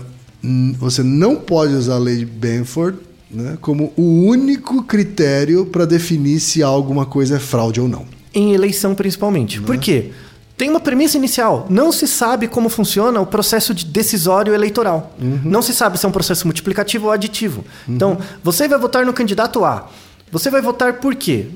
você 0.79 1.03
não 1.03 1.37
pode 1.37 1.75
usar 1.75 1.95
a 1.95 1.99
lei 1.99 2.17
de 2.19 2.25
Benford 2.27 2.99
né, 3.31 3.59
como 3.61 3.93
o 3.97 4.23
único 4.27 4.83
critério 4.85 5.67
para 5.67 5.85
definir 5.85 6.39
se 6.41 6.63
alguma 6.63 7.05
coisa 7.05 7.37
é 7.37 7.39
fraude 7.39 7.81
ou 7.81 7.89
não. 7.89 8.05
Em 8.33 8.53
eleição, 8.53 8.95
principalmente. 8.95 9.61
Né? 9.61 9.67
Por 9.67 9.77
quê? 9.79 10.11
Tem 10.57 10.71
uma 10.71 10.81
premissa 10.81 11.17
inicial. 11.17 11.67
Não 11.69 11.91
se 11.91 12.07
sabe 12.07 12.47
como 12.47 12.69
funciona 12.69 13.21
o 13.21 13.27
processo 13.27 13.75
de 13.75 13.85
decisório 13.85 14.55
eleitoral. 14.55 15.13
Uhum. 15.21 15.41
Não 15.45 15.61
se 15.61 15.75
sabe 15.75 15.99
se 15.99 16.07
é 16.07 16.09
um 16.09 16.13
processo 16.13 16.47
multiplicativo 16.47 17.07
ou 17.07 17.13
aditivo. 17.13 17.65
Então, 17.89 18.19
você 18.43 18.69
vai 18.69 18.79
votar 18.79 19.05
no 19.05 19.13
candidato 19.13 19.65
A. 19.65 19.89
Você 20.31 20.51
vai 20.51 20.63
votar 20.63 20.95
por 20.95 21.15
quê? 21.17 21.47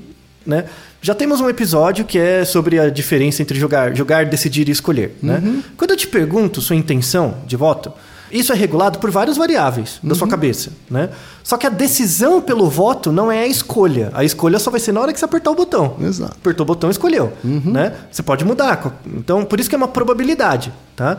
Né? 0.45 0.65
Já 1.01 1.15
temos 1.15 1.39
um 1.39 1.49
episódio 1.49 2.03
que 2.03 2.19
é 2.19 2.43
sobre 2.43 2.77
a 2.77 2.89
diferença 2.89 3.41
entre 3.41 3.57
jogar, 3.57 3.95
jogar 3.95 4.25
decidir 4.25 4.67
e 4.67 4.71
escolher. 4.71 5.17
Né? 5.23 5.41
Uhum. 5.43 5.63
Quando 5.77 5.91
eu 5.91 5.97
te 5.97 6.07
pergunto 6.07 6.59
sua 6.59 6.75
intenção 6.75 7.37
de 7.47 7.55
voto, 7.55 7.93
isso 8.31 8.51
é 8.51 8.55
regulado 8.55 8.99
por 8.99 9.09
várias 9.11 9.37
variáveis 9.37 9.99
da 10.03 10.13
sua 10.15 10.25
Uhum. 10.25 10.31
cabeça. 10.31 10.71
Né? 10.89 11.09
Só 11.43 11.57
que 11.57 11.65
a 11.65 11.69
decisão 11.69 12.41
pelo 12.41 12.69
voto 12.69 13.11
não 13.11 13.31
é 13.31 13.43
a 13.43 13.47
escolha. 13.47 14.11
A 14.13 14.23
escolha 14.23 14.59
só 14.59 14.69
vai 14.69 14.79
ser 14.79 14.91
na 14.91 15.01
hora 15.01 15.11
que 15.13 15.19
você 15.19 15.25
apertar 15.25 15.51
o 15.51 15.55
botão. 15.55 15.95
Exato. 16.01 16.33
Apertou 16.39 16.63
o 16.63 16.67
botão, 16.67 16.89
escolheu, 16.89 17.33
né? 17.43 17.93
Você 18.11 18.21
pode 18.21 18.45
mudar. 18.45 18.99
Então, 19.15 19.43
por 19.45 19.59
isso 19.59 19.67
que 19.69 19.75
é 19.75 19.77
uma 19.77 19.87
probabilidade, 19.87 20.71
tá? 20.95 21.17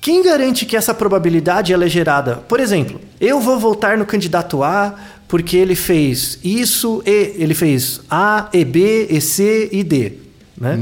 Quem 0.00 0.22
garante 0.22 0.64
que 0.64 0.76
essa 0.76 0.94
probabilidade 0.94 1.72
ela 1.72 1.84
é 1.84 1.88
gerada? 1.88 2.36
Por 2.36 2.60
exemplo, 2.60 3.00
eu 3.20 3.40
vou 3.40 3.58
votar 3.58 3.98
no 3.98 4.06
candidato 4.06 4.62
A 4.62 4.94
porque 5.26 5.56
ele 5.56 5.74
fez 5.74 6.38
isso 6.42 7.02
e 7.04 7.34
ele 7.36 7.52
fez 7.54 8.00
A, 8.10 8.48
E, 8.52 8.64
B, 8.64 9.08
E, 9.10 9.20
C 9.20 9.68
e 9.72 9.82
D, 9.82 10.12
né? 10.56 10.78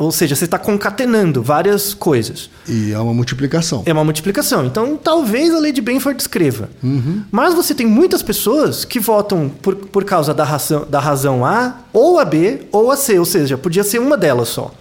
Ou 0.00 0.10
seja, 0.10 0.34
você 0.34 0.46
está 0.46 0.58
concatenando 0.58 1.42
várias 1.42 1.92
coisas. 1.92 2.48
E 2.66 2.90
é 2.90 2.98
uma 2.98 3.12
multiplicação. 3.12 3.82
É 3.84 3.92
uma 3.92 4.02
multiplicação. 4.02 4.64
Então, 4.64 4.96
talvez 4.96 5.54
a 5.54 5.58
lei 5.58 5.72
de 5.72 5.82
Benford 5.82 6.18
escreva. 6.18 6.70
Mas 7.30 7.52
você 7.52 7.74
tem 7.74 7.86
muitas 7.86 8.22
pessoas 8.22 8.86
que 8.86 8.98
votam 8.98 9.50
por, 9.60 9.76
por 9.76 10.04
causa 10.04 10.32
da 10.32 10.42
razão, 10.42 10.86
da 10.88 10.98
razão 10.98 11.44
A, 11.44 11.80
ou 11.92 12.18
a 12.18 12.24
B, 12.24 12.62
ou 12.72 12.90
a 12.90 12.96
C. 12.96 13.18
Ou 13.18 13.26
seja, 13.26 13.58
podia 13.58 13.84
ser 13.84 14.00
uma 14.00 14.16
delas 14.16 14.48
só. 14.48 14.74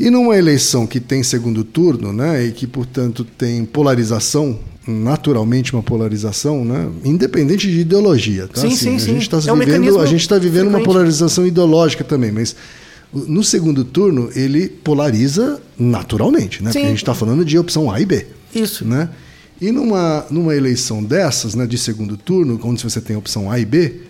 E 0.00 0.08
numa 0.08 0.34
eleição 0.38 0.86
que 0.86 1.00
tem 1.00 1.22
segundo 1.22 1.62
turno, 1.62 2.10
né, 2.10 2.46
e 2.46 2.52
que, 2.52 2.66
portanto, 2.66 3.24
tem 3.24 3.62
polarização, 3.62 4.58
naturalmente 4.86 5.74
uma 5.74 5.82
polarização, 5.82 6.64
né, 6.64 6.88
independente 7.04 7.70
de 7.70 7.80
ideologia, 7.80 8.48
tá? 8.48 8.62
Sim, 8.62 8.70
sim, 8.70 8.96
a 8.96 8.98
sim. 8.98 9.06
gente 9.06 9.22
está 9.22 9.36
É 9.36 9.54
vivendo, 9.54 9.98
a 10.00 10.06
gente 10.06 10.20
está 10.22 10.38
vivendo 10.38 10.68
uma 10.68 10.82
polarização 10.82 11.46
ideológica 11.46 12.02
também, 12.02 12.32
mas 12.32 12.56
no 13.12 13.42
segundo 13.42 13.84
turno 13.84 14.30
ele 14.34 14.68
polariza 14.68 15.60
naturalmente, 15.78 16.62
né? 16.62 16.70
Sim. 16.70 16.78
Porque 16.78 16.86
a 16.86 16.90
gente 16.90 17.02
está 17.02 17.14
falando 17.14 17.44
de 17.44 17.58
opção 17.58 17.90
A 17.90 18.00
e 18.00 18.06
B. 18.06 18.26
Isso. 18.54 18.84
né? 18.84 19.08
E 19.60 19.70
numa, 19.72 20.26
numa 20.30 20.54
eleição 20.54 21.02
dessas, 21.02 21.54
né, 21.54 21.66
de 21.66 21.78
segundo 21.78 22.16
turno, 22.16 22.60
onde 22.62 22.82
você 22.82 23.00
tem 23.00 23.16
a 23.16 23.18
opção 23.18 23.50
A 23.50 23.58
e 23.58 23.64
B, 23.64 24.02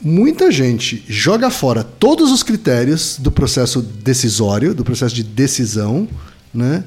muita 0.00 0.50
gente 0.50 1.04
joga 1.08 1.50
fora 1.50 1.82
todos 1.82 2.30
os 2.30 2.42
critérios 2.42 3.16
do 3.18 3.30
processo 3.32 3.80
decisório, 3.80 4.74
do 4.74 4.84
processo 4.84 5.14
de 5.14 5.22
decisão, 5.22 6.08
né? 6.52 6.84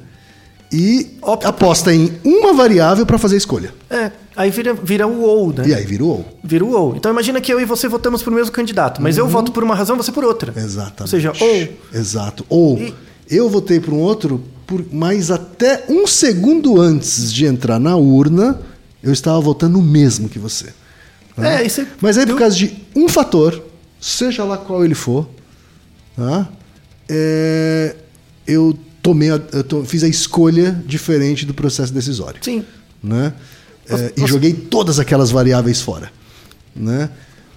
E 0.72 1.18
Opta 1.22 1.50
aposta 1.50 1.94
em 1.94 2.14
uma 2.24 2.54
variável 2.54 3.06
para 3.06 3.18
fazer 3.18 3.36
a 3.36 3.38
escolha. 3.38 3.74
É, 3.90 4.10
aí 4.42 4.50
vira, 4.52 4.74
vira 4.74 5.08
o 5.08 5.22
ou, 5.22 5.54
né? 5.54 5.64
E 5.68 5.74
aí 5.74 5.86
vira 5.86 6.04
o 6.04 6.08
ou. 6.08 6.40
Vira 6.44 6.66
o 6.66 6.72
ou. 6.72 6.96
Então 6.96 7.12
imagina 7.12 7.40
que 7.42 7.52
eu 7.54 7.60
e 7.60 7.66
você 7.66 7.88
votamos 7.88 8.22
pro 8.24 8.32
mesmo 8.34 8.52
candidato, 8.52 9.02
mas 9.02 9.18
eu 9.18 9.28
voto 9.28 9.52
por 9.52 9.64
uma 9.64 9.76
razão, 9.76 9.96
você 9.98 10.12
por 10.12 10.24
outra. 10.24 10.54
Exatamente. 10.56 11.02
Ou 11.02 11.08
seja, 11.08 11.34
ou. 11.40 11.68
Exato. 11.94 12.46
Ou 12.50 12.78
E- 12.78 12.94
eu 13.30 13.50
votei 13.50 13.80
por 13.80 13.94
um 13.94 14.00
outro, 14.00 14.44
por, 14.68 14.84
mas 14.92 15.32
até 15.32 15.86
um 15.90 16.06
segundo 16.06 16.80
antes 16.82 17.32
de 17.32 17.46
entrar 17.46 17.80
na 17.80 17.96
urna, 17.96 18.60
eu 19.02 19.12
estava 19.14 19.40
votando 19.40 19.80
o 19.80 19.82
mesmo 19.82 20.28
que 20.28 20.38
você. 20.40 20.74
É, 21.38 21.64
isso 21.66 21.82
é- 21.82 21.88
Mas 22.02 22.18
aí 22.18 22.26
por 22.28 22.38
causa 22.38 22.56
de 22.56 22.76
um 22.96 23.08
fator, 23.08 23.64
seja 24.00 24.44
lá 24.44 24.58
qual 24.58 24.84
ele 24.84 24.94
for, 24.96 25.28
tá? 26.16 26.50
É, 27.10 27.96
eu 28.46 28.78
tomei, 29.02 29.32
a- 29.32 29.42
eu 29.54 29.64
to- 29.64 29.84
fiz 29.86 30.04
a 30.04 30.08
escolha 30.08 30.82
diferente 30.86 31.46
do 31.46 31.54
processo 31.54 31.94
decisório 31.94 32.40
Sim. 32.44 32.64
né? 33.04 33.34
É, 33.92 34.14
e 34.18 34.28
joguei 34.28 34.54
todas 34.54 35.00
aquelas 35.00 35.32
variáveis 35.32 35.82
fora, 35.82 36.12
né? 36.76 37.10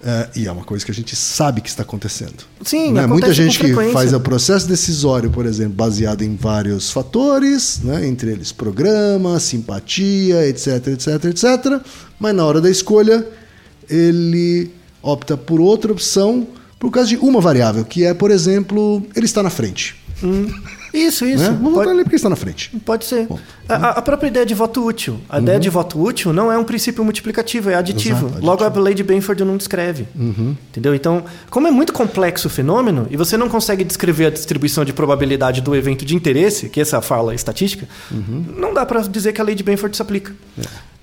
É, 0.06 0.28
e 0.36 0.46
é 0.46 0.52
uma 0.52 0.64
coisa 0.64 0.84
que 0.84 0.90
a 0.90 0.94
gente 0.94 1.16
sabe 1.16 1.62
que 1.62 1.68
está 1.68 1.82
acontecendo. 1.82 2.44
Sim, 2.62 2.92
né? 2.92 3.06
Muita 3.06 3.32
gente 3.32 3.58
que 3.58 3.72
faz 3.90 4.12
o 4.12 4.20
processo 4.20 4.68
decisório, 4.68 5.30
por 5.30 5.46
exemplo, 5.46 5.72
baseado 5.72 6.20
em 6.20 6.36
vários 6.36 6.90
fatores, 6.90 7.80
né? 7.82 8.06
entre 8.06 8.30
eles 8.30 8.52
programa, 8.52 9.40
simpatia, 9.40 10.46
etc, 10.46 10.88
etc, 10.88 11.24
etc. 11.24 11.80
Mas 12.20 12.34
na 12.34 12.44
hora 12.44 12.60
da 12.60 12.68
escolha, 12.68 13.26
ele 13.88 14.70
opta 15.02 15.38
por 15.38 15.58
outra 15.58 15.90
opção 15.90 16.46
por 16.78 16.90
causa 16.90 17.08
de 17.08 17.16
uma 17.16 17.40
variável, 17.40 17.82
que 17.82 18.04
é, 18.04 18.12
por 18.12 18.30
exemplo, 18.30 19.02
ele 19.16 19.24
está 19.24 19.42
na 19.42 19.48
frente. 19.48 19.96
Isso, 20.94 21.26
isso. 21.26 21.42
Né? 21.50 21.58
Vou 21.60 21.72
Pode- 21.72 21.74
votar 21.74 21.92
nele 21.92 22.04
porque 22.04 22.16
está 22.16 22.28
na 22.30 22.36
frente. 22.36 22.70
Pode 22.84 23.04
ser. 23.04 23.26
A, 23.68 23.74
a- 23.74 23.90
a 23.98 24.02
própria 24.02 24.28
ideia 24.28 24.46
de 24.46 24.54
voto 24.54 24.84
útil. 24.86 25.18
A 25.28 25.40
ideia 25.40 25.58
de 25.58 25.68
voto 25.68 26.00
útil 26.00 26.32
não 26.32 26.52
é 26.52 26.56
um 26.56 26.62
princípio 26.64 27.02
multiplicativo, 27.04 27.68
é 27.70 27.74
aditivo. 27.74 28.26
Exato, 28.28 28.44
Logo, 28.44 28.62
a 28.64 28.68
lei 28.80 28.94
de 28.94 29.02
Benford 29.02 29.42
não 29.44 29.56
descreve. 29.56 30.06
Entendeu? 30.14 30.94
Então, 30.94 31.24
como 31.50 31.66
é 31.66 31.70
muito 31.70 31.92
complexo 31.92 32.46
o 32.46 32.50
fenômeno 32.50 33.06
e 33.10 33.16
você 33.16 33.36
não 33.36 33.48
consegue 33.48 33.82
descrever 33.84 34.26
a 34.26 34.30
distribuição 34.30 34.84
de 34.84 34.92
probabilidade 34.92 35.60
do 35.60 35.74
evento 35.74 36.04
de 36.04 36.14
interesse, 36.14 36.68
que 36.68 36.80
essa 36.80 37.00
fala 37.00 37.34
estatística, 37.34 37.88
não 38.56 38.72
dá 38.72 38.86
para 38.86 39.00
dizer 39.02 39.32
que 39.32 39.40
a 39.40 39.44
lei 39.44 39.54
de 39.54 39.62
Benford 39.64 39.96
se 39.96 40.02
aplica. 40.02 40.32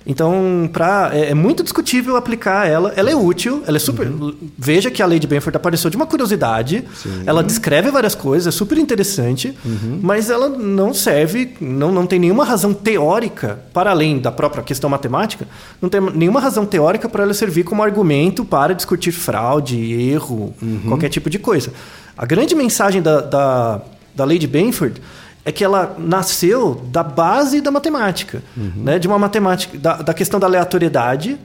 Então, 0.06 0.68
pra, 0.72 1.10
é, 1.12 1.30
é 1.30 1.34
muito 1.34 1.62
discutível 1.62 2.16
aplicar 2.16 2.68
ela. 2.68 2.92
Ela 2.96 3.10
é 3.10 3.16
útil, 3.16 3.62
ela 3.66 3.76
é 3.76 3.80
super. 3.80 4.10
Veja 4.58 4.90
que 4.90 5.02
a 5.02 5.06
lei 5.06 5.18
de 5.18 5.26
Benford 5.26 5.56
apareceu 5.56 5.90
de 5.90 5.96
uma 5.96 6.06
curiosidade. 6.06 6.84
Ela 7.26 7.42
descreve 7.42 7.90
várias 7.90 8.14
coisas, 8.14 8.52
é 8.52 8.56
super 8.56 8.78
interessante, 8.78 9.56
mas 10.00 10.30
ela 10.30 10.48
não 10.48 10.92
serve, 10.92 11.54
não, 11.60 11.92
não 11.92 12.06
tem 12.06 12.18
nenhuma 12.18 12.44
razão 12.44 12.72
teórica, 12.72 13.60
para 13.72 13.90
além 13.90 14.18
da 14.18 14.32
própria 14.32 14.62
questão 14.62 14.90
matemática, 14.90 15.46
não 15.80 15.88
tem 15.88 16.00
nenhuma 16.00 16.40
razão 16.40 16.66
teórica 16.66 17.08
para 17.08 17.22
ela 17.22 17.34
servir 17.34 17.64
como 17.64 17.82
argumento 17.82 18.44
para 18.44 18.74
discutir 18.74 19.12
fraude, 19.12 19.76
erro, 19.92 20.54
qualquer 20.88 21.08
tipo 21.08 21.30
de 21.30 21.38
coisa. 21.38 21.72
A 22.16 22.26
grande 22.26 22.54
mensagem 22.54 23.00
da, 23.00 23.20
da, 23.20 23.80
da 24.14 24.24
lei 24.24 24.38
de 24.38 24.46
Benford 24.46 25.00
é 25.44 25.50
que 25.50 25.64
ela 25.64 25.96
nasceu 25.98 26.80
da 26.86 27.02
base 27.02 27.60
da 27.60 27.70
matemática, 27.70 28.42
né? 28.76 28.98
de 28.98 29.08
uma 29.08 29.18
matemática, 29.18 29.76
da, 29.76 29.96
da 29.96 30.14
questão 30.14 30.38
da 30.38 30.46
aleatoriedade. 30.46 31.36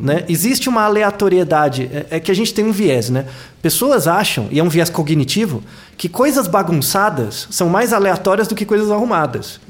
Né? 0.00 0.24
Existe 0.28 0.68
uma 0.68 0.82
aleatoriedade, 0.82 1.90
é, 1.92 2.06
é 2.16 2.20
que 2.20 2.30
a 2.30 2.34
gente 2.34 2.52
tem 2.52 2.64
um 2.64 2.72
viés. 2.72 3.08
Né? 3.08 3.26
Pessoas 3.62 4.06
acham, 4.06 4.48
e 4.50 4.58
é 4.58 4.62
um 4.62 4.68
viés 4.68 4.90
cognitivo, 4.90 5.62
que 5.96 6.08
coisas 6.08 6.46
bagunçadas 6.46 7.48
são 7.50 7.68
mais 7.68 7.92
aleatórias 7.92 8.48
do 8.48 8.54
que 8.54 8.66
coisas 8.66 8.90
arrumadas. 8.90 9.60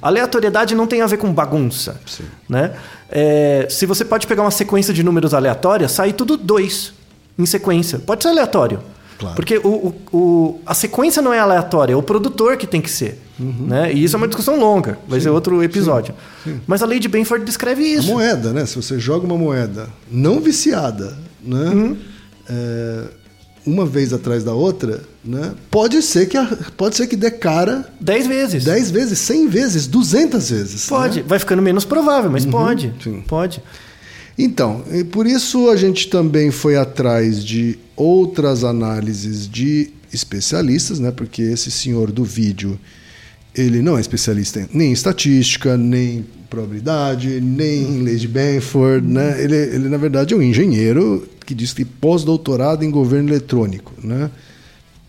Aleatoriedade 0.00 0.74
não 0.74 0.86
tem 0.86 1.02
a 1.02 1.06
ver 1.06 1.18
com 1.18 1.32
bagunça. 1.32 2.00
Né? 2.48 2.72
É, 3.10 3.66
se 3.68 3.84
você 3.84 4.04
pode 4.04 4.26
pegar 4.26 4.42
uma 4.42 4.50
sequência 4.50 4.92
de 4.92 5.02
números 5.02 5.34
aleatórias, 5.34 5.92
sai 5.92 6.14
tudo 6.14 6.36
dois 6.36 6.94
em 7.38 7.44
sequência. 7.44 7.98
Pode 7.98 8.22
ser 8.22 8.30
aleatório. 8.30 8.80
Claro. 9.18 9.34
Porque 9.36 9.58
o, 9.58 9.94
o- 10.12 10.60
a 10.64 10.74
sequência 10.74 11.20
não 11.20 11.32
é 11.34 11.38
aleatória, 11.40 11.92
é 11.92 11.96
o 11.96 12.02
produtor 12.02 12.56
que 12.56 12.66
tem 12.66 12.80
que 12.80 12.90
ser. 12.90 13.20
Né? 13.38 13.92
E 13.92 14.02
isso 14.04 14.16
é 14.16 14.18
uma 14.18 14.26
discussão 14.28 14.58
longa, 14.58 14.98
vai 15.08 15.20
ser 15.20 15.28
outro 15.30 15.62
episódio. 15.62 16.14
Mas 16.66 16.82
a 16.82 16.86
lei 16.86 16.98
de 16.98 17.08
Benford 17.08 17.44
descreve 17.44 17.82
A 17.84 17.86
isso. 17.98 18.08
moeda, 18.08 18.52
né? 18.52 18.66
Se 18.66 18.74
você 18.76 18.98
joga 18.98 19.24
uma 19.26 19.36
moeda 19.38 19.88
não 20.10 20.40
viciada, 20.40 21.16
né? 21.42 21.68
Uhum. 21.70 21.96
É, 22.48 23.04
uma 23.66 23.84
vez 23.84 24.12
atrás 24.12 24.42
da 24.42 24.54
outra, 24.54 25.02
né? 25.24 25.52
Pode 25.70 26.00
ser 26.02 26.26
que 26.26 26.36
a- 26.36 26.56
pode 26.76 26.96
ser 26.96 27.06
que 27.06 27.14
dê 27.16 27.30
cara 27.30 27.86
Dez 28.00 28.26
vezes. 28.26 28.64
10 28.64 28.90
vezes, 28.90 29.18
100 29.18 29.46
vezes, 29.48 29.86
200 29.86 30.50
vezes. 30.50 30.86
Pode. 30.88 31.20
né? 31.20 31.24
Vai 31.28 31.38
ficando 31.38 31.60
menos 31.60 31.84
provável, 31.84 32.30
mas 32.30 32.46
pode. 32.46 32.92
sim. 33.02 33.22
Pode. 33.26 33.62
Então, 34.38 34.84
por 35.10 35.26
isso 35.26 35.68
a 35.68 35.76
gente 35.76 36.08
também 36.08 36.50
foi 36.52 36.76
atrás 36.76 37.44
de 37.44 37.76
outras 37.96 38.62
análises 38.62 39.48
de 39.50 39.90
especialistas, 40.12 41.00
né? 41.00 41.10
Porque 41.10 41.42
esse 41.42 41.70
senhor 41.70 42.12
do 42.12 42.22
vídeo, 42.24 42.78
ele 43.54 43.82
não 43.82 43.98
é 43.98 44.00
especialista 44.00 44.60
em- 44.60 44.68
nem 44.72 44.90
em 44.90 44.92
estatística, 44.92 45.76
nem 45.76 46.18
em 46.18 46.26
probabilidade, 46.48 47.40
nem 47.40 47.82
em 47.82 48.02
lei 48.02 48.16
de 48.16 48.28
Benford, 48.28 49.06
né? 49.06 49.42
Ele, 49.42 49.56
ele 49.56 49.88
na 49.88 49.96
verdade 49.96 50.32
é 50.32 50.36
um 50.36 50.42
engenheiro 50.42 51.28
que 51.44 51.54
diz 51.54 51.72
que 51.72 51.84
pós-doutorado 51.84 52.84
em 52.84 52.90
governo 52.90 53.30
eletrônico, 53.30 53.92
né? 54.02 54.30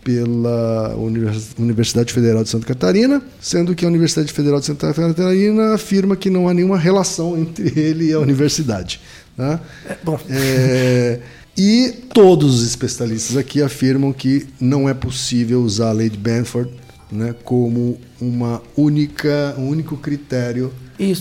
Pela 0.02 0.94
Univers- 0.96 1.50
Universidade 1.58 2.12
Federal 2.12 2.42
de 2.42 2.48
Santa 2.48 2.66
Catarina, 2.66 3.22
sendo 3.40 3.74
que 3.74 3.84
a 3.84 3.88
Universidade 3.88 4.32
Federal 4.32 4.60
de 4.60 4.66
Santa 4.66 4.92
Catarina 4.94 5.74
afirma 5.74 6.16
que 6.16 6.30
não 6.30 6.48
há 6.48 6.54
nenhuma 6.54 6.78
relação 6.78 7.36
entre 7.38 7.72
ele 7.78 8.06
e 8.06 8.12
a 8.12 8.18
universidade. 8.18 9.00
Né? 9.36 9.60
bom. 10.02 10.18
É, 10.28 11.20
e 11.56 11.92
todos 12.14 12.60
os 12.60 12.66
especialistas 12.66 13.36
aqui 13.36 13.62
afirmam 13.62 14.12
que 14.12 14.46
não 14.60 14.88
é 14.88 14.94
possível 14.94 15.60
usar 15.62 15.90
a 15.90 15.92
lei 15.92 16.08
de 16.08 16.16
Benford 16.16 16.70
né, 17.12 17.34
como 17.44 17.98
uma 18.20 18.62
única, 18.76 19.54
um 19.58 19.68
único 19.68 19.96
critério 19.96 20.72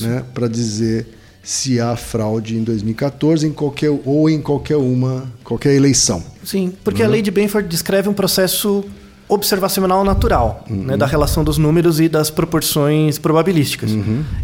né, 0.08 0.24
para 0.34 0.48
dizer 0.48 1.08
se 1.50 1.80
há 1.82 1.96
fraude 1.96 2.56
em 2.56 2.64
2014 2.64 3.48
em 3.48 3.52
qualquer, 3.52 3.90
ou 4.06 4.30
em 4.30 4.40
qualquer 4.40 4.76
uma 4.76 5.24
qualquer 5.44 5.74
eleição. 5.74 6.24
Sim, 6.44 6.72
porque 6.84 7.02
a 7.02 7.08
lei 7.08 7.24
de 7.24 7.32
Benford 7.32 7.68
descreve 7.68 8.08
um 8.08 8.14
processo 8.14 8.86
observacional 9.28 10.04
natural, 10.04 10.64
né, 10.70 10.96
da 10.96 11.08
relação 11.08 11.44
dos 11.44 11.58
números 11.58 12.00
e 12.00 12.08
das 12.08 12.30
proporções 12.30 13.18
probabilísticas. 13.18 13.90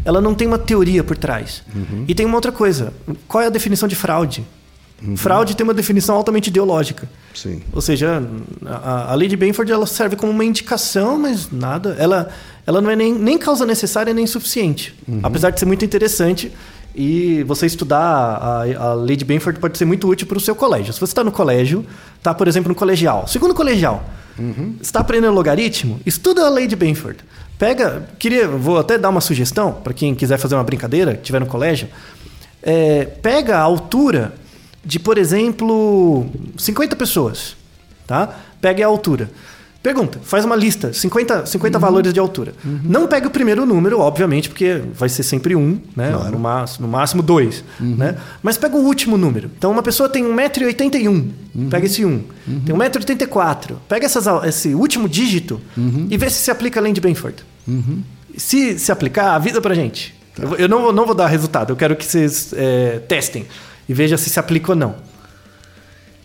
Ela 0.04 0.20
não 0.20 0.34
tem 0.34 0.48
uma 0.48 0.58
teoria 0.58 1.04
por 1.04 1.16
trás. 1.16 1.62
E 2.08 2.16
tem 2.16 2.26
uma 2.26 2.36
outra 2.36 2.52
coisa. 2.52 2.92
Qual 3.28 3.44
é 3.44 3.46
a 3.46 3.52
definição 3.52 3.88
de 3.88 3.96
fraude? 3.96 4.44
Fraude 5.16 5.56
tem 5.56 5.64
uma 5.64 5.76
definição 5.76 6.16
altamente 6.16 6.50
ideológica. 6.50 7.08
Sim. 7.36 7.62
Ou 7.72 7.82
seja, 7.82 8.24
a, 8.66 9.12
a 9.12 9.16
lei 9.16 9.28
de 9.28 9.38
Benford 9.38 9.72
ela 9.72 9.86
serve 9.86 10.16
como 10.16 10.32
uma 10.32 10.44
indicação, 10.44 11.20
mas 11.20 11.52
nada. 11.52 11.96
Ela, 12.00 12.30
ela 12.66 12.82
não 12.82 12.90
é 12.90 12.96
nem, 12.96 13.14
nem 13.14 13.38
causa 13.38 13.64
necessária 13.64 14.12
nem 14.12 14.26
suficiente. 14.26 14.96
Apesar 15.22 15.52
de 15.52 15.60
ser 15.60 15.68
muito 15.68 15.86
interessante. 15.86 16.52
E 16.96 17.44
você 17.44 17.66
estudar 17.66 18.00
a, 18.00 18.62
a 18.78 18.94
lei 18.94 19.16
de 19.16 19.26
Benford 19.26 19.60
pode 19.60 19.78
ser 19.78 19.86
muito 19.86 20.08
útil 20.08 20.26
para 20.28 20.38
o 20.38 20.42
seu 20.42 20.56
colégio. 20.56 20.94
Se 20.94 21.00
você 21.00 21.12
está 21.12 21.24
no 21.24 21.32
colégio, 21.32 21.86
está, 22.18 22.34
por 22.34 22.48
exemplo, 22.48 22.70
no 22.70 22.76
colegial, 22.76 23.28
segundo 23.28 23.54
colegial, 23.54 24.04
Está 24.82 25.00
aprendendo 25.00 25.34
logaritmo? 25.34 26.00
Estuda 26.06 26.46
a 26.46 26.50
lei 26.50 26.68
de 26.68 26.76
Benford. 26.76 27.20
Pega, 27.58 28.08
queria, 28.20 28.48
vou 28.48 28.78
até 28.78 28.98
dar 28.98 29.10
uma 29.10 29.22
sugestão 29.22 29.72
para 29.72 29.94
quem 29.94 30.14
quiser 30.14 30.38
fazer 30.38 30.56
uma 30.56 30.64
brincadeira, 30.64 31.16
que 31.16 31.24
tiver 31.24 31.40
no 31.40 31.46
colégio. 31.46 31.88
É, 32.62 33.06
pega 33.06 33.58
a 33.58 33.62
altura 33.62 34.34
de, 34.84 35.00
por 35.00 35.18
exemplo, 35.18 36.26
50 36.58 36.96
pessoas, 36.96 37.56
tá? 38.06 38.38
Pega 38.60 38.84
a 38.84 38.88
altura. 38.88 39.30
Pergunta, 39.86 40.20
faz 40.24 40.44
uma 40.44 40.56
lista, 40.56 40.92
50, 40.92 41.46
50 41.46 41.78
valores 41.78 42.12
de 42.12 42.20
altura. 42.20 42.56
Não 42.84 43.06
pega 43.06 43.28
o 43.28 43.30
primeiro 43.30 43.68
número, 43.68 44.00
obviamente, 44.00 44.50
porque 44.50 44.82
vai 44.96 45.08
ser 45.08 45.22
sempre 45.22 45.56
um, 45.56 45.80
né? 45.96 46.10
No, 46.32 46.40
máximo, 46.40 46.88
no 46.88 46.92
máximo 46.92 47.22
dois. 47.22 47.64
Né? 47.80 48.16
Mas 48.42 48.58
pega 48.58 48.76
o 48.76 48.80
último 48.80 49.16
número. 49.16 49.52
Então, 49.56 49.70
uma 49.72 49.84
pessoa 49.84 50.10
tem 50.10 50.24
1,81m, 50.24 51.30
pega 51.70 51.86
esse 51.86 52.04
1. 52.04 52.24
Tem 52.66 52.76
1,84m, 52.76 53.76
pega 53.88 54.08
essas, 54.08 54.26
esse 54.46 54.74
último 54.74 55.08
dígito 55.08 55.62
e 56.10 56.18
vê 56.18 56.32
se 56.32 56.38
se 56.42 56.50
aplica 56.50 56.80
a 56.80 56.84
lei 56.84 56.92
de 56.92 57.00
Benford. 57.00 57.46
Se 58.38 58.80
se 58.80 58.92
aplicar, 58.92 59.36
avisa 59.36 59.62
pra 59.62 59.76
gente. 59.76 60.16
Eu, 60.38 60.48
vou- 60.48 60.58
eu 60.58 60.68
não, 60.68 60.82
vou- 60.82 60.94
não 60.94 61.06
vou 61.06 61.14
dar 61.16 61.28
resultado, 61.28 61.72
eu 61.72 61.76
quero 61.76 61.96
que 61.96 62.04
vocês 62.04 62.54
é, 62.58 63.00
testem 63.08 63.46
e 63.88 63.94
veja 63.94 64.18
se 64.18 64.30
se 64.32 64.40
aplica 64.40 64.72
ou 64.72 64.76
não. 64.76 64.96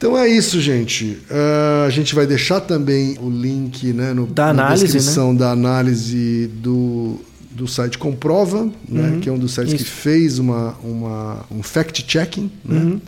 Então 0.01 0.16
é 0.16 0.26
isso, 0.26 0.59
gente. 0.62 1.18
Ah, 1.30 1.84
a 1.86 1.90
gente 1.90 2.14
vai 2.14 2.26
deixar 2.26 2.59
também 2.62 3.18
o 3.20 3.28
link 3.28 3.92
né, 3.92 4.14
no, 4.14 4.26
Da 4.26 4.44
na 4.44 4.62
análise, 4.62 4.84
descrição 4.84 5.36
da 5.36 5.51
análise 5.51 6.51
do, 6.55 7.20
do 7.51 7.68
site 7.68 7.98
Comprova, 7.98 8.72
né, 8.88 9.18
que 9.20 9.28
é 9.28 9.32
um 9.32 9.38
dos 9.38 9.53
sites 9.53 9.74
que 9.74 9.82
Isso. 9.82 9.90
fez 9.90 10.38
uma, 10.38 10.74
uma, 10.82 11.44
um 11.51 11.62
fact-checking 11.62 12.51
né, 12.64 12.98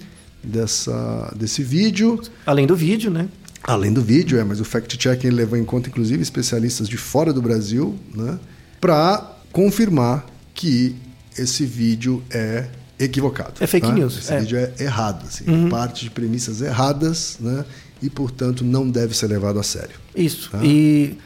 dessa, 0.44 1.32
desse 1.34 1.62
vídeo. 1.62 2.20
Além 2.44 2.66
do 2.66 2.76
vídeo, 2.76 3.10
né? 3.10 3.26
Além 3.62 3.90
do 3.90 4.02
vídeo, 4.02 4.38
é, 4.38 4.44
mas 4.44 4.60
o 4.60 4.64
fact-checking 4.64 5.30
levou 5.30 5.58
em 5.58 5.64
conta, 5.64 5.88
inclusive, 5.88 6.22
especialistas 6.22 6.86
de 6.86 6.98
fora 6.98 7.32
do 7.32 7.40
Brasil, 7.40 7.98
né, 8.14 8.38
para 8.78 9.38
confirmar 9.50 10.26
que 10.52 10.94
esse 11.38 11.64
vídeo 11.64 12.22
é 12.30 12.66
equivocado. 13.04 13.54
É 13.60 13.66
fake 13.66 13.86
tá? 13.86 13.92
news. 13.92 14.18
Esse 14.18 14.32
é. 14.32 14.40
vídeo 14.40 14.58
é 14.58 14.72
errado, 14.82 15.24
assim, 15.26 15.44
uhum. 15.48 15.68
parte 15.68 16.04
de 16.04 16.10
premissas 16.10 16.60
erradas, 16.60 17.36
né? 17.40 17.64
E, 18.02 18.10
portanto, 18.10 18.64
não 18.64 18.88
deve 18.88 19.16
ser 19.16 19.28
levado 19.28 19.58
a 19.58 19.62
sério. 19.62 19.96
Isso. 20.14 20.50
Tá? 20.50 20.58
E, 20.62 21.16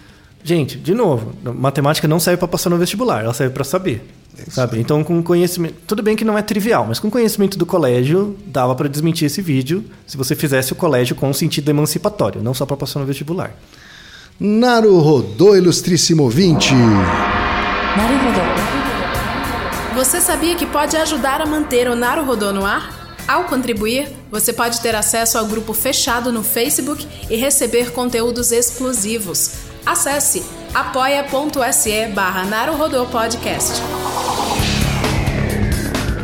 gente, 0.45 0.77
de 0.77 0.95
novo, 0.95 1.33
matemática 1.55 2.07
não 2.07 2.21
serve 2.21 2.39
para 2.39 2.49
passar 2.49 2.71
no 2.71 2.77
vestibular, 2.77 3.25
ela 3.25 3.35
serve 3.35 3.55
para 3.55 3.65
saber. 3.65 4.07
Sabe? 4.51 4.79
Então, 4.79 5.03
com 5.03 5.23
conhecimento. 5.23 5.77
Tudo 5.87 6.03
bem 6.03 6.15
que 6.15 6.25
não 6.25 6.37
é 6.37 6.43
trivial, 6.43 6.85
mas 6.87 6.99
com 6.99 7.11
conhecimento 7.11 7.57
do 7.57 7.65
colégio, 7.65 8.37
dava 8.47 8.75
para 8.75 8.87
desmentir 8.89 9.25
esse 9.27 9.41
vídeo 9.41 9.85
se 10.07 10.17
você 10.17 10.35
fizesse 10.35 10.73
o 10.75 10.77
colégio 10.77 11.17
com 11.17 11.31
um 11.31 11.33
sentido 11.33 11.71
emancipatório, 11.71 12.43
não 12.43 12.53
só 12.53 12.67
para 12.67 12.77
passar 12.77 13.01
no 13.01 13.07
vestibular. 13.07 13.57
Naruhodô, 14.39 15.57
ilustríssimo 15.57 16.25
ouvinte! 16.25 16.75
Naruhodô. 17.97 18.76
Você 19.97 20.21
sabia 20.21 20.55
que 20.55 20.67
pode 20.67 20.95
ajudar 20.95 21.41
a 21.41 21.47
manter 21.47 21.89
o 21.89 21.97
Naruhodô 21.97 22.53
no 22.53 22.67
ar? 22.67 23.17
Ao 23.27 23.45
contribuir, 23.45 24.07
você 24.31 24.53
pode 24.53 24.79
ter 24.83 24.95
acesso 24.95 25.39
ao 25.39 25.47
grupo 25.47 25.73
fechado 25.73 26.31
no 26.31 26.45
Facebook 26.45 27.09
e 27.31 27.37
receber 27.37 27.93
conteúdos 27.93 28.53
exclusivos. 28.53 29.53
Acesse 29.87 30.45
apoia.se 30.75 32.09
barra 32.09 32.45
Podcast. 33.11 33.81